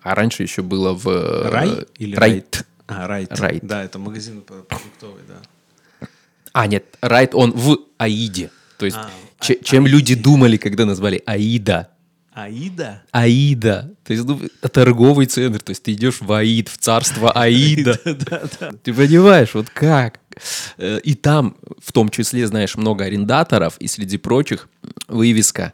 А 0.02 0.16
раньше 0.16 0.42
еще 0.44 0.64
было 0.64 0.94
в... 0.94 1.08
э, 1.08 1.50
Рай 1.50 1.86
или 2.00 2.16
Райт. 2.16 2.66
А, 2.88 3.06
Райт. 3.08 3.40
Райт. 3.40 3.64
Да, 3.64 3.84
это 3.84 4.00
магазин 4.00 4.42
продуктовый, 4.42 5.22
да. 5.28 6.08
А, 6.54 6.66
нет, 6.66 6.86
Райт, 7.02 7.36
он 7.36 7.52
в 7.52 7.78
Аиде. 8.00 8.50
То 8.80 8.86
есть, 8.86 8.98
А, 8.98 9.10
а- 9.40 9.64
чем 9.64 9.84
Аиде. 9.86 9.96
люди 9.96 10.16
думали, 10.16 10.58
когда 10.58 10.86
назвали 10.86 11.22
Аида. 11.26 11.90
Аида? 12.34 13.02
Аида. 13.12 13.94
То 14.04 14.14
есть, 14.14 14.26
ну, 14.26 14.40
торговый 14.72 15.26
центр. 15.26 15.60
То 15.62 15.72
есть, 15.72 15.84
ты 15.84 15.94
идешь 15.94 16.22
в 16.22 16.32
Аид, 16.32 16.70
в 16.70 16.78
царство 16.78 17.32
Аида. 17.32 18.00
Да, 18.06 18.42
да. 18.60 18.72
Ты 18.84 18.94
понимаешь, 18.94 19.54
вот 19.54 19.70
как? 19.70 20.20
Э, 20.78 21.00
И 21.04 21.16
там, 21.16 21.56
в 21.84 21.92
том 21.92 22.10
числе, 22.10 22.48
знаешь, 22.48 22.76
много 22.78 23.06
арендаторов, 23.06 23.78
и 23.80 23.88
среди 23.88 24.18
прочих 24.18 24.70
вывеска 25.08 25.74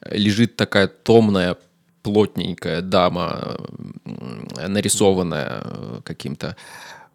э, 0.00 0.16
лежит 0.16 0.56
такая 0.56 0.88
томная, 0.88 1.56
плотненькая 2.02 2.80
дама, 2.80 3.58
м, 4.06 4.48
нарисованная 4.68 5.62
э, 5.64 6.00
каким-то 6.04 6.56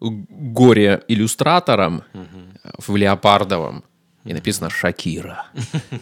горе-иллюстратором 0.00 2.02
в 2.78 2.96
леопардовом. 2.96 3.84
И 4.24 4.32
написано 4.32 4.70
«Шакира». 4.70 5.46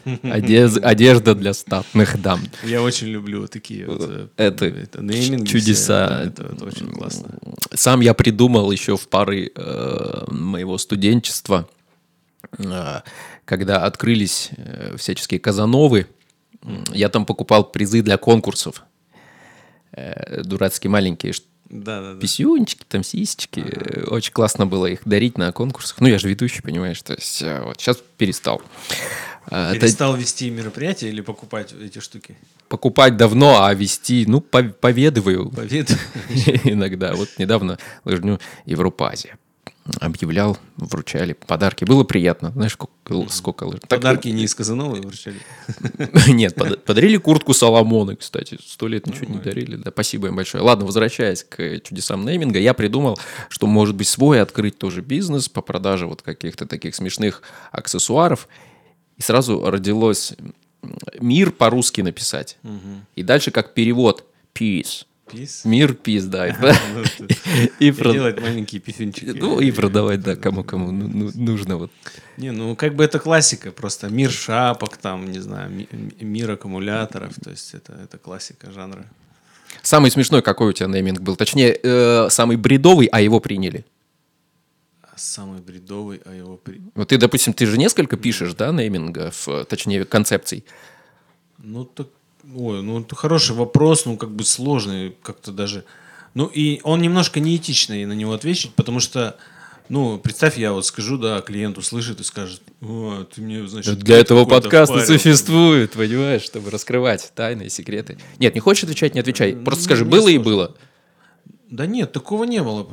Одез- 0.05 0.79
Одежда 0.81 1.35
для 1.35 1.53
статных 1.55 2.20
дам. 2.23 2.41
Я 2.62 2.81
очень 2.83 3.09
люблю 3.09 3.49
такие 3.49 3.87
вот, 3.87 4.01
э, 4.01 4.29
Это 4.37 4.66
нейминги 5.03 5.47
все, 5.47 5.59
чудеса. 5.59 6.23
это, 6.27 6.45
это 6.45 6.64
очень 6.64 6.89
классно. 6.89 7.37
Сам 7.75 8.01
я 8.01 8.14
придумал 8.14 8.70
еще 8.70 8.97
в 8.97 9.09
пары 9.09 9.51
э, 9.55 10.25
моего 10.31 10.79
студенчества, 10.79 11.68
э, 12.59 13.01
когда 13.45 13.85
открылись 13.85 14.51
э, 14.57 14.97
всяческие 14.97 15.41
казановы, 15.41 16.07
я 16.93 17.09
там 17.09 17.27
покупал 17.27 17.64
призы 17.73 18.03
для 18.03 18.18
конкурсов. 18.18 18.85
Э, 19.91 20.43
дурацкие 20.45 20.91
маленькие 20.91 21.33
Да, 21.73 22.01
да, 22.03 22.14
да. 22.14 22.20
писюнчики, 22.20 22.85
там 22.87 23.03
сисечки. 23.03 23.61
Э, 23.61 24.05
Очень 24.05 24.33
классно 24.33 24.66
было 24.66 24.87
их 24.87 25.01
дарить 25.07 25.39
на 25.39 25.51
конкурсах. 25.53 26.01
Ну, 26.01 26.07
я 26.07 26.18
же 26.18 26.29
ведущий, 26.29 26.61
понимаешь, 26.62 27.01
то 27.03 27.14
есть 27.14 27.43
э, 27.43 27.62
вот 27.64 27.81
сейчас 27.81 27.99
перестал. 28.18 28.62
Это 29.47 29.77
Перестал 29.81 30.14
вести 30.16 30.51
мероприятия 30.51 31.09
или 31.09 31.20
покупать 31.20 31.73
эти 31.73 31.99
штуки? 31.99 32.37
покупать 32.68 33.18
давно, 33.18 33.64
а 33.64 33.75
вести, 33.75 34.25
ну, 34.27 34.39
пов- 34.39 34.73
поведываю. 34.73 35.51
Повед. 35.51 35.91
Иногда. 36.64 37.12
Вот 37.14 37.29
недавно 37.39 37.79
лыжню 38.05 38.41
Европазия 38.64 39.37
объявлял, 40.01 40.57
вручали 40.76 41.33
подарки. 41.33 41.85
Было 41.85 42.05
приятно. 42.05 42.51
Знаешь, 42.53 42.72
сколько, 42.72 43.28
сколько 43.30 43.64
лыж. 43.64 43.80
Так, 43.80 43.89
Подарки 44.01 44.28
не 44.28 44.45
из 44.45 44.55
Казанова 44.55 44.95
вручали. 44.97 45.39
Нет, 46.28 46.55
пода- 46.55 46.76
подарили 46.76 47.16
куртку 47.16 47.53
Соломоны, 47.53 48.16
кстати. 48.16 48.59
Сто 48.64 48.87
лет 48.87 49.07
ничего 49.07 49.26
не 49.33 49.39
дарили. 49.41 49.76
Да, 49.76 49.91
спасибо 49.91 50.28
им 50.28 50.37
большое. 50.37 50.62
Ладно, 50.62 50.87
возвращаясь 50.87 51.43
к 51.45 51.80
чудесам 51.80 52.24
нейминга, 52.24 52.59
я 52.61 52.74
придумал, 52.74 53.18
что 53.49 53.66
может 53.66 53.97
быть 53.97 54.09
свой 54.09 54.41
открыть 54.41 54.78
тоже 54.78 55.01
бизнес 55.03 55.49
по 55.49 55.62
продаже 55.62 56.07
вот 56.07 56.22
каких-то 56.22 56.66
таких 56.66 56.95
смешных 56.95 57.43
аксессуаров. 57.72 58.49
И 59.18 59.22
сразу 59.22 59.64
родилось 59.68 60.35
мир 61.20 61.51
по-русски 61.51 62.01
написать. 62.03 62.57
И 63.16 63.22
дальше 63.22 63.51
как 63.51 63.74
перевод 63.74 64.24
peace. 64.55 65.07
Пис. 65.33 65.64
Мир 65.64 65.95
пиз, 65.95 66.24
да. 66.26 66.49
И, 67.80 67.91
делать 68.12 68.41
маленькие 68.41 68.80
писюнчики. 68.80 69.24
ну, 69.35 69.61
и 69.61 69.70
продавать, 69.72 70.20
да, 70.20 70.37
кому-кому 70.37 70.93
ну- 70.93 71.09
ну- 71.09 71.30
нужно. 71.35 71.76
Вот. 71.78 71.91
Не, 72.37 72.53
ну 72.53 72.76
как 72.76 72.95
бы 72.95 73.03
это 73.03 73.18
классика, 73.18 73.72
просто 73.72 74.09
мир 74.09 74.30
шапок, 74.30 74.97
там, 74.99 75.33
не 75.33 75.41
знаю, 75.41 75.70
ми- 75.70 75.89
ми- 75.91 76.24
мир 76.24 76.51
аккумуляторов, 76.51 77.33
то 77.43 77.51
есть 77.51 77.74
это, 77.74 78.18
классика 78.18 78.70
жанра. 78.70 79.07
Самый 79.83 80.11
смешной 80.11 80.43
какой 80.43 80.68
у 80.68 80.72
тебя 80.72 80.89
нейминг 80.89 81.20
был? 81.20 81.35
Точнее, 81.37 81.78
э, 81.83 82.28
самый 82.30 82.57
бредовый, 82.57 83.07
а 83.07 83.20
его 83.20 83.41
приняли. 83.41 83.85
Самый 85.16 85.61
бредовый, 85.61 86.20
а 86.24 86.35
его... 86.35 86.57
при- 86.57 86.80
Вот 86.95 87.09
ты, 87.09 87.16
допустим, 87.18 87.53
ты 87.53 87.66
же 87.66 87.78
несколько 87.78 88.16
пишешь, 88.16 88.55
да, 88.55 88.70
неймингов, 88.72 89.49
э, 89.49 89.64
точнее, 89.64 90.05
концепций. 90.05 90.64
Ну, 91.59 91.85
так... 91.85 92.09
Ой, 92.55 92.82
ну, 92.82 93.01
это 93.01 93.14
хороший 93.14 93.55
вопрос, 93.55 94.05
ну, 94.07 94.16
как 94.16 94.30
бы 94.30 94.45
сложный 94.45 95.14
как-то 95.22 95.53
даже. 95.53 95.84
Ну, 96.34 96.47
и 96.47 96.80
он 96.82 97.01
немножко 97.01 97.40
неэтичный 97.40 98.05
на 98.05 98.14
него 98.14 98.32
ответить, 98.32 98.72
потому 98.74 99.01
что, 99.01 99.36
ну, 99.88 100.18
представь, 100.18 100.57
я 100.59 100.72
вот 100.72 100.84
скажу, 100.86 101.18
да, 101.18 101.40
клиент 101.40 101.78
услышит 101.78 102.20
и 102.20 102.24
скажет, 102.24 102.62
о, 102.80 103.24
ты 103.32 103.40
мне, 103.43 103.66
значит... 103.68 103.99
Для 103.99 104.18
этого 104.18 104.45
подкаста 104.45 104.99
впарил». 104.99 105.18
существует, 105.18 105.93
понимаешь, 105.93 106.43
чтобы 106.43 106.70
раскрывать 106.70 107.30
тайны 107.34 107.64
и 107.64 107.68
секреты. 107.68 108.18
Нет, 108.38 108.55
не 108.55 108.61
хочешь 108.61 108.84
отвечать, 108.84 109.14
не 109.14 109.20
отвечай. 109.20 109.55
Просто 109.55 109.82
Ну, 109.82 109.84
скажи, 109.84 110.05
было 110.05 110.28
и 110.28 110.34
сложно. 110.34 110.43
было. 110.51 110.74
Да 111.70 111.86
нет, 111.86 112.12
такого 112.12 112.45
не 112.45 112.62
было. 112.62 112.86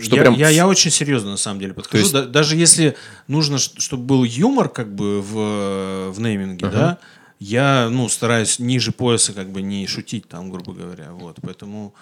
что 0.00 0.14
я, 0.16 0.22
прям 0.22 0.34
я, 0.34 0.50
я 0.50 0.68
очень 0.68 0.90
серьезно 0.92 1.30
на 1.32 1.36
самом 1.36 1.58
деле 1.58 1.74
подхожу. 1.74 2.02
есть- 2.02 2.12
Да- 2.12 2.26
даже 2.26 2.54
если 2.54 2.96
нужно, 3.26 3.58
чтобы 3.58 4.04
был 4.04 4.22
юмор 4.24 4.68
как 4.68 4.94
бы 4.94 5.20
в, 5.20 6.10
в 6.12 6.20
нейминге, 6.20 6.66
да, 6.68 6.98
я 7.40 7.88
ну 7.90 8.08
стараюсь 8.08 8.58
ниже 8.58 8.92
пояса 8.92 9.32
как 9.32 9.48
бы 9.50 9.62
не 9.62 9.86
шутить 9.86 10.28
там, 10.28 10.50
грубо 10.50 10.72
говоря, 10.72 11.12
вот. 11.12 11.38
Поэтому 11.42 11.94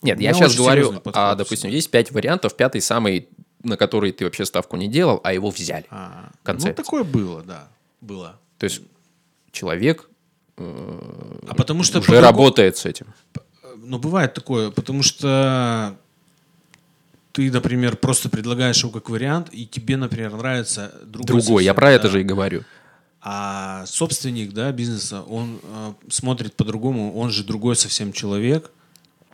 Нет, 0.00 0.20
я 0.20 0.32
сейчас 0.32 0.56
говорю, 0.56 1.02
а, 1.12 1.34
допустим, 1.34 1.70
есть 1.70 1.90
пять 1.90 2.10
вариантов, 2.12 2.56
пятый 2.56 2.80
самый, 2.80 3.28
на 3.62 3.76
который 3.76 4.12
ты 4.12 4.24
вообще 4.24 4.44
ставку 4.46 4.76
не 4.76 4.88
делал, 4.88 5.20
а 5.24 5.34
его 5.34 5.50
взяли. 5.50 5.84
а, 5.90 6.30
Концепция. 6.44 6.70
ну 6.78 6.82
такое 6.84 7.04
было, 7.04 7.42
да, 7.42 7.68
было. 8.00 8.38
То 8.58 8.64
есть 8.64 8.80
человек 9.52 10.08
А 10.56 11.54
потому 11.56 11.82
что 11.82 11.98
уже 11.98 12.06
по-другому- 12.08 12.26
работает 12.26 12.76
с 12.76 12.86
этим. 12.86 13.06
Ну, 13.82 13.98
бывает 13.98 14.34
такое, 14.34 14.70
потому 14.70 15.02
что 15.02 15.96
ты, 17.32 17.50
например, 17.50 17.96
просто 17.96 18.28
предлагаешь 18.28 18.78
его 18.82 18.90
как 18.90 19.08
вариант, 19.10 19.48
и 19.52 19.66
тебе, 19.66 19.96
например, 19.96 20.32
нравится 20.34 20.94
другой. 21.04 21.26
Другой, 21.42 21.64
я 21.64 21.74
про 21.74 21.90
это 21.90 22.04
да. 22.04 22.10
же 22.10 22.20
и 22.20 22.24
говорю. 22.24 22.62
А 23.22 23.84
собственник 23.86 24.52
да, 24.52 24.72
бизнеса, 24.72 25.22
он 25.22 25.60
э, 25.62 25.92
смотрит 26.08 26.54
по-другому, 26.54 27.14
он 27.18 27.30
же 27.30 27.44
другой 27.44 27.76
совсем 27.76 28.12
человек, 28.12 28.70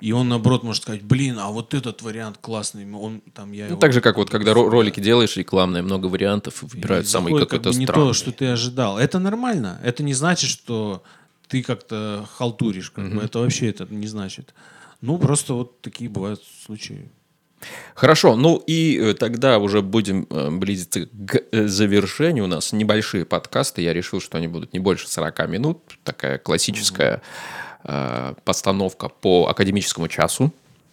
и 0.01 0.13
он, 0.13 0.29
наоборот, 0.29 0.63
может 0.65 0.83
сказать, 0.83 1.03
блин, 1.03 1.39
а 1.39 1.51
вот 1.51 1.73
этот 1.73 2.03
вариант 2.03 2.39
классный, 2.41 2.93
он 2.93 3.23
там 3.33 3.53
я 3.53 3.65
Ну, 3.67 3.71
его- 3.73 3.81
так 3.81 3.93
же, 3.93 4.01
как 4.01 4.17
вот, 4.17 4.29
когда 4.29 4.53
ро- 4.53 4.69
ролики 4.69 5.01
делаешь 5.01 5.37
рекламные, 5.37 5.83
много 5.83 6.07
вариантов, 6.07 6.63
и 6.63 6.67
выбирают 6.67 7.07
И 7.07 7.09
самый 7.09 7.29
заходит 7.29 7.49
как 7.49 7.59
какой-то 7.63 7.71
бы 7.77 7.81
не 7.81 7.87
странный. 7.87 8.07
то, 8.09 8.13
что 8.13 8.33
ты 8.33 8.47
ожидал. 8.49 8.99
Это 8.99 9.19
нормально. 9.21 9.81
Это 9.85 10.03
не 10.03 10.15
значит, 10.15 10.51
что 10.51 11.03
ты 11.49 11.63
как-то 11.63 12.29
халтуришь. 12.37 12.91
Как 12.91 13.15
бы. 13.15 13.23
Это 13.23 13.39
вообще 13.39 13.71
это 13.71 13.87
не 13.89 14.09
значит. 14.09 14.53
Ну, 15.01 15.17
просто 15.19 15.55
вот 15.55 15.81
такие 15.81 16.11
бывают 16.11 16.43
случаи. 16.67 17.09
Хорошо, 17.95 18.37
ну 18.37 18.63
и 18.67 18.99
э, 18.99 19.15
тогда 19.15 19.59
уже 19.59 19.81
будем 19.83 20.27
э, 20.31 20.51
близиться 20.51 21.07
к 21.07 21.43
э, 21.51 21.67
завершению. 21.67 22.45
У 22.45 22.49
нас 22.49 22.73
небольшие 22.73 23.25
подкасты. 23.25 23.83
Я 23.83 23.95
решил, 23.95 24.21
что 24.21 24.37
они 24.39 24.49
будут 24.49 24.73
не 24.73 24.79
больше 24.79 25.09
40 25.09 25.49
минут. 25.49 25.79
Такая 26.05 26.39
классическая 26.39 27.23
э, 27.85 28.35
постановка 28.45 29.09
по 29.09 29.49
академическому 29.49 30.09
часу. 30.09 30.53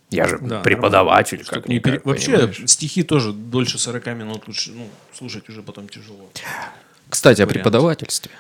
Я 0.10 0.28
же 0.28 0.38
Да, 0.40 0.62
преподаватель, 0.62 1.44
как 1.44 1.68
не 1.68 1.80
пере- 1.80 2.00
Вообще, 2.04 2.34
понимаешь. 2.38 2.62
стихи 2.68 3.04
тоже 3.04 3.34
дольше 3.34 3.80
40 3.80 4.06
минут 4.16 4.48
лучше, 4.48 4.72
ну, 4.72 4.88
слушать 5.14 5.50
уже 5.50 5.64
потом 5.64 5.90
тяжело. 5.90 6.30
Кстати, 7.10 7.42
о 7.42 7.46
вариант. 7.46 7.54
преподавательстве. 7.64 8.32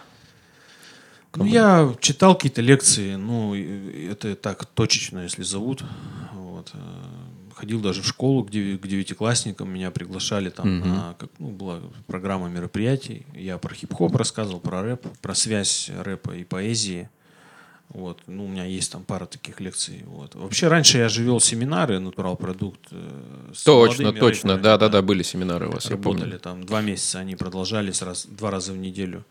Ну, 1.35 1.45
я 1.45 1.95
читал 1.99 2.35
какие-то 2.35 2.61
лекции, 2.61 3.15
ну, 3.15 3.55
это 3.55 4.35
так 4.35 4.65
точечно, 4.65 5.19
если 5.23 5.41
зовут. 5.41 5.83
Вот. 6.33 6.71
Ходил 7.63 7.79
даже 7.79 8.01
в 8.01 8.05
школу 8.05 8.43
к 8.43 8.49
девятиклассникам, 8.51 9.69
меня 9.69 9.89
приглашали 9.89 10.49
там 10.49 10.81
на, 10.81 11.15
как, 11.17 11.29
ну, 11.39 11.47
была 11.47 11.79
программа 12.07 12.49
мероприятий. 12.49 13.25
Я 13.33 13.57
про 13.57 13.73
хип-хоп 13.73 14.13
рассказывал, 14.17 14.59
про 14.59 14.81
рэп, 14.81 15.07
про 15.21 15.33
связь 15.33 15.89
рэпа 15.97 16.31
и 16.31 16.43
поэзии. 16.43 17.09
Вот. 17.87 18.19
Ну, 18.27 18.43
у 18.43 18.47
меня 18.49 18.65
есть 18.65 18.91
там 18.91 19.05
пара 19.05 19.25
таких 19.27 19.61
лекций. 19.61 20.03
Вот. 20.05 20.35
Вообще, 20.35 20.67
раньше 20.67 20.97
я 20.97 21.07
же 21.07 21.23
вел 21.23 21.39
семинары 21.39 21.99
«Натурал 21.99 22.35
продукт». 22.35 22.81
э, 22.91 23.51
с 23.55 23.63
Точно, 23.63 24.11
точно. 24.11 24.57
Да-да-да, 24.57 25.01
были 25.01 25.23
семинары 25.23 25.69
у 25.69 25.71
вас, 25.71 25.85
я 25.85 25.91
работали 25.91 26.21
помню. 26.21 26.39
там 26.39 26.65
два 26.65 26.81
месяца, 26.81 27.19
они 27.19 27.37
продолжались 27.37 28.01
раз, 28.01 28.25
два 28.25 28.51
раза 28.51 28.73
в 28.73 28.77
неделю. 28.77 29.23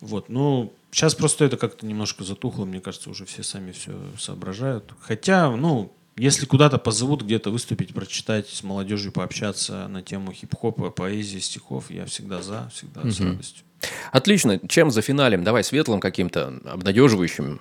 Вот, 0.00 0.28
ну, 0.28 0.72
сейчас 0.90 1.14
просто 1.14 1.44
это 1.44 1.56
как-то 1.56 1.86
немножко 1.86 2.24
затухло, 2.24 2.64
мне 2.64 2.80
кажется, 2.80 3.08
уже 3.08 3.24
все 3.24 3.44
сами 3.44 3.70
все 3.70 3.92
соображают. 4.18 4.92
Хотя, 4.98 5.48
ну, 5.54 5.92
если 6.16 6.46
куда-то 6.46 6.78
позовут 6.78 7.22
где-то 7.22 7.50
выступить, 7.50 7.92
прочитать, 7.94 8.48
с 8.48 8.62
молодежью 8.62 9.12
пообщаться 9.12 9.86
на 9.88 10.02
тему 10.02 10.32
хип-хопа, 10.32 10.90
поэзии, 10.90 11.38
стихов, 11.38 11.90
я 11.90 12.06
всегда 12.06 12.42
за, 12.42 12.70
всегда 12.72 13.08
с 13.10 13.20
радостью. 13.20 13.64
Отлично. 14.12 14.58
Чем 14.66 14.90
за 14.90 15.02
финалем? 15.02 15.44
Давай 15.44 15.62
светлым 15.62 16.00
каким-то, 16.00 16.58
обнадеживающим. 16.64 17.60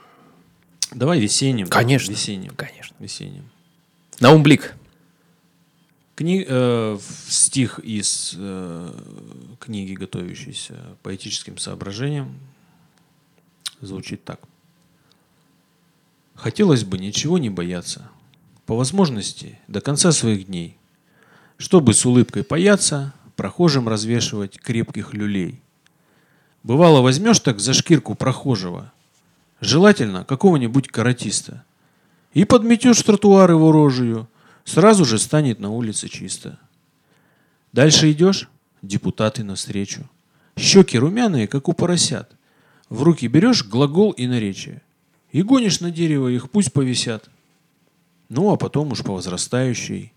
Давай 0.94 1.20
весенним. 1.20 1.68
Конечно. 1.68 2.12
Весенним. 2.12 2.56
Конечно. 2.56 2.96
Весенним. 3.00 3.50
Наум 4.20 4.44
Блик. 4.44 4.76
Кни- 6.16 6.46
э, 6.48 6.98
стих 7.28 7.80
из 7.80 8.36
э, 8.38 8.94
книги, 9.60 9.96
готовящейся 9.96 10.76
поэтическим 11.04 11.58
соображением, 11.58 12.40
звучит 13.82 14.24
так. 14.24 14.40
Хотелось 16.36 16.86
бы 16.86 16.98
ничего 16.98 17.38
не 17.38 17.50
бояться, 17.50 18.10
по 18.66 18.76
возможности 18.76 19.60
до 19.68 19.82
конца 19.82 20.12
своих 20.12 20.48
дней, 20.48 20.78
чтобы 21.58 21.94
с 21.94 22.06
улыбкой 22.06 22.44
паяться, 22.44 23.14
прохожим 23.36 23.88
развешивать 23.88 24.60
крепких 24.60 25.14
люлей. 25.14 25.62
Бывало, 26.64 27.02
возьмешь 27.02 27.40
так 27.40 27.60
за 27.60 27.74
шкирку 27.74 28.16
прохожего, 28.16 28.92
желательно 29.62 30.26
какого-нибудь 30.26 30.88
каратиста, 30.88 31.64
и 32.34 32.44
подметешь 32.44 33.02
тротуар 33.02 33.52
его 33.52 33.72
рожью, 33.72 34.28
сразу 34.64 35.06
же 35.06 35.20
станет 35.20 35.60
на 35.60 35.70
улице 35.70 36.10
чисто. 36.10 36.60
Дальше 37.72 38.12
идешь, 38.12 38.50
депутаты 38.82 39.44
навстречу. 39.44 40.10
Щеки 40.58 40.98
румяные, 40.98 41.48
как 41.48 41.68
у 41.68 41.74
поросят. 41.74 42.32
В 42.90 43.04
руки 43.04 43.28
берешь 43.28 43.66
глагол 43.66 44.12
и 44.12 44.28
наречие. 44.28 44.82
И 45.32 45.44
гонишь 45.44 45.82
на 45.82 45.92
дерево 45.92 46.30
их, 46.30 46.50
пусть 46.50 46.72
повисят. 46.72 47.30
Ну, 48.30 48.52
а 48.52 48.58
потом 48.58 48.92
уж 48.92 49.04
по 49.04 49.14
возрастающей. 49.14 50.14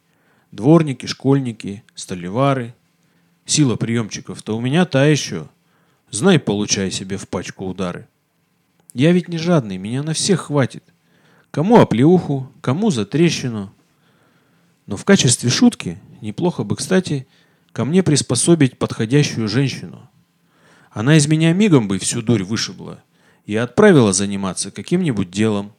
Дворники, 0.50 1.06
школьники, 1.06 1.84
столевары. 1.94 2.74
Сила 3.44 3.76
приемчиков-то 3.76 4.56
у 4.56 4.60
меня 4.60 4.84
та 4.84 5.06
еще. 5.06 5.48
Знай, 6.10 6.38
получай 6.38 6.90
себе 6.90 7.16
в 7.16 7.28
пачку 7.28 7.66
удары. 7.66 8.08
Я 8.94 9.12
ведь 9.12 9.28
не 9.28 9.38
жадный, 9.38 9.76
меня 9.76 10.02
на 10.02 10.14
всех 10.14 10.40
хватит. 10.40 10.84
Кому 11.50 11.78
оплеуху, 11.78 12.50
кому 12.60 12.90
за 12.90 13.04
трещину. 13.04 13.72
Но 14.86 14.96
в 14.96 15.04
качестве 15.04 15.50
шутки 15.50 15.98
неплохо 16.20 16.64
бы, 16.64 16.76
кстати, 16.76 17.26
ко 17.72 17.84
мне 17.84 18.02
приспособить 18.02 18.78
подходящую 18.78 19.48
женщину. 19.48 20.08
Она 20.90 21.16
из 21.16 21.26
меня 21.26 21.52
мигом 21.52 21.88
бы 21.88 21.98
всю 21.98 22.22
дурь 22.22 22.42
вышибла 22.42 23.02
и 23.44 23.54
отправила 23.56 24.12
заниматься 24.12 24.70
каким-нибудь 24.70 25.30
делом. 25.30 25.72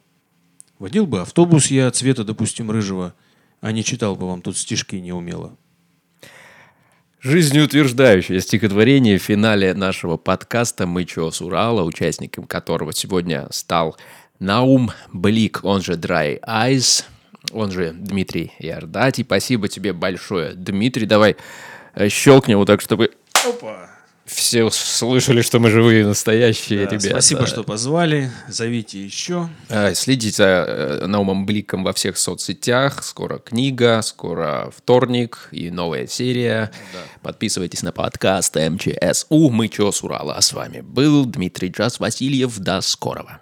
Водил 0.80 1.06
бы 1.06 1.20
автобус 1.20 1.66
я 1.66 1.90
цвета, 1.90 2.24
допустим, 2.24 2.70
рыжего, 2.70 3.14
а 3.60 3.70
не 3.70 3.84
читал 3.84 4.16
бы 4.16 4.26
вам 4.26 4.40
тут 4.40 4.56
стишки 4.56 4.96
неумело. 4.96 5.54
Жизнеутверждающее 7.20 8.40
стихотворение 8.40 9.18
в 9.18 9.22
финале 9.22 9.74
нашего 9.74 10.16
подкаста 10.16 10.86
«Мы 10.86 11.04
чё 11.04 11.30
с 11.30 11.42
Урала», 11.42 11.82
участником 11.82 12.44
которого 12.44 12.94
сегодня 12.94 13.46
стал 13.50 13.98
Наум 14.38 14.92
Блик, 15.12 15.60
он 15.64 15.82
же 15.82 15.92
Dry 15.92 16.40
Eyes, 16.40 17.04
он 17.52 17.70
же 17.70 17.92
Дмитрий 17.92 18.52
Ярдати. 18.58 19.22
Спасибо 19.22 19.68
тебе 19.68 19.92
большое, 19.92 20.54
Дмитрий. 20.54 21.04
Давай 21.04 21.36
э, 21.92 22.08
щелкнем 22.08 22.56
вот 22.56 22.68
так, 22.68 22.80
чтобы 22.80 23.10
Опа! 23.46 23.99
Все 24.32 24.70
слышали, 24.70 25.42
что 25.42 25.58
мы 25.58 25.70
живые, 25.70 26.06
настоящие 26.06 26.84
Да, 26.86 26.92
ребята. 26.92 27.10
спасибо, 27.10 27.46
что 27.46 27.62
позвали. 27.64 28.30
Зовите 28.48 29.04
еще. 29.04 29.48
Э, 29.68 29.94
Следите 29.94 30.36
за 30.36 30.44
э, 30.66 31.06
Наумом 31.06 31.46
Бликом 31.46 31.82
во 31.84 31.92
всех 31.92 32.16
соцсетях. 32.16 33.02
Скоро 33.02 33.38
книга, 33.38 34.00
скоро 34.02 34.70
вторник 34.76 35.48
и 35.50 35.70
новая 35.70 36.06
серия. 36.06 36.70
Подписывайтесь 37.22 37.82
на 37.82 37.92
подкаст 37.92 38.56
МЧСУ. 38.56 39.50
Мы 39.50 39.68
чё 39.68 39.90
с 39.92 40.02
Урала. 40.02 40.34
А 40.34 40.40
с 40.42 40.52
вами 40.52 40.80
был 40.80 41.24
Дмитрий 41.26 41.68
Джаз 41.68 41.98
Васильев. 42.00 42.58
До 42.58 42.80
скорого. 42.80 43.40